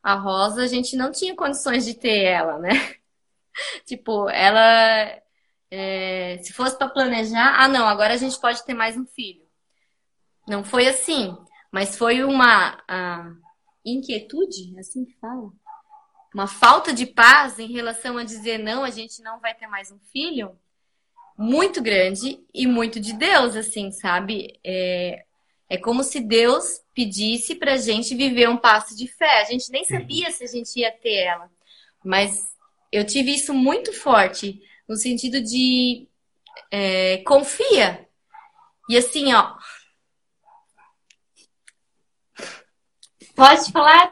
A 0.02 0.14
Rosa, 0.14 0.64
a 0.64 0.68
gente 0.68 0.96
não 0.96 1.12
tinha 1.12 1.36
condições 1.36 1.86
de 1.86 1.94
ter 1.94 2.24
ela, 2.24 2.58
né? 2.58 2.70
tipo, 3.86 4.30
ela, 4.30 5.22
é, 5.70 6.40
se 6.42 6.54
fosse 6.54 6.78
para 6.78 6.88
planejar, 6.88 7.60
ah, 7.60 7.68
não, 7.68 7.86
agora 7.86 8.14
a 8.14 8.18
gente 8.18 8.40
pode 8.40 8.64
ter 8.64 8.74
mais 8.74 8.96
um 8.96 9.06
filho. 9.06 9.47
Não 10.48 10.64
foi 10.64 10.88
assim, 10.88 11.36
mas 11.72 11.98
foi 11.98 12.24
uma 12.24 12.78
inquietude, 13.86 14.74
é 14.76 14.80
assim 14.80 15.06
que 15.06 15.14
fala? 15.20 15.52
uma 16.38 16.46
falta 16.46 16.94
de 16.94 17.08
paz 17.08 17.58
em 17.58 17.72
relação 17.72 18.18
a 18.18 18.24
dizer 18.24 18.60
não, 18.60 18.84
a 18.84 18.92
gente 18.92 19.24
não 19.24 19.40
vai 19.40 19.56
ter 19.56 19.66
mais 19.66 19.92
um 19.92 19.98
filho, 20.12 20.56
muito 21.36 21.82
grande 21.82 22.40
e 22.54 22.68
muito 22.68 23.00
de 23.00 23.14
Deus, 23.14 23.56
assim, 23.56 23.92
sabe? 23.92 24.60
É, 24.64 25.26
é 25.68 25.78
como 25.78 26.04
se 26.04 26.20
Deus 26.20 26.82
pedisse 26.94 27.56
pra 27.56 27.78
gente 27.78 28.16
viver 28.16 28.50
um 28.50 28.58
passo 28.58 28.96
de 28.96 29.08
fé. 29.08 29.42
A 29.42 29.46
gente 29.46 29.72
nem 29.72 29.84
sabia 29.84 30.30
se 30.32 30.44
a 30.44 30.48
gente 30.48 30.80
ia 30.80 30.92
ter 30.92 31.24
ela, 31.24 31.50
mas 32.04 32.48
eu 32.92 33.04
tive 33.04 33.34
isso 33.34 33.54
muito 33.54 33.92
forte 33.92 34.62
no 34.88 34.96
sentido 34.96 35.42
de 35.42 36.08
é, 36.72 37.18
confia. 37.26 38.08
E 38.90 38.96
assim, 38.96 39.34
ó. 39.34 39.56
Pode 43.38 43.72
falar? 43.72 44.12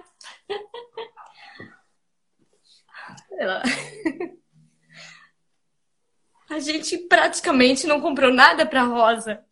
A 6.47 6.59
gente 6.59 6.95
praticamente 7.09 7.88
não 7.88 7.99
comprou 7.99 8.31
nada 8.31 8.67
para 8.67 8.83
Rosa. 8.83 9.43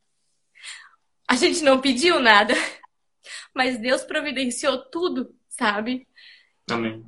A 1.28 1.36
gente 1.36 1.64
não 1.64 1.82
pediu 1.82 2.20
nada. 2.20 2.54
Mas 3.52 3.80
Deus 3.80 4.04
providenciou 4.04 4.78
tudo, 4.92 5.36
sabe? 5.50 6.08
Amém. 6.70 7.04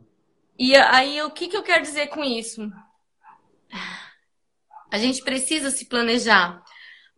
E 0.57 0.75
aí, 0.75 1.21
o 1.21 1.29
que, 1.29 1.47
que 1.47 1.55
eu 1.55 1.63
quero 1.63 1.83
dizer 1.83 2.07
com 2.07 2.23
isso? 2.23 2.67
A 4.91 4.97
gente 4.97 5.23
precisa 5.23 5.69
se 5.69 5.85
planejar. 5.85 6.63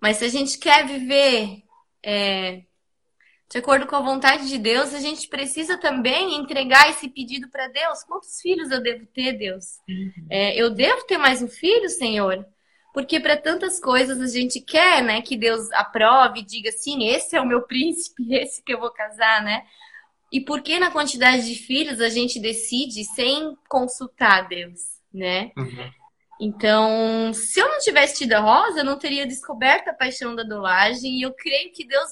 Mas 0.01 0.17
se 0.17 0.25
a 0.25 0.29
gente 0.29 0.57
quer 0.59 0.85
viver 0.85 1.63
é, 2.03 2.66
de 3.49 3.57
acordo 3.57 3.87
com 3.87 3.95
a 3.95 4.01
vontade 4.01 4.49
de 4.49 4.57
Deus, 4.57 4.93
a 4.93 4.99
gente 4.99 5.27
precisa 5.29 5.77
também 5.77 6.35
entregar 6.35 6.89
esse 6.89 7.07
pedido 7.07 7.49
para 7.49 7.69
Deus. 7.69 8.03
Quantos 8.03 8.41
filhos 8.41 8.71
eu 8.71 8.81
devo 8.81 9.05
ter, 9.05 9.33
Deus? 9.33 9.77
Uhum. 9.87 10.27
É, 10.29 10.61
eu 10.61 10.69
devo 10.69 11.05
ter 11.05 11.17
mais 11.17 11.41
um 11.41 11.47
filho, 11.47 11.87
Senhor? 11.87 12.45
Porque 12.93 13.19
para 13.19 13.37
tantas 13.37 13.79
coisas 13.79 14.19
a 14.19 14.27
gente 14.27 14.59
quer, 14.59 15.01
né, 15.01 15.21
que 15.21 15.37
Deus 15.37 15.71
aprove, 15.71 16.43
diga 16.43 16.69
assim, 16.69 17.07
esse 17.07 17.37
é 17.37 17.41
o 17.41 17.45
meu 17.45 17.61
príncipe, 17.67 18.35
esse 18.35 18.61
que 18.61 18.73
eu 18.73 18.79
vou 18.79 18.91
casar, 18.91 19.41
né? 19.41 19.63
E 20.29 20.41
por 20.41 20.61
que 20.61 20.77
na 20.77 20.91
quantidade 20.91 21.47
de 21.47 21.55
filhos 21.55 22.01
a 22.01 22.09
gente 22.09 22.39
decide 22.41 23.05
sem 23.05 23.55
consultar 23.69 24.49
Deus, 24.49 24.81
né? 25.13 25.51
Uhum. 25.57 25.91
Então, 26.39 27.33
se 27.33 27.61
eu 27.61 27.69
não 27.69 27.79
tivesse 27.79 28.17
tido 28.17 28.33
a 28.33 28.39
Rosa, 28.39 28.79
eu 28.79 28.85
não 28.85 28.99
teria 28.99 29.25
descoberto 29.25 29.87
a 29.87 29.93
paixão 29.93 30.35
da 30.35 30.43
dolagem 30.43 31.13
e 31.13 31.21
eu 31.21 31.33
creio 31.33 31.71
que 31.71 31.87
Deus 31.87 32.09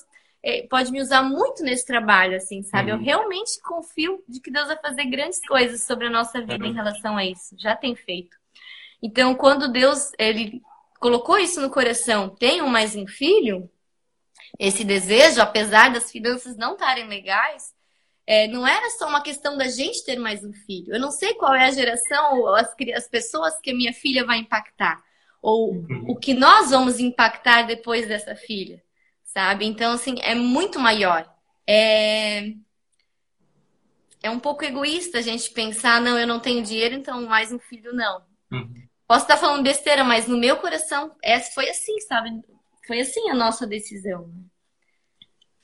pode 0.70 0.92
me 0.92 1.02
usar 1.02 1.24
muito 1.24 1.64
nesse 1.64 1.86
trabalho, 1.86 2.38
assim, 2.38 2.62
sabe? 2.62 2.92
Uhum. 2.92 3.00
Eu 3.00 3.04
realmente 3.04 3.60
confio 3.62 4.24
de 4.28 4.40
que 4.40 4.52
Deus 4.52 4.68
vai 4.68 4.78
fazer 4.78 5.06
grandes 5.06 5.40
coisas 5.46 5.84
sobre 5.84 6.06
a 6.06 6.10
nossa 6.10 6.40
vida 6.40 6.64
uhum. 6.64 6.72
em 6.72 6.74
relação 6.74 7.18
a 7.18 7.26
isso. 7.26 7.56
Já 7.58 7.76
tem 7.76 7.96
feito. 7.96 8.38
Então, 9.02 9.34
quando 9.34 9.68
Deus 9.68 10.12
ele 10.20 10.62
colocou 11.00 11.40
isso 11.40 11.60
no 11.60 11.70
coração, 11.70 12.30
tenho 12.30 12.68
mais 12.68 12.96
um 12.96 13.08
filho, 13.08 13.70
esse 14.60 14.84
desejo, 14.84 15.42
apesar 15.42 15.92
das 15.92 16.12
finanças 16.12 16.56
não 16.56 16.74
estarem 16.74 17.08
legais, 17.08 17.74
é, 18.28 18.48
não 18.48 18.68
era 18.68 18.90
só 18.92 19.08
uma 19.08 19.22
questão 19.22 19.58
da 19.58 19.68
gente 19.68 20.06
ter 20.06 20.18
mais 20.18 20.44
um 20.44 20.54
filho. 20.54 20.94
Eu 20.94 21.00
não 21.00 21.10
sei 21.10 21.34
qual 21.34 21.56
é 21.56 21.66
a 21.66 21.72
geração 21.72 22.40
ou 22.40 22.56
as, 22.56 22.72
as 22.96 23.08
pessoas 23.08 23.60
que 23.60 23.72
a 23.72 23.76
minha 23.76 23.94
filha 23.94 24.24
vai 24.24 24.38
impactar, 24.38 25.04
ou 25.42 25.74
uhum. 25.74 26.06
o 26.08 26.16
que 26.16 26.36
nós 26.36 26.70
vamos 26.70 27.00
impactar 27.00 27.64
depois 27.64 28.08
dessa 28.08 28.36
filha 28.36 28.85
sabe? 29.36 29.66
Então, 29.66 29.92
assim, 29.92 30.16
é 30.22 30.34
muito 30.34 30.80
maior. 30.80 31.30
É... 31.68 32.54
é 34.24 34.30
um 34.30 34.40
pouco 34.40 34.64
egoísta 34.64 35.18
a 35.18 35.22
gente 35.22 35.52
pensar, 35.52 36.00
não, 36.00 36.18
eu 36.18 36.26
não 36.26 36.40
tenho 36.40 36.64
dinheiro, 36.64 36.96
então 36.96 37.28
mais 37.28 37.52
um 37.52 37.60
filho 37.60 37.94
não. 37.94 38.24
Uhum. 38.50 38.88
Posso 39.06 39.26
estar 39.26 39.36
falando 39.36 39.62
besteira, 39.62 40.06
mas 40.06 40.26
no 40.26 40.38
meu 40.38 40.56
coração 40.56 41.14
é, 41.22 41.40
foi 41.42 41.70
assim, 41.70 42.00
sabe? 42.00 42.30
Foi 42.88 43.02
assim 43.02 43.30
a 43.30 43.36
nossa 43.36 43.68
decisão. 43.68 44.32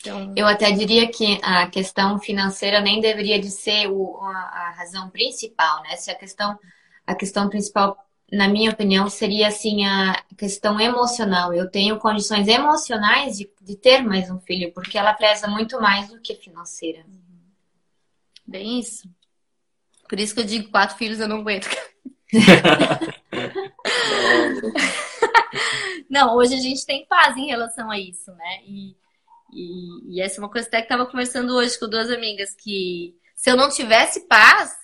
Então... 0.01 0.33
Eu 0.35 0.47
até 0.47 0.69
diria 0.71 1.09
que 1.09 1.39
a 1.41 1.65
questão 1.67 2.19
financeira 2.19 2.81
nem 2.81 2.99
deveria 2.99 3.39
de 3.39 3.49
ser 3.49 3.87
o, 3.87 4.17
a, 4.21 4.35
a, 4.35 4.71
razão 4.71 5.09
principal, 5.09 5.81
né? 5.83 5.95
Se 5.95 6.11
a 6.11 6.15
questão, 6.15 6.59
a 7.07 7.15
questão 7.15 7.47
principal, 7.47 7.97
na 8.31 8.47
minha 8.47 8.71
opinião, 8.71 9.09
seria 9.09 9.47
assim 9.47 9.85
a 9.85 10.23
questão 10.37 10.79
emocional. 10.79 11.53
Eu 11.53 11.69
tenho 11.69 11.99
condições 11.99 12.47
emocionais 12.47 13.37
de, 13.37 13.51
de 13.61 13.75
ter 13.75 14.01
mais 14.01 14.29
um 14.29 14.39
filho, 14.39 14.71
porque 14.73 14.97
ela 14.97 15.13
pesa 15.13 15.47
muito 15.47 15.79
mais 15.81 16.09
do 16.09 16.19
que 16.19 16.35
financeira. 16.35 17.05
Bem 18.47 18.79
isso. 18.79 19.09
Por 20.07 20.19
isso 20.19 20.33
que 20.33 20.39
eu 20.41 20.45
digo 20.45 20.71
quatro 20.71 20.97
filhos 20.97 21.19
eu 21.19 21.27
não 21.27 21.41
aguento. 21.41 21.69
não, 26.09 26.35
hoje 26.35 26.55
a 26.55 26.59
gente 26.59 26.85
tem 26.85 27.05
paz 27.05 27.37
em 27.37 27.47
relação 27.47 27.91
a 27.91 27.99
isso, 27.99 28.31
né? 28.31 28.61
E 28.65 28.95
e, 29.53 30.15
e 30.15 30.21
essa 30.21 30.39
é 30.39 30.41
uma 30.41 30.49
coisa 30.49 30.67
até 30.67 30.77
que 30.77 30.83
estava 30.83 31.05
conversando 31.05 31.55
hoje 31.55 31.77
com 31.77 31.89
duas 31.89 32.09
amigas, 32.09 32.55
que 32.55 33.15
se 33.35 33.49
eu 33.49 33.57
não 33.57 33.69
tivesse 33.69 34.27
paz, 34.27 34.75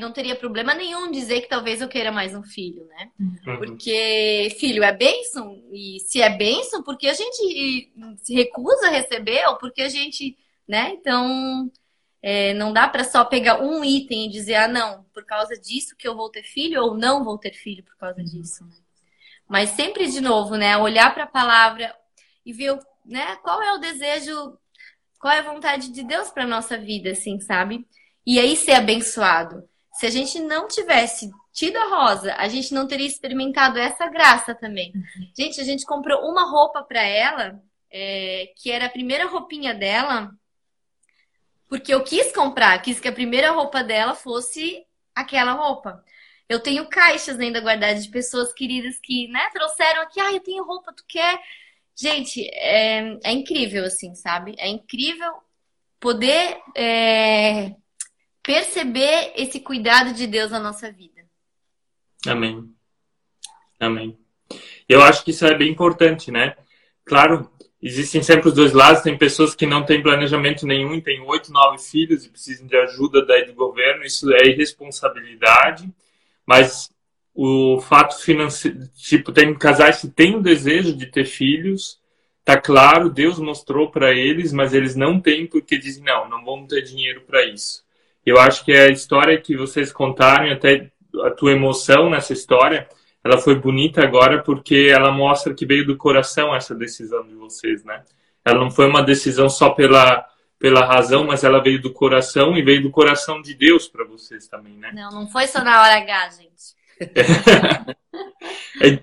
não 0.00 0.12
teria 0.12 0.34
problema 0.34 0.74
nenhum 0.74 1.10
dizer 1.10 1.40
que 1.42 1.48
talvez 1.48 1.80
eu 1.80 1.88
queira 1.88 2.10
mais 2.10 2.34
um 2.34 2.42
filho, 2.42 2.86
né? 2.86 3.10
Uhum. 3.18 3.58
Porque 3.58 4.54
filho 4.58 4.82
é 4.82 4.92
bênção, 4.92 5.62
e 5.72 5.98
se 6.00 6.20
é 6.20 6.30
bênção, 6.30 6.82
porque 6.82 7.08
a 7.08 7.14
gente 7.14 7.92
se 8.18 8.34
recusa 8.34 8.86
a 8.86 8.90
receber, 8.90 9.46
ou 9.48 9.56
porque 9.56 9.82
a 9.82 9.88
gente, 9.88 10.36
né? 10.66 10.90
Então, 10.90 11.70
é, 12.22 12.54
não 12.54 12.72
dá 12.72 12.88
para 12.88 13.04
só 13.04 13.24
pegar 13.24 13.62
um 13.62 13.84
item 13.84 14.26
e 14.26 14.30
dizer, 14.30 14.54
ah, 14.54 14.68
não, 14.68 15.04
por 15.12 15.24
causa 15.24 15.58
disso 15.58 15.96
que 15.96 16.08
eu 16.08 16.16
vou 16.16 16.30
ter 16.30 16.42
filho, 16.42 16.82
ou 16.82 16.96
não 16.96 17.24
vou 17.24 17.38
ter 17.38 17.52
filho 17.52 17.84
por 17.84 17.96
causa 17.96 18.20
uhum. 18.20 18.26
disso. 18.26 18.64
Né? 18.64 18.72
Mas 19.48 19.70
sempre, 19.70 20.10
de 20.10 20.20
novo, 20.20 20.56
né? 20.56 20.76
Olhar 20.76 21.12
para 21.14 21.24
a 21.24 21.28
palavra 21.28 21.94
e 22.44 22.52
ver 22.52 22.78
né? 23.06 23.36
Qual 23.36 23.62
é 23.62 23.72
o 23.72 23.78
desejo, 23.78 24.58
qual 25.18 25.32
é 25.32 25.38
a 25.38 25.52
vontade 25.52 25.90
de 25.90 26.02
Deus 26.02 26.30
para 26.30 26.46
nossa 26.46 26.76
vida, 26.76 27.10
assim, 27.10 27.40
sabe? 27.40 27.86
E 28.26 28.40
aí 28.40 28.56
ser 28.56 28.72
abençoado. 28.72 29.62
Se 29.92 30.04
a 30.04 30.10
gente 30.10 30.40
não 30.40 30.66
tivesse 30.66 31.30
tido 31.52 31.76
a 31.78 31.88
Rosa, 31.88 32.34
a 32.34 32.48
gente 32.48 32.74
não 32.74 32.86
teria 32.86 33.06
experimentado 33.06 33.78
essa 33.78 34.06
graça 34.08 34.54
também. 34.54 34.92
Uhum. 34.94 35.30
Gente, 35.36 35.60
a 35.60 35.64
gente 35.64 35.86
comprou 35.86 36.28
uma 36.28 36.50
roupa 36.50 36.82
para 36.82 37.02
ela, 37.02 37.62
é, 37.90 38.52
que 38.56 38.70
era 38.70 38.86
a 38.86 38.90
primeira 38.90 39.26
roupinha 39.26 39.72
dela, 39.72 40.30
porque 41.68 41.94
eu 41.94 42.04
quis 42.04 42.32
comprar, 42.32 42.80
quis 42.82 43.00
que 43.00 43.08
a 43.08 43.12
primeira 43.12 43.52
roupa 43.52 43.82
dela 43.82 44.14
fosse 44.14 44.84
aquela 45.14 45.52
roupa. 45.52 46.04
Eu 46.48 46.60
tenho 46.60 46.86
caixas 46.88 47.40
ainda 47.40 47.60
guardadas 47.60 48.04
de 48.04 48.10
pessoas 48.10 48.52
queridas 48.52 48.98
que, 49.02 49.26
né, 49.28 49.48
trouxeram 49.52 50.02
aqui, 50.02 50.20
ah, 50.20 50.32
eu 50.32 50.40
tenho 50.40 50.64
roupa, 50.64 50.92
tu 50.92 51.04
quer? 51.08 51.40
Gente, 51.96 52.46
é, 52.52 53.18
é 53.24 53.32
incrível, 53.32 53.84
assim, 53.84 54.14
sabe? 54.14 54.54
É 54.58 54.68
incrível 54.68 55.32
poder 55.98 56.58
é, 56.76 57.74
perceber 58.46 59.32
esse 59.34 59.58
cuidado 59.58 60.14
de 60.14 60.24
Deus 60.24 60.52
na 60.52 60.60
nossa 60.60 60.90
vida. 60.92 61.20
Amém. 62.24 62.72
Amém. 63.80 64.16
Eu 64.88 65.02
acho 65.02 65.24
que 65.24 65.32
isso 65.32 65.44
é 65.44 65.58
bem 65.58 65.72
importante, 65.72 66.30
né? 66.30 66.56
Claro, 67.04 67.50
existem 67.82 68.22
sempre 68.22 68.48
os 68.48 68.54
dois 68.54 68.72
lados. 68.72 69.02
Tem 69.02 69.18
pessoas 69.18 69.52
que 69.56 69.66
não 69.66 69.84
têm 69.84 70.00
planejamento 70.00 70.64
nenhum 70.64 71.00
têm 71.00 71.20
oito, 71.22 71.52
nove 71.52 71.78
filhos 71.78 72.24
e 72.24 72.30
precisam 72.30 72.68
de 72.68 72.76
ajuda 72.76 73.26
daí 73.26 73.44
do 73.46 73.52
governo. 73.52 74.04
Isso 74.04 74.32
é 74.32 74.46
irresponsabilidade. 74.46 75.92
Mas 76.46 76.88
o 77.34 77.80
fato 77.80 78.16
financeiro, 78.22 78.88
tipo, 78.94 79.32
tem 79.32 79.52
casais 79.58 80.00
que 80.00 80.08
têm 80.08 80.36
o 80.36 80.42
desejo 80.42 80.96
de 80.96 81.06
ter 81.06 81.24
filhos, 81.24 82.00
tá 82.44 82.58
claro, 82.58 83.10
Deus 83.10 83.40
mostrou 83.40 83.90
para 83.90 84.14
eles, 84.14 84.52
mas 84.52 84.72
eles 84.72 84.94
não 84.94 85.20
têm 85.20 85.48
porque 85.48 85.76
dizem 85.76 86.04
não, 86.04 86.28
não 86.28 86.44
vamos 86.44 86.68
ter 86.68 86.82
dinheiro 86.82 87.22
para 87.22 87.44
isso. 87.44 87.84
Eu 88.26 88.38
acho 88.40 88.64
que 88.64 88.72
a 88.72 88.88
história 88.88 89.40
que 89.40 89.56
vocês 89.56 89.92
contaram, 89.92 90.50
até 90.50 90.90
a 91.24 91.30
tua 91.30 91.52
emoção 91.52 92.10
nessa 92.10 92.32
história, 92.32 92.88
ela 93.24 93.38
foi 93.38 93.54
bonita 93.54 94.02
agora 94.02 94.42
porque 94.42 94.88
ela 94.90 95.12
mostra 95.12 95.54
que 95.54 95.64
veio 95.64 95.86
do 95.86 95.96
coração 95.96 96.54
essa 96.54 96.74
decisão 96.74 97.24
de 97.24 97.34
vocês, 97.34 97.84
né? 97.84 98.02
Ela 98.44 98.58
não 98.58 98.70
foi 98.70 98.88
uma 98.88 99.02
decisão 99.02 99.48
só 99.48 99.70
pela 99.70 100.26
pela 100.58 100.86
razão, 100.86 101.24
mas 101.24 101.44
ela 101.44 101.62
veio 101.62 101.80
do 101.80 101.92
coração 101.92 102.56
e 102.56 102.62
veio 102.62 102.82
do 102.82 102.90
coração 102.90 103.42
de 103.42 103.54
Deus 103.54 103.88
para 103.88 104.06
vocês 104.06 104.48
também, 104.48 104.74
né? 104.78 104.90
Não, 104.94 105.10
não 105.10 105.28
foi 105.28 105.46
só 105.46 105.62
na 105.62 105.82
hora 105.82 105.98
H, 105.98 106.30
gente. 106.30 106.74
é, 108.82 108.98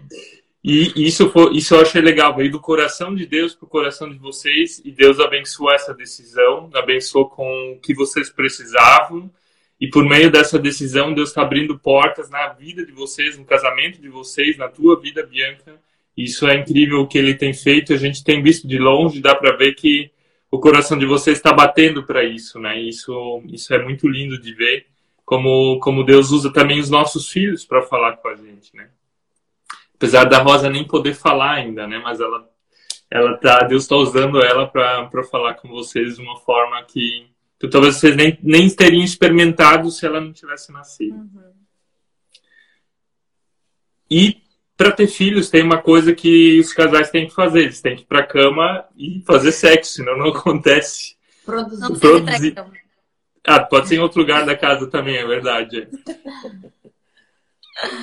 e 0.64 1.06
isso, 1.06 1.30
foi, 1.30 1.58
isso 1.58 1.76
eu 1.76 1.82
achei 1.82 2.02
legal, 2.02 2.36
veio 2.36 2.50
do 2.50 2.60
coração 2.60 3.14
de 3.14 3.26
Deus 3.26 3.54
para 3.54 3.66
o 3.66 3.70
coração 3.70 4.10
de 4.10 4.18
vocês 4.18 4.82
e 4.86 4.92
Deus 4.92 5.20
abençoou 5.20 5.72
essa 5.72 5.94
decisão, 5.94 6.70
abençoou 6.74 7.28
com 7.30 7.74
o 7.74 7.80
que 7.80 7.94
vocês 7.94 8.30
precisavam 8.30 9.30
e 9.80 9.90
por 9.90 10.06
meio 10.06 10.32
dessa 10.32 10.58
decisão 10.58 11.14
Deus 11.14 11.30
está 11.30 11.42
abrindo 11.42 11.78
portas 11.78 12.30
na 12.30 12.48
vida 12.48 12.86
de 12.86 12.94
vocês, 12.94 13.38
no 13.38 13.44
casamento 13.44 14.00
de 14.00 14.08
vocês, 14.08 14.58
na 14.58 14.70
tua 14.70 14.98
vida, 14.98 15.26
Bianca. 15.26 15.76
Isso 16.16 16.48
é 16.48 16.56
incrível 16.56 17.02
o 17.02 17.08
que 17.08 17.18
Ele 17.18 17.34
tem 17.34 17.54
feito. 17.54 17.92
A 17.94 17.98
gente 17.98 18.24
tem 18.24 18.42
visto 18.42 18.66
de 18.66 18.78
longe, 18.78 19.20
dá 19.20 19.36
para 19.36 19.58
ver 19.58 19.74
que 19.74 20.10
o 20.50 20.60
coração 20.60 20.98
de 20.98 21.06
vocês 21.06 21.38
está 21.38 21.52
batendo 21.52 22.04
para 22.04 22.24
isso, 22.24 22.60
né? 22.60 22.80
Isso, 22.80 23.44
isso 23.48 23.74
é 23.74 23.84
muito 23.84 24.08
lindo 24.08 24.40
de 24.40 24.54
ver 24.54 24.86
como, 25.26 25.80
como 25.80 26.06
Deus 26.06 26.32
usa 26.32 26.54
também 26.54 26.80
os 26.80 26.90
nossos 26.90 27.30
filhos 27.30 27.66
para 27.66 27.82
falar 27.82 28.18
com 28.18 28.30
a 28.30 28.36
gente, 28.36 28.74
né? 28.76 28.88
Apesar 30.04 30.26
da 30.26 30.40
Rosa 30.40 30.70
nem 30.70 30.84
poder 30.84 31.14
falar 31.14 31.54
ainda, 31.54 31.88
né? 31.88 31.98
Mas 31.98 32.20
ela, 32.20 32.46
ela 33.10 33.38
tá, 33.38 33.60
Deus 33.60 33.84
está 33.84 33.96
usando 33.96 34.44
ela 34.44 34.68
para 34.68 35.24
falar 35.32 35.54
com 35.54 35.70
vocês 35.70 36.18
de 36.18 36.22
uma 36.22 36.36
forma 36.42 36.84
que, 36.84 37.26
que 37.58 37.70
talvez 37.70 37.96
vocês 37.96 38.14
nem, 38.14 38.38
nem 38.44 38.70
teriam 38.70 39.02
experimentado 39.02 39.90
se 39.90 40.06
ela 40.06 40.20
não 40.20 40.34
tivesse 40.34 40.74
nascido. 40.74 41.16
Uhum. 41.16 41.54
E 44.12 44.42
para 44.76 44.92
ter 44.92 45.08
filhos 45.08 45.50
tem 45.50 45.64
uma 45.64 45.82
coisa 45.82 46.14
que 46.14 46.60
os 46.60 46.74
casais 46.74 47.10
têm 47.10 47.26
que 47.26 47.34
fazer, 47.34 47.62
eles 47.62 47.80
têm 47.80 47.96
que 47.96 48.02
ir 48.02 48.06
para 48.06 48.28
cama 48.28 48.84
e 48.98 49.24
fazer 49.26 49.54
sexo, 49.54 49.94
senão 49.94 50.18
não 50.18 50.28
acontece. 50.36 51.16
Produzir. 51.46 51.80
Não 51.80 51.96
Produzir. 51.98 52.56
Ah, 53.48 53.64
pode 53.64 53.88
ser 53.88 53.96
em 53.96 54.00
outro 54.00 54.20
lugar 54.20 54.46
da 54.46 54.58
casa 54.58 54.86
também, 54.86 55.16
é 55.16 55.26
verdade. 55.26 55.88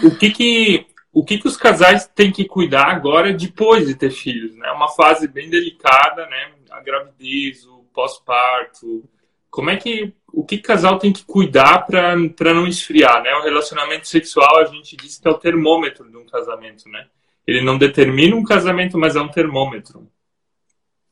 O 0.02 0.16
que 0.16 0.30
que, 0.30 0.86
o 1.12 1.24
que 1.24 1.38
que 1.38 1.48
os 1.48 1.56
casais 1.56 2.06
têm 2.06 2.30
que 2.30 2.44
cuidar 2.44 2.88
agora 2.88 3.32
depois 3.32 3.86
de 3.86 3.94
ter 3.94 4.10
filhos, 4.10 4.54
né? 4.56 4.68
É 4.68 4.72
uma 4.72 4.88
fase 4.88 5.26
bem 5.26 5.50
delicada, 5.50 6.26
né? 6.26 6.52
A 6.70 6.80
gravidez, 6.80 7.66
o 7.66 7.84
pós-parto. 7.92 9.08
Como 9.50 9.70
é 9.70 9.76
que 9.76 10.14
o 10.32 10.44
que 10.44 10.58
casal 10.58 10.98
tem 10.98 11.12
que 11.12 11.24
cuidar 11.24 11.86
para 11.86 12.54
não 12.54 12.66
esfriar, 12.66 13.22
né? 13.22 13.34
O 13.34 13.42
relacionamento 13.42 14.06
sexual, 14.06 14.58
a 14.58 14.64
gente 14.66 14.96
diz 14.96 15.18
que 15.18 15.26
é 15.26 15.30
o 15.30 15.38
termômetro 15.38 16.08
de 16.08 16.16
um 16.16 16.26
casamento, 16.26 16.88
né? 16.88 17.06
Ele 17.46 17.62
não 17.62 17.76
determina 17.76 18.36
um 18.36 18.44
casamento, 18.44 18.96
mas 18.96 19.16
é 19.16 19.20
um 19.20 19.28
termômetro. 19.28 20.08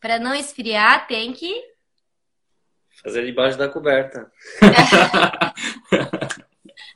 Para 0.00 0.20
não 0.20 0.32
esfriar, 0.32 1.08
tem 1.08 1.32
que 1.32 1.68
Fazer 3.02 3.24
debaixo 3.24 3.56
da 3.56 3.68
coberta. 3.68 4.30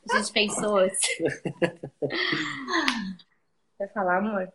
A 0.09 0.17
gente 0.17 0.33
pensou 0.33 0.77
assim. 0.77 1.23
Quer 3.77 3.93
falar, 3.93 4.17
amor? 4.17 4.51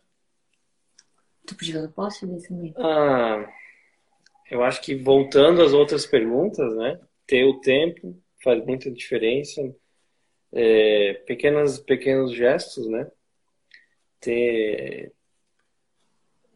Tu 1.45 1.55
podia, 1.55 1.79
eu 1.79 1.91
posso 1.91 2.25
isso 2.35 2.53
mesmo? 2.53 2.75
Ah, 2.77 3.47
eu 4.49 4.63
acho 4.63 4.81
que 4.81 4.95
voltando 4.95 5.61
às 5.61 5.73
outras 5.73 6.05
perguntas, 6.05 6.75
né? 6.75 6.99
Ter 7.25 7.45
o 7.45 7.59
tempo 7.59 8.21
faz 8.43 8.63
muita 8.65 8.91
diferença. 8.91 9.61
É, 10.51 11.13
pequenas, 11.25 11.79
pequenos 11.79 12.33
gestos, 12.33 12.87
né? 12.87 13.09
Ter 14.19 15.13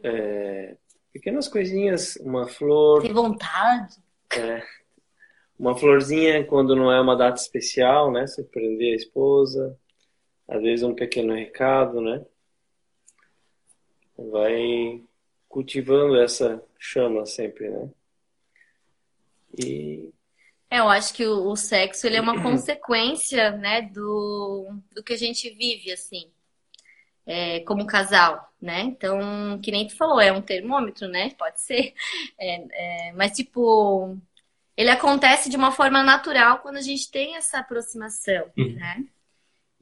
é, 0.04 0.76
pequenas 1.12 1.48
coisinhas, 1.48 2.16
uma 2.18 2.48
flor. 2.48 3.02
Ter 3.02 3.14
vontade. 3.14 3.96
É, 4.36 4.64
uma 5.58 5.76
florzinha 5.76 6.44
quando 6.46 6.76
não 6.76 6.92
é 6.92 7.00
uma 7.00 7.16
data 7.16 7.40
especial, 7.40 8.12
né? 8.12 8.28
Surpreender 8.28 8.94
a 8.94 8.96
esposa. 8.96 9.78
Às 10.48 10.62
vezes 10.62 10.84
um 10.84 10.94
pequeno 10.94 11.34
recado, 11.34 12.02
né? 12.02 12.26
Vai 14.18 15.04
cultivando 15.48 16.20
essa 16.20 16.64
chama 16.78 17.26
sempre, 17.26 17.70
né? 17.70 17.90
E 19.58 20.12
é, 20.74 20.80
eu 20.80 20.90
acho 20.90 21.14
que 21.14 21.24
o, 21.24 21.52
o, 21.52 21.56
sexo 21.56 22.08
ele 22.08 22.18
é 22.18 22.22
uma 22.22 22.34
consequência, 22.42 23.52
né, 23.52 23.84
do, 23.84 24.76
do 24.92 25.04
que 25.04 25.14
a 25.14 25.18
gente 25.18 25.48
vive, 25.52 25.92
assim, 25.92 26.32
é, 27.28 27.60
como 27.60 27.86
casal, 27.86 28.52
né? 28.60 28.82
Então, 28.82 29.60
que 29.62 29.70
nem 29.70 29.88
tu 29.88 29.96
falou, 29.96 30.20
é 30.20 30.32
um 30.32 30.42
termômetro, 30.42 31.08
né? 31.08 31.30
Pode 31.38 31.62
ser. 31.62 31.94
É, 32.40 33.10
é, 33.10 33.12
mas, 33.14 33.34
tipo, 33.34 34.18
ele 34.76 34.90
acontece 34.90 35.50
de 35.50 35.58
uma 35.58 35.72
forma 35.72 36.04
natural 36.04 36.60
quando 36.60 36.78
a 36.78 36.82
gente 36.82 37.10
tem 37.12 37.36
essa 37.36 37.60
aproximação, 37.60 38.52
uhum. 38.58 38.74
né? 38.74 39.06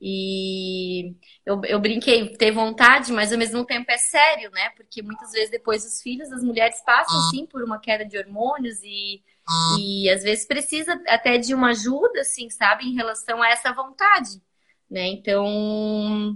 E 0.03 1.15
eu, 1.45 1.61
eu 1.63 1.79
brinquei, 1.79 2.35
ter 2.35 2.51
vontade, 2.51 3.13
mas 3.13 3.31
ao 3.31 3.37
mesmo 3.37 3.63
tempo 3.63 3.91
é 3.91 3.97
sério, 3.97 4.49
né? 4.49 4.71
Porque 4.71 5.01
muitas 5.03 5.31
vezes 5.31 5.51
depois 5.51 5.83
dos 5.83 6.01
filhos, 6.01 6.31
as 6.31 6.43
mulheres 6.43 6.81
passam, 6.83 7.29
sim, 7.29 7.45
por 7.45 7.63
uma 7.63 7.79
queda 7.79 8.03
de 8.03 8.17
hormônios 8.17 8.81
e, 8.83 9.21
e 9.79 10.09
às 10.09 10.23
vezes 10.23 10.47
precisa 10.47 10.99
até 11.07 11.37
de 11.37 11.53
uma 11.53 11.69
ajuda, 11.69 12.21
assim, 12.21 12.49
sabe? 12.49 12.85
Em 12.85 12.95
relação 12.95 13.43
a 13.43 13.49
essa 13.49 13.71
vontade, 13.71 14.41
né? 14.89 15.05
Então, 15.05 16.35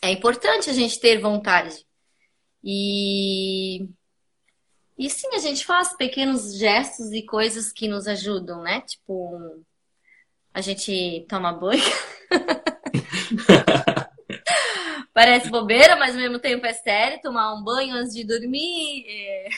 é 0.00 0.12
importante 0.12 0.70
a 0.70 0.72
gente 0.72 1.00
ter 1.00 1.18
vontade. 1.18 1.84
E 2.62 3.88
e 4.98 5.10
sim, 5.10 5.28
a 5.34 5.38
gente 5.38 5.64
faz 5.64 5.94
pequenos 5.96 6.56
gestos 6.56 7.12
e 7.12 7.22
coisas 7.22 7.70
que 7.70 7.86
nos 7.86 8.06
ajudam, 8.06 8.62
né? 8.62 8.80
Tipo, 8.80 9.62
a 10.54 10.60
gente 10.60 11.26
toma 11.28 11.52
banho. 11.52 11.82
Parece 15.12 15.50
bobeira, 15.50 15.96
mas 15.96 16.14
ao 16.14 16.20
mesmo 16.20 16.38
tempo 16.38 16.64
é 16.66 16.72
sério. 16.72 17.20
Tomar 17.22 17.54
um 17.54 17.62
banho 17.62 17.94
antes 17.94 18.14
de 18.14 18.24
dormir. 18.24 19.04
É... 19.06 19.48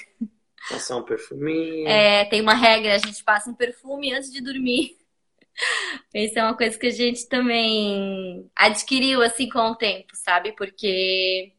Passar 0.68 0.96
um 0.96 1.04
perfuminho. 1.04 1.88
É, 1.88 2.24
tem 2.26 2.40
uma 2.40 2.54
regra, 2.54 2.94
a 2.94 2.98
gente 2.98 3.24
passa 3.24 3.50
um 3.50 3.54
perfume 3.54 4.12
antes 4.12 4.32
de 4.32 4.40
dormir. 4.40 4.96
Isso 6.14 6.38
é 6.38 6.42
uma 6.42 6.56
coisa 6.56 6.78
que 6.78 6.86
a 6.86 6.90
gente 6.90 7.28
também 7.28 8.48
adquiriu 8.54 9.22
assim 9.22 9.48
com 9.48 9.70
o 9.70 9.76
tempo, 9.76 10.14
sabe? 10.14 10.52
Porque 10.52 11.52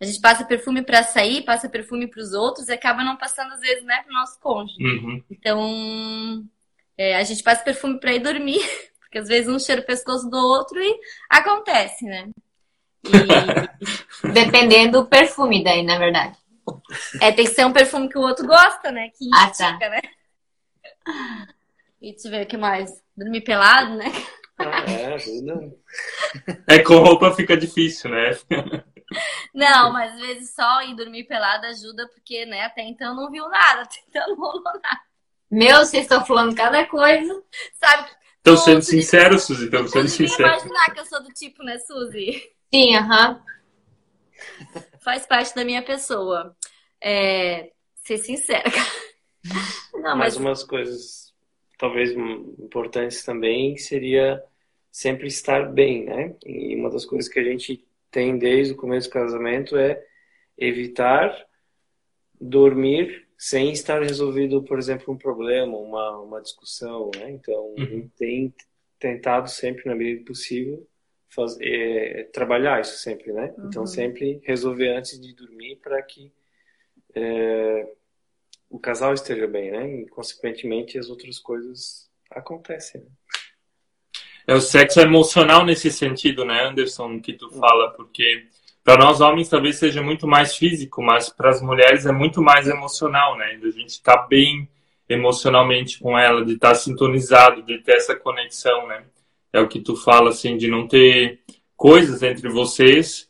a 0.00 0.04
gente 0.04 0.20
passa 0.20 0.44
perfume 0.44 0.82
para 0.82 1.02
sair, 1.02 1.42
passa 1.42 1.68
perfume 1.68 2.06
para 2.06 2.22
os 2.22 2.32
outros 2.32 2.68
e 2.68 2.72
acaba 2.72 3.02
não 3.02 3.16
passando 3.16 3.52
às 3.52 3.60
vezes, 3.60 3.84
né, 3.84 4.02
para 4.02 4.10
o 4.10 4.14
nosso 4.14 4.38
cônjuge. 4.40 4.82
Uhum. 4.82 5.22
Então, 5.30 6.44
é, 6.96 7.16
a 7.16 7.24
gente 7.24 7.42
passa 7.42 7.64
perfume 7.64 7.98
para 7.98 8.14
ir 8.14 8.20
dormir, 8.20 8.60
porque 9.00 9.18
às 9.18 9.28
vezes 9.28 9.48
um 9.48 9.58
cheira 9.58 9.80
o 9.80 9.86
pescoço 9.86 10.30
do 10.30 10.36
outro 10.36 10.78
e 10.78 11.00
acontece, 11.28 12.04
né? 12.04 12.28
E... 13.04 14.30
Dependendo 14.32 15.02
do 15.02 15.08
perfume 15.08 15.64
daí, 15.64 15.82
na 15.82 15.98
verdade. 15.98 16.36
É, 17.20 17.32
tem 17.32 17.46
que 17.46 17.54
ser 17.54 17.64
um 17.64 17.72
perfume 17.72 18.08
que 18.08 18.18
o 18.18 18.22
outro 18.22 18.46
gosta, 18.46 18.92
né? 18.92 19.10
Que 19.16 19.28
ah, 19.34 19.50
tá. 19.50 19.78
né? 19.78 20.00
E 22.00 22.12
deixa 22.12 22.28
eu 22.28 22.32
ver 22.32 22.44
o 22.44 22.46
que 22.46 22.56
mais. 22.56 23.02
Dormir 23.16 23.40
pelado, 23.40 23.96
né? 23.96 24.12
Ah, 24.58 24.84
é, 24.90 25.14
ajuda. 25.14 25.74
É, 26.68 26.78
com 26.80 26.98
roupa 26.98 27.32
fica 27.32 27.56
difícil, 27.56 28.10
né? 28.10 28.30
Não, 29.54 29.92
mas 29.92 30.12
às 30.14 30.20
vezes 30.20 30.54
só 30.54 30.82
ir 30.82 30.94
dormir 30.94 31.24
pelado 31.24 31.66
ajuda, 31.66 32.08
porque, 32.08 32.44
né, 32.46 32.64
até 32.64 32.82
então 32.82 33.14
não 33.14 33.30
viu 33.30 33.48
nada, 33.48 33.82
até 33.88 33.96
então 34.08 34.28
não 34.28 34.36
rolou 34.36 34.62
nada. 34.62 35.00
Meu, 35.50 35.78
vocês 35.78 36.02
estão 36.02 36.24
falando 36.24 36.54
cada 36.54 36.86
coisa. 36.86 37.42
Sabe? 37.74 38.10
Estão 38.36 38.56
sendo 38.56 38.82
sinceros, 38.82 39.44
Suzy, 39.44 39.64
estão 39.64 39.86
sendo 39.88 40.08
sinceros. 40.08 40.62
imaginar 40.62 40.92
que 40.92 41.00
eu 41.00 41.06
sou 41.06 41.22
do 41.22 41.30
tipo, 41.30 41.62
né, 41.62 41.78
Suzy? 41.78 42.50
Sim, 42.72 42.96
aham. 42.96 43.42
Faz 45.00 45.26
parte 45.26 45.54
da 45.54 45.64
minha 45.64 45.82
pessoa. 45.82 46.54
É, 47.00 47.72
ser 48.04 48.18
sincera. 48.18 48.70
Não, 49.94 50.16
mas... 50.16 50.16
mas 50.16 50.36
umas 50.36 50.64
coisas 50.64 51.28
talvez 51.78 52.10
importantes 52.10 53.24
também 53.24 53.76
seria 53.76 54.42
sempre 54.90 55.28
estar 55.28 55.72
bem, 55.72 56.04
né? 56.04 56.34
E 56.44 56.74
uma 56.74 56.90
das 56.90 57.06
coisas 57.06 57.30
que 57.30 57.38
a 57.38 57.44
gente 57.44 57.86
tem 58.18 58.36
desde 58.36 58.72
o 58.74 58.76
começo 58.76 59.08
do 59.08 59.12
casamento 59.12 59.76
é 59.76 60.04
evitar 60.56 61.32
dormir 62.40 63.28
sem 63.38 63.70
estar 63.70 64.02
resolvido, 64.02 64.60
por 64.64 64.76
exemplo, 64.76 65.14
um 65.14 65.16
problema, 65.16 65.78
uma, 65.78 66.18
uma 66.18 66.42
discussão, 66.42 67.12
né? 67.16 67.30
Então, 67.30 67.76
uhum. 67.78 68.10
tem 68.18 68.52
tentado 68.98 69.48
sempre, 69.48 69.84
na 69.86 69.94
medida 69.94 70.24
possível, 70.24 70.84
fazer, 71.28 71.64
é, 71.64 72.24
trabalhar 72.24 72.80
isso 72.80 72.96
sempre, 72.96 73.32
né? 73.32 73.50
Então, 73.52 73.62
uhum. 73.62 73.68
Então, 73.68 73.86
sempre 73.86 74.40
resolver 74.42 74.88
antes 74.88 75.20
de 75.20 75.32
dormir 75.32 75.76
para 75.76 76.02
que 76.02 76.32
é, 77.14 77.88
o 78.68 78.80
casal 78.80 79.14
esteja 79.14 79.46
bem, 79.46 79.70
né? 79.70 79.88
E, 80.00 80.08
consequentemente, 80.08 80.98
as 80.98 81.08
outras 81.08 81.38
coisas 81.38 82.10
acontecem. 82.32 83.00
Né? 83.00 83.10
É 84.48 84.54
o 84.54 84.62
sexo 84.62 84.98
emocional 84.98 85.62
nesse 85.62 85.90
sentido, 85.90 86.42
né, 86.42 86.66
Anderson, 86.66 87.20
que 87.20 87.34
tu 87.34 87.50
fala, 87.50 87.90
porque 87.90 88.46
para 88.82 88.96
nós 88.96 89.20
homens 89.20 89.50
talvez 89.50 89.76
seja 89.76 90.00
muito 90.00 90.26
mais 90.26 90.56
físico, 90.56 91.02
mas 91.02 91.28
para 91.28 91.50
as 91.50 91.60
mulheres 91.60 92.06
é 92.06 92.12
muito 92.12 92.40
mais 92.40 92.66
emocional, 92.66 93.36
né? 93.36 93.60
A 93.62 93.70
gente 93.70 94.02
tá 94.02 94.16
bem 94.16 94.66
emocionalmente 95.06 95.98
com 95.98 96.18
ela, 96.18 96.46
de 96.46 96.54
estar 96.54 96.70
tá 96.70 96.74
sintonizado, 96.74 97.62
de 97.62 97.76
ter 97.80 97.96
essa 97.96 98.16
conexão, 98.16 98.86
né? 98.86 99.04
É 99.52 99.60
o 99.60 99.68
que 99.68 99.80
tu 99.80 99.94
fala, 99.94 100.30
assim, 100.30 100.56
de 100.56 100.66
não 100.66 100.88
ter 100.88 101.40
coisas 101.76 102.22
entre 102.22 102.48
vocês, 102.48 103.28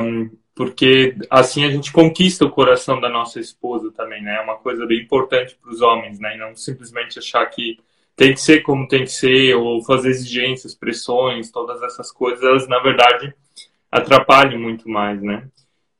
um, 0.00 0.30
porque 0.54 1.14
assim 1.28 1.66
a 1.66 1.70
gente 1.70 1.92
conquista 1.92 2.46
o 2.46 2.50
coração 2.50 2.98
da 2.98 3.10
nossa 3.10 3.38
esposa 3.38 3.92
também, 3.92 4.22
né? 4.22 4.36
É 4.36 4.40
uma 4.40 4.56
coisa 4.56 4.86
bem 4.86 5.02
importante 5.02 5.58
para 5.60 5.70
os 5.70 5.82
homens, 5.82 6.18
né? 6.18 6.36
E 6.36 6.38
não 6.38 6.56
simplesmente 6.56 7.18
achar 7.18 7.44
que 7.44 7.78
tem 8.18 8.34
que 8.34 8.40
ser 8.40 8.62
como 8.62 8.88
tem 8.88 9.04
que 9.04 9.12
ser, 9.12 9.54
ou 9.54 9.80
fazer 9.84 10.10
exigências, 10.10 10.74
pressões, 10.74 11.52
todas 11.52 11.80
essas 11.84 12.10
coisas, 12.10 12.42
elas 12.42 12.66
na 12.66 12.80
verdade 12.80 13.32
atrapalham 13.92 14.58
muito 14.58 14.88
mais, 14.88 15.22
né? 15.22 15.48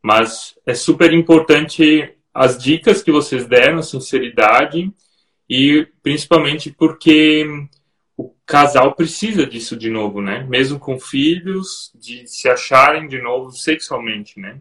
Mas 0.02 0.58
é 0.66 0.74
super 0.74 1.12
importante 1.12 2.12
as 2.34 2.60
dicas 2.60 3.04
que 3.04 3.12
vocês 3.12 3.46
deram, 3.46 3.78
a 3.78 3.82
sinceridade, 3.82 4.92
e 5.48 5.86
principalmente 6.02 6.72
porque 6.72 7.46
o 8.16 8.34
casal 8.44 8.96
precisa 8.96 9.46
disso 9.46 9.76
de 9.76 9.88
novo, 9.88 10.20
né? 10.20 10.44
Mesmo 10.48 10.76
com 10.76 10.98
filhos, 10.98 11.92
de 11.94 12.26
se 12.26 12.48
acharem 12.48 13.06
de 13.06 13.22
novo 13.22 13.52
sexualmente, 13.52 14.40
né? 14.40 14.60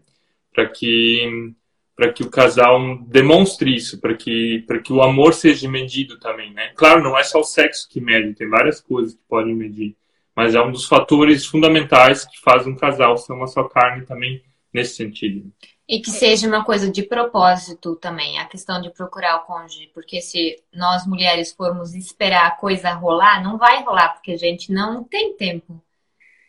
Para 0.53 0.69
que 0.69 1.53
para 1.97 2.13
que 2.13 2.21
o 2.21 2.29
casal 2.29 2.79
demonstre 3.07 3.75
isso, 3.75 3.99
para 3.99 4.13
que, 4.13 4.63
para 4.67 4.77
que 4.77 4.93
o 4.93 5.01
amor 5.01 5.33
seja 5.33 5.67
medido 5.67 6.19
também, 6.19 6.53
né? 6.53 6.71
Claro, 6.75 7.01
não 7.01 7.17
é 7.17 7.23
só 7.23 7.39
o 7.39 7.43
sexo 7.43 7.89
que 7.89 7.99
mede, 7.99 8.35
tem 8.35 8.47
várias 8.47 8.79
coisas 8.79 9.15
que 9.15 9.21
podem 9.27 9.55
medir, 9.55 9.97
mas 10.35 10.53
é 10.53 10.61
um 10.61 10.71
dos 10.71 10.85
fatores 10.85 11.47
fundamentais 11.47 12.23
que 12.23 12.39
faz 12.39 12.67
um 12.67 12.75
casal 12.75 13.17
ser 13.17 13.33
uma 13.33 13.47
só 13.47 13.63
carne 13.63 14.05
também 14.05 14.43
nesse 14.71 14.95
sentido. 14.95 15.51
E 15.89 15.99
que 15.99 16.11
seja 16.11 16.47
uma 16.47 16.63
coisa 16.63 16.91
de 16.91 17.01
propósito 17.01 17.95
também, 17.95 18.37
a 18.37 18.45
questão 18.45 18.79
de 18.79 18.91
procurar 18.91 19.37
o 19.37 19.45
cônjuge, 19.45 19.89
porque 19.91 20.21
se 20.21 20.61
nós 20.71 21.07
mulheres 21.07 21.51
formos 21.51 21.95
esperar 21.95 22.45
a 22.45 22.51
coisa 22.51 22.93
rolar, 22.93 23.41
não 23.41 23.57
vai 23.57 23.81
rolar, 23.83 24.09
porque 24.09 24.33
a 24.33 24.37
gente 24.37 24.71
não 24.71 25.03
tem 25.03 25.33
tempo 25.33 25.81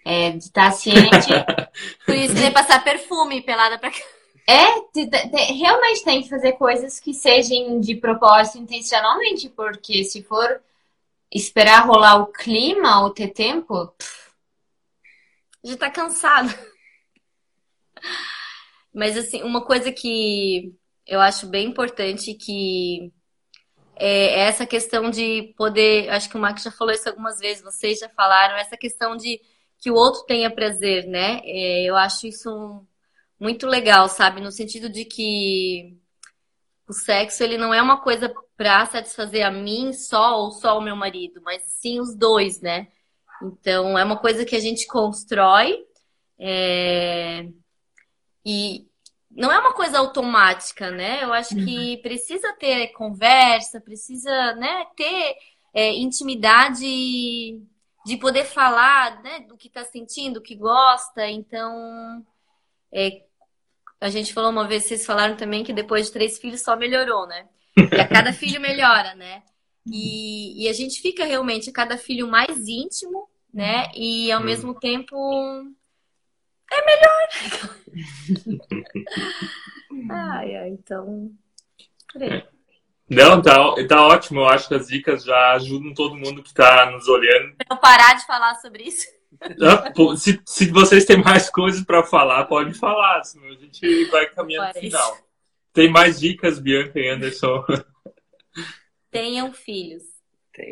é, 0.04 0.30
de 0.30 0.44
estar 0.44 0.72
ciente. 0.72 1.28
Por 2.04 2.14
isso 2.14 2.34
passar 2.52 2.84
perfume 2.84 3.40
pelada 3.40 3.78
pra 3.78 3.90
cá. 3.90 4.17
É, 4.48 4.80
te, 4.92 5.06
te, 5.06 5.52
realmente 5.52 6.02
tem 6.02 6.22
que 6.22 6.28
fazer 6.30 6.52
coisas 6.52 6.98
que 6.98 7.12
sejam 7.12 7.78
de 7.80 7.94
propósito 7.94 8.56
intencionalmente, 8.56 9.50
porque 9.50 10.02
se 10.04 10.22
for 10.22 10.62
esperar 11.30 11.86
rolar 11.86 12.16
o 12.22 12.28
clima 12.32 13.02
ou 13.02 13.10
ter 13.10 13.28
tempo. 13.28 13.92
Já 15.62 15.76
tá 15.76 15.90
cansado. 15.90 16.48
Mas 18.94 19.18
assim, 19.18 19.42
uma 19.42 19.62
coisa 19.64 19.92
que 19.92 20.74
eu 21.06 21.20
acho 21.20 21.46
bem 21.46 21.66
importante 21.68 22.32
que 22.32 23.12
é 23.96 24.40
essa 24.40 24.66
questão 24.66 25.10
de 25.10 25.54
poder, 25.58 26.08
acho 26.10 26.30
que 26.30 26.36
o 26.38 26.40
Max 26.40 26.62
já 26.62 26.70
falou 26.70 26.94
isso 26.94 27.08
algumas 27.08 27.38
vezes, 27.38 27.62
vocês 27.62 27.98
já 27.98 28.08
falaram, 28.10 28.56
essa 28.56 28.76
questão 28.78 29.14
de 29.16 29.40
que 29.78 29.90
o 29.90 29.94
outro 29.94 30.24
tenha 30.24 30.50
prazer, 30.50 31.06
né? 31.06 31.40
É, 31.44 31.84
eu 31.84 31.96
acho 31.96 32.26
isso 32.26 32.86
muito 33.38 33.66
legal, 33.66 34.08
sabe? 34.08 34.40
No 34.40 34.50
sentido 34.50 34.88
de 34.88 35.04
que 35.04 35.96
o 36.88 36.92
sexo 36.92 37.42
ele 37.42 37.58
não 37.58 37.72
é 37.72 37.80
uma 37.80 38.00
coisa 38.00 38.32
para 38.56 38.86
satisfazer 38.86 39.46
a 39.46 39.50
mim 39.50 39.92
só 39.92 40.40
ou 40.40 40.50
só 40.50 40.78
o 40.78 40.82
meu 40.82 40.96
marido, 40.96 41.40
mas 41.42 41.62
sim 41.64 42.00
os 42.00 42.14
dois, 42.14 42.60
né? 42.60 42.88
Então 43.42 43.96
é 43.98 44.04
uma 44.04 44.16
coisa 44.16 44.44
que 44.44 44.56
a 44.56 44.60
gente 44.60 44.86
constrói 44.86 45.84
é... 46.38 47.48
e 48.44 48.88
não 49.30 49.52
é 49.52 49.58
uma 49.58 49.72
coisa 49.72 49.98
automática, 49.98 50.90
né? 50.90 51.22
Eu 51.22 51.32
acho 51.32 51.54
que 51.54 51.94
uhum. 51.94 52.02
precisa 52.02 52.52
ter 52.54 52.88
conversa, 52.88 53.80
precisa, 53.80 54.54
né, 54.54 54.86
ter 54.96 55.36
é, 55.72 55.92
intimidade 55.92 57.60
de 58.04 58.16
poder 58.16 58.44
falar, 58.44 59.22
né, 59.22 59.40
do 59.40 59.56
que 59.56 59.68
está 59.68 59.84
sentindo, 59.84 60.34
do 60.34 60.42
que 60.42 60.56
gosta. 60.56 61.28
Então, 61.28 62.24
é, 62.90 63.22
a 64.00 64.08
gente 64.10 64.32
falou 64.32 64.50
uma 64.50 64.66
vez, 64.66 64.84
vocês 64.84 65.04
falaram 65.04 65.36
também 65.36 65.64
que 65.64 65.72
depois 65.72 66.06
de 66.06 66.12
três 66.12 66.38
filhos 66.38 66.62
só 66.62 66.76
melhorou, 66.76 67.26
né? 67.26 67.46
E 67.76 68.00
a 68.00 68.06
cada 68.06 68.32
filho 68.34 68.60
melhora, 68.60 69.14
né? 69.14 69.42
E, 69.86 70.64
e 70.64 70.68
a 70.68 70.72
gente 70.72 71.00
fica 71.00 71.24
realmente 71.24 71.70
a 71.70 71.72
cada 71.72 71.96
filho 71.96 72.28
mais 72.28 72.68
íntimo, 72.68 73.28
né? 73.52 73.90
E 73.94 74.30
ao 74.30 74.40
hum. 74.40 74.44
mesmo 74.44 74.74
tempo 74.74 75.16
é 76.70 76.84
melhor. 76.84 77.28
ai, 80.10 80.56
ai, 80.56 80.68
então. 80.68 81.32
Não, 83.08 83.40
tá, 83.40 83.56
tá 83.88 84.06
ótimo. 84.06 84.40
Eu 84.40 84.48
acho 84.48 84.68
que 84.68 84.74
as 84.74 84.86
dicas 84.86 85.24
já 85.24 85.52
ajudam 85.52 85.94
todo 85.94 86.14
mundo 86.14 86.42
que 86.42 86.50
está 86.50 86.90
nos 86.90 87.08
olhando. 87.08 87.56
Pra 87.56 87.66
eu 87.70 87.76
parar 87.78 88.14
de 88.14 88.26
falar 88.26 88.54
sobre 88.56 88.84
isso. 88.84 89.06
Se, 90.16 90.40
se 90.44 90.70
vocês 90.70 91.04
têm 91.04 91.22
mais 91.22 91.50
coisas 91.50 91.84
para 91.84 92.02
falar, 92.02 92.44
pode 92.44 92.74
falar, 92.74 93.22
senão 93.24 93.46
a 93.48 93.54
gente 93.54 94.04
vai 94.06 94.26
caminhando 94.30 94.68
no 94.68 94.80
final. 94.80 95.18
Tem 95.72 95.90
mais 95.90 96.18
dicas, 96.18 96.58
Bianca 96.58 96.98
e 96.98 97.08
Anderson? 97.08 97.64
Tenham 99.10 99.52
filhos. 99.52 100.02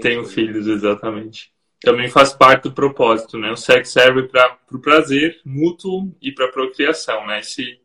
Tenham 0.01 0.25
filhos, 0.25 0.67
exatamente. 0.67 1.53
Também 1.81 2.09
faz 2.09 2.33
parte 2.33 2.65
do 2.65 2.73
propósito, 2.73 3.39
né? 3.39 3.51
O 3.51 3.57
sexo 3.57 3.93
serve 3.93 4.25
para 4.25 4.59
o 4.73 4.81
prazer 4.81 5.41
mútuo 5.45 6.13
e 6.21 6.33
para 6.33 6.47
a 6.47 6.53
procriação, 6.53 7.27
né? 7.27 7.41
Esse 7.41 7.81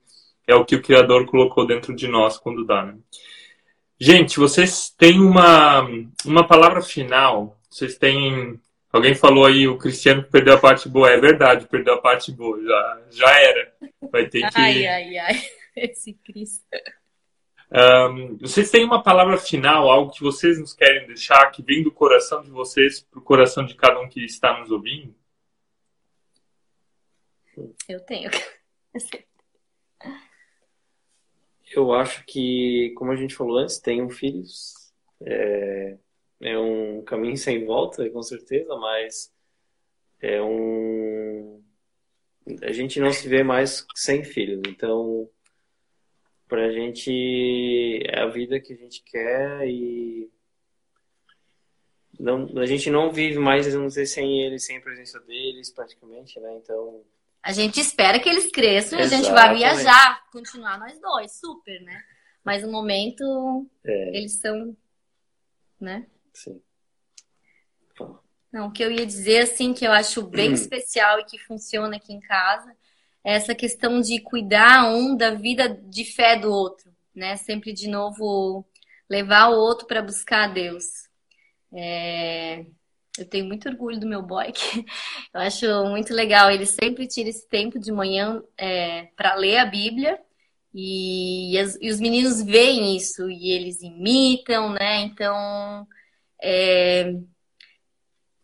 é 0.47 0.55
o 0.55 0.65
que 0.65 0.75
o 0.75 0.81
Criador 0.81 1.25
colocou 1.27 1.67
dentro 1.67 1.95
de 1.95 2.07
nós 2.07 2.37
quando 2.37 2.65
dá, 2.65 2.85
né? 2.85 2.97
Gente, 3.99 4.39
vocês 4.39 4.89
têm 4.97 5.19
uma, 5.19 5.87
uma 6.25 6.47
palavra 6.47 6.81
final? 6.81 7.59
Vocês 7.69 7.97
têm 7.97 8.59
Alguém 8.91 9.15
falou 9.15 9.45
aí, 9.45 9.67
o 9.67 9.77
Cristiano 9.77 10.23
perdeu 10.23 10.55
a 10.55 10.59
parte 10.59 10.89
boa. 10.89 11.09
É 11.09 11.17
verdade, 11.17 11.67
perdeu 11.67 11.93
a 11.93 12.01
parte 12.01 12.31
boa. 12.31 12.61
Já, 12.61 13.01
já 13.09 13.39
era. 13.39 13.73
Vai 14.11 14.27
ter 14.27 14.41
que. 14.41 14.59
Ai, 14.59 14.85
ai, 14.85 15.17
ai. 15.17 15.41
Esse 15.75 16.13
Cristo. 16.13 16.65
Um, 17.73 18.37
vocês 18.37 18.69
têm 18.69 18.83
uma 18.83 19.01
palavra 19.01 19.37
final, 19.37 19.89
algo 19.89 20.11
que 20.11 20.21
vocês 20.21 20.59
nos 20.59 20.73
querem 20.73 21.07
deixar, 21.07 21.49
que 21.51 21.63
vem 21.63 21.81
do 21.81 21.89
coração 21.89 22.43
de 22.43 22.49
vocês 22.49 22.99
para 22.99 23.19
o 23.19 23.23
coração 23.23 23.65
de 23.65 23.75
cada 23.75 23.97
um 24.01 24.09
que 24.09 24.25
está 24.25 24.59
nos 24.59 24.69
ouvindo? 24.69 25.15
Eu 27.87 28.01
tenho. 28.01 28.29
Eu 31.73 31.93
acho 31.93 32.25
que, 32.25 32.93
como 32.97 33.13
a 33.13 33.15
gente 33.15 33.35
falou 33.35 33.57
antes, 33.57 33.79
tenham 33.79 34.09
filhos. 34.09 34.73
É, 35.21 35.97
é 36.41 36.57
um 36.57 37.01
caminho 37.03 37.37
sem 37.37 37.65
volta, 37.65 38.09
com 38.09 38.21
certeza, 38.21 38.75
mas 38.77 39.31
é 40.19 40.41
um. 40.41 41.61
A 42.63 42.71
gente 42.71 42.99
não 42.99 43.11
se 43.11 43.27
vê 43.27 43.43
mais 43.43 43.85
sem 43.95 44.23
filhos, 44.23 44.61
então 44.67 45.29
pra 46.47 46.71
gente 46.71 48.01
é 48.05 48.19
a 48.19 48.27
vida 48.27 48.59
que 48.59 48.73
a 48.73 48.75
gente 48.75 49.01
quer 49.03 49.67
e 49.67 50.29
não, 52.19 52.47
a 52.59 52.65
gente 52.65 52.89
não 52.89 53.11
vive 53.11 53.39
mais, 53.39 53.73
vamos 53.73 53.93
dizer, 53.93 54.05
sem 54.05 54.41
eles, 54.41 54.65
sem 54.65 54.77
a 54.77 54.81
presença 54.81 55.19
deles, 55.21 55.71
praticamente, 55.71 56.39
né? 56.39 56.53
Então. 56.61 57.03
A 57.41 57.51
gente 57.51 57.79
espera 57.79 58.19
que 58.19 58.29
eles 58.29 58.51
cresçam 58.51 58.99
e 58.99 59.01
a 59.01 59.07
gente 59.07 59.31
vai 59.31 59.55
viajar, 59.55 60.23
continuar 60.31 60.77
nós 60.77 60.99
dois, 60.99 61.31
super, 61.39 61.81
né? 61.81 61.99
Mas 62.43 62.63
no 62.63 62.71
momento 62.71 63.67
é. 63.83 64.17
eles 64.17 64.33
são, 64.33 64.75
né? 65.79 66.05
Sim. 66.33 66.61
Não, 68.51 68.67
o 68.67 68.71
que 68.71 68.83
eu 68.83 68.91
ia 68.91 69.05
dizer, 69.05 69.43
assim, 69.43 69.73
que 69.73 69.85
eu 69.85 69.91
acho 69.91 70.23
bem 70.23 70.49
hum. 70.51 70.53
especial 70.53 71.19
e 71.19 71.25
que 71.25 71.37
funciona 71.37 71.95
aqui 71.95 72.13
em 72.13 72.19
casa, 72.19 72.75
é 73.23 73.35
essa 73.35 73.55
questão 73.55 74.01
de 74.01 74.19
cuidar 74.19 74.91
um 74.91 75.15
da 75.15 75.31
vida 75.31 75.69
de 75.69 76.03
fé 76.03 76.37
do 76.37 76.51
outro, 76.51 76.91
né? 77.15 77.37
Sempre 77.37 77.71
de 77.71 77.87
novo 77.87 78.65
levar 79.09 79.49
o 79.49 79.57
outro 79.57 79.87
para 79.87 80.01
buscar 80.01 80.49
a 80.49 80.53
Deus. 80.53 80.85
É... 81.73 82.65
Eu 83.17 83.25
tenho 83.25 83.45
muito 83.45 83.67
orgulho 83.67 83.99
do 83.99 84.07
meu 84.07 84.21
boy, 84.21 84.51
que 84.53 84.85
eu 85.33 85.41
acho 85.41 85.65
muito 85.85 86.13
legal. 86.13 86.49
Ele 86.49 86.65
sempre 86.65 87.07
tira 87.07 87.29
esse 87.29 87.47
tempo 87.47 87.77
de 87.79 87.91
manhã 87.91 88.41
é, 88.57 89.09
para 89.15 89.35
ler 89.35 89.57
a 89.57 89.65
Bíblia 89.65 90.19
e, 90.73 91.53
e, 91.53 91.59
as, 91.59 91.77
e 91.81 91.89
os 91.89 91.99
meninos 91.99 92.41
veem 92.41 92.95
isso 92.95 93.29
e 93.29 93.51
eles 93.51 93.81
imitam, 93.81 94.71
né? 94.71 95.01
Então 95.01 95.85
é, 96.41 97.13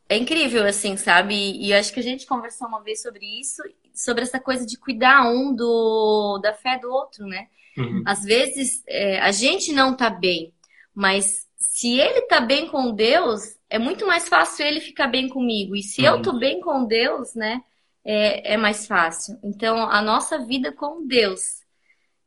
é 0.10 0.18
incrível, 0.18 0.66
assim, 0.66 0.96
sabe? 0.96 1.36
E, 1.36 1.74
acho 1.74 1.94
que 1.94 2.00
a 2.00 2.04
gente 2.04 2.26
conversou 2.26 2.68
uma 2.68 2.82
vez 2.82 3.02
sobre 3.02 3.26
isso, 3.40 3.62
sobre 3.94 4.24
essa 4.24 4.40
coisa 4.40 4.66
de 4.66 4.78
cuidar 4.78 5.28
um 5.28 5.54
do, 5.54 6.40
da 6.42 6.54
fé 6.54 6.78
do 6.80 6.90
outro, 6.90 7.26
né? 7.26 7.48
Uhum. 7.78 8.04
Às 8.06 8.24
vezes 8.24 8.84
é, 8.88 9.20
a 9.20 9.32
gente 9.32 9.72
não 9.72 9.96
tá 9.96 10.10
bem, 10.10 10.54
mas 10.94 11.48
se 11.58 12.00
ele 12.00 12.22
tá 12.24 12.40
bem 12.40 12.68
com 12.68 12.94
Deus, 12.94 13.58
é 13.70 13.78
muito 13.78 14.08
mais 14.08 14.28
fácil 14.28 14.66
ele 14.66 14.80
ficar 14.80 15.08
bem 15.08 15.28
comigo. 15.28 15.76
E 15.76 15.84
se 15.84 16.02
uhum. 16.02 16.08
eu 16.08 16.22
tô 16.22 16.34
bem 16.34 16.62
com 16.62 16.86
Deus, 16.86 17.36
né? 17.36 17.62
É, 18.04 18.54
é 18.54 18.58
mais 18.58 18.88
fácil. 18.88 19.38
Então, 19.44 19.78
a 19.90 20.02
nossa 20.02 20.40
vida 20.40 20.72
com 20.72 21.06
Deus, 21.06 21.62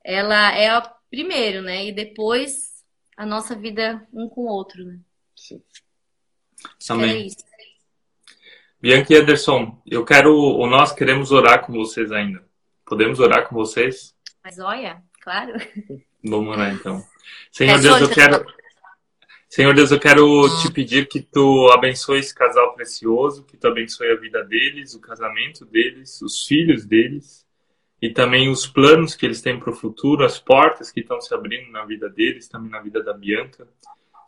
ela 0.04 0.52
é 0.54 0.68
a 0.68 0.82
primeiro, 1.10 1.62
né? 1.62 1.86
E 1.86 1.92
depois 1.92 2.84
a 3.16 3.24
nossa 3.24 3.54
vida 3.54 4.06
um 4.12 4.28
com 4.28 4.42
o 4.42 4.48
outro, 4.48 4.84
né? 4.84 5.00
Sim. 6.78 6.92
Amém. 6.92 7.28
É 7.28 7.50
Bianca 8.80 9.12
e 9.12 9.16
Anderson, 9.16 9.80
eu 9.86 10.04
quero, 10.04 10.34
ou 10.34 10.66
nós 10.66 10.92
queremos 10.92 11.32
orar 11.32 11.64
com 11.64 11.72
vocês 11.72 12.10
ainda. 12.10 12.42
Podemos 12.86 13.20
orar 13.20 13.46
com 13.46 13.54
vocês? 13.54 14.14
Mas 14.42 14.58
olha, 14.58 15.02
claro. 15.20 15.52
Vamos 16.24 16.48
orar 16.48 16.72
então. 16.72 17.04
Senhor 17.52 17.78
Deus, 17.78 18.00
eu 18.00 18.08
quero. 18.08 18.44
Senhor 19.48 19.74
Deus, 19.74 19.90
eu 19.90 19.98
quero 19.98 20.48
te 20.62 20.72
pedir 20.72 21.08
que 21.08 21.20
tu 21.20 21.68
abençoe 21.72 22.20
esse 22.20 22.34
casal 22.34 22.72
precioso, 22.74 23.44
que 23.44 23.56
tu 23.56 23.66
abençoe 23.66 24.12
a 24.12 24.16
vida 24.16 24.44
deles, 24.44 24.94
o 24.94 25.00
casamento 25.00 25.64
deles, 25.64 26.22
os 26.22 26.46
filhos 26.46 26.86
deles 26.86 27.44
e 28.00 28.10
também 28.10 28.48
os 28.48 28.66
planos 28.66 29.14
que 29.14 29.26
eles 29.26 29.42
têm 29.42 29.58
para 29.58 29.70
o 29.70 29.76
futuro, 29.76 30.24
as 30.24 30.38
portas 30.38 30.90
que 30.90 31.00
estão 31.00 31.20
se 31.20 31.34
abrindo 31.34 31.70
na 31.70 31.84
vida 31.84 32.08
deles, 32.08 32.48
também 32.48 32.70
na 32.70 32.80
vida 32.80 33.02
da 33.02 33.12
Bianca 33.12 33.68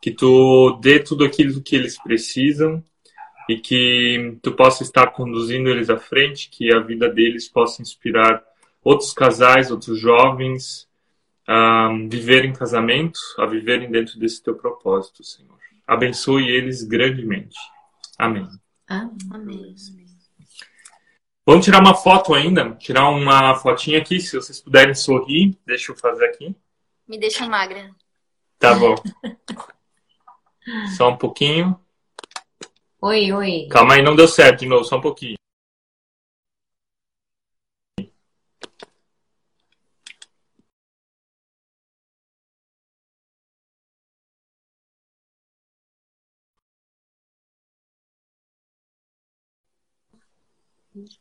que 0.03 0.11
tu 0.11 0.81
dê 0.83 0.99
tudo 0.99 1.25
aquilo 1.25 1.63
que 1.63 1.77
eles 1.77 1.97
precisam 2.03 2.83
e 3.49 3.57
que 3.57 4.37
tu 4.43 4.51
possa 4.51 4.83
estar 4.83 5.13
conduzindo 5.13 5.71
eles 5.71 5.89
à 5.89 5.97
frente, 5.97 6.51
que 6.51 6.75
a 6.75 6.81
vida 6.81 7.09
deles 7.09 7.49
possa 7.49 7.81
inspirar 7.81 8.43
outros 8.83 9.13
casais, 9.13 9.71
outros 9.71 10.01
jovens 10.01 10.89
a 11.47 11.89
viverem 12.09 12.53
casamento, 12.53 13.19
a 13.39 13.47
viverem 13.47 13.91
dentro 13.91 14.19
desse 14.19 14.43
teu 14.43 14.57
propósito, 14.57 15.23
Senhor. 15.23 15.57
Abençoe 15.87 16.49
eles 16.49 16.83
grandemente. 16.83 17.57
Amém. 18.19 18.49
Amém. 18.89 19.75
Vamos 21.47 21.65
tirar 21.65 21.81
uma 21.81 21.95
foto 21.95 22.35
ainda, 22.35 22.73
tirar 22.75 23.09
uma 23.09 23.55
fotinha 23.55 23.99
aqui, 23.99 24.21
se 24.21 24.35
vocês 24.35 24.61
puderem 24.61 24.95
sorrir, 24.95 25.57
deixa 25.65 25.93
eu 25.93 25.97
fazer 25.97 26.25
aqui. 26.25 26.57
Me 27.07 27.19
deixa 27.19 27.47
magra. 27.47 27.91
Tá 28.59 28.75
bom. 28.75 28.95
Só 30.97 31.11
um 31.11 31.17
pouquinho. 31.17 31.79
Oi, 33.01 33.33
oi. 33.33 33.69
Calma 33.71 33.95
aí, 33.95 34.03
não 34.03 34.15
deu 34.15 34.29
certo 34.29 34.61
de 34.61 34.67
novo, 34.67 34.85
só 34.85 34.97
um 34.97 35.01
pouquinho. 35.01 35.37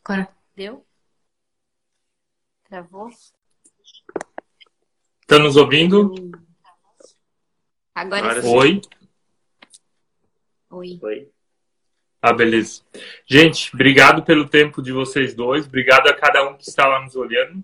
Agora. 0.04 0.30
Deu? 0.56 0.86
Travou? 2.66 3.10
Tá 5.26 5.40
nos 5.40 5.56
ouvindo? 5.56 6.14
Agora, 7.96 8.20
Agora 8.26 8.42
sim. 8.42 8.58
Oi. 8.58 8.82
Oi. 10.72 11.00
Oi. 11.02 11.28
Ah, 12.22 12.32
beleza. 12.32 12.82
Gente, 13.26 13.72
obrigado 13.74 14.24
pelo 14.24 14.48
tempo 14.48 14.82
de 14.82 14.92
vocês 14.92 15.34
dois. 15.34 15.66
Obrigado 15.66 16.08
a 16.08 16.14
cada 16.14 16.48
um 16.48 16.56
que 16.56 16.64
está 16.64 16.88
lá 16.88 17.02
nos 17.02 17.16
olhando. 17.16 17.62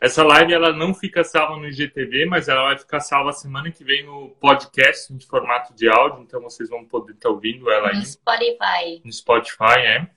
Essa 0.00 0.24
live 0.24 0.52
ela 0.52 0.72
não 0.72 0.92
fica 0.94 1.22
salva 1.22 1.56
no 1.56 1.68
IGTV, 1.68 2.26
mas 2.26 2.48
ela 2.48 2.64
vai 2.64 2.78
ficar 2.78 3.00
salva 3.00 3.32
semana 3.32 3.70
que 3.70 3.84
vem 3.84 4.04
no 4.04 4.30
podcast, 4.40 5.12
em 5.12 5.20
formato 5.20 5.74
de 5.74 5.88
áudio, 5.88 6.22
então 6.22 6.40
vocês 6.40 6.68
vão 6.68 6.84
poder 6.84 7.12
estar 7.12 7.28
ouvindo 7.28 7.70
ela 7.70 7.90
aí. 7.90 7.96
No 7.96 8.06
Spotify. 8.06 9.02
No 9.04 9.12
Spotify, 9.12 9.78
é. 9.78 10.08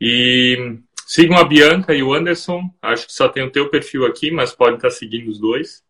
E 0.00 0.78
sigam 1.06 1.36
a 1.38 1.44
Bianca 1.44 1.92
e 1.92 2.02
o 2.02 2.14
Anderson. 2.14 2.70
Acho 2.80 3.06
que 3.06 3.12
só 3.12 3.28
tem 3.28 3.42
o 3.42 3.50
teu 3.50 3.68
perfil 3.68 4.06
aqui, 4.06 4.30
mas 4.30 4.52
pode 4.52 4.76
estar 4.76 4.90
seguindo 4.90 5.28
os 5.28 5.40
dois. 5.40 5.84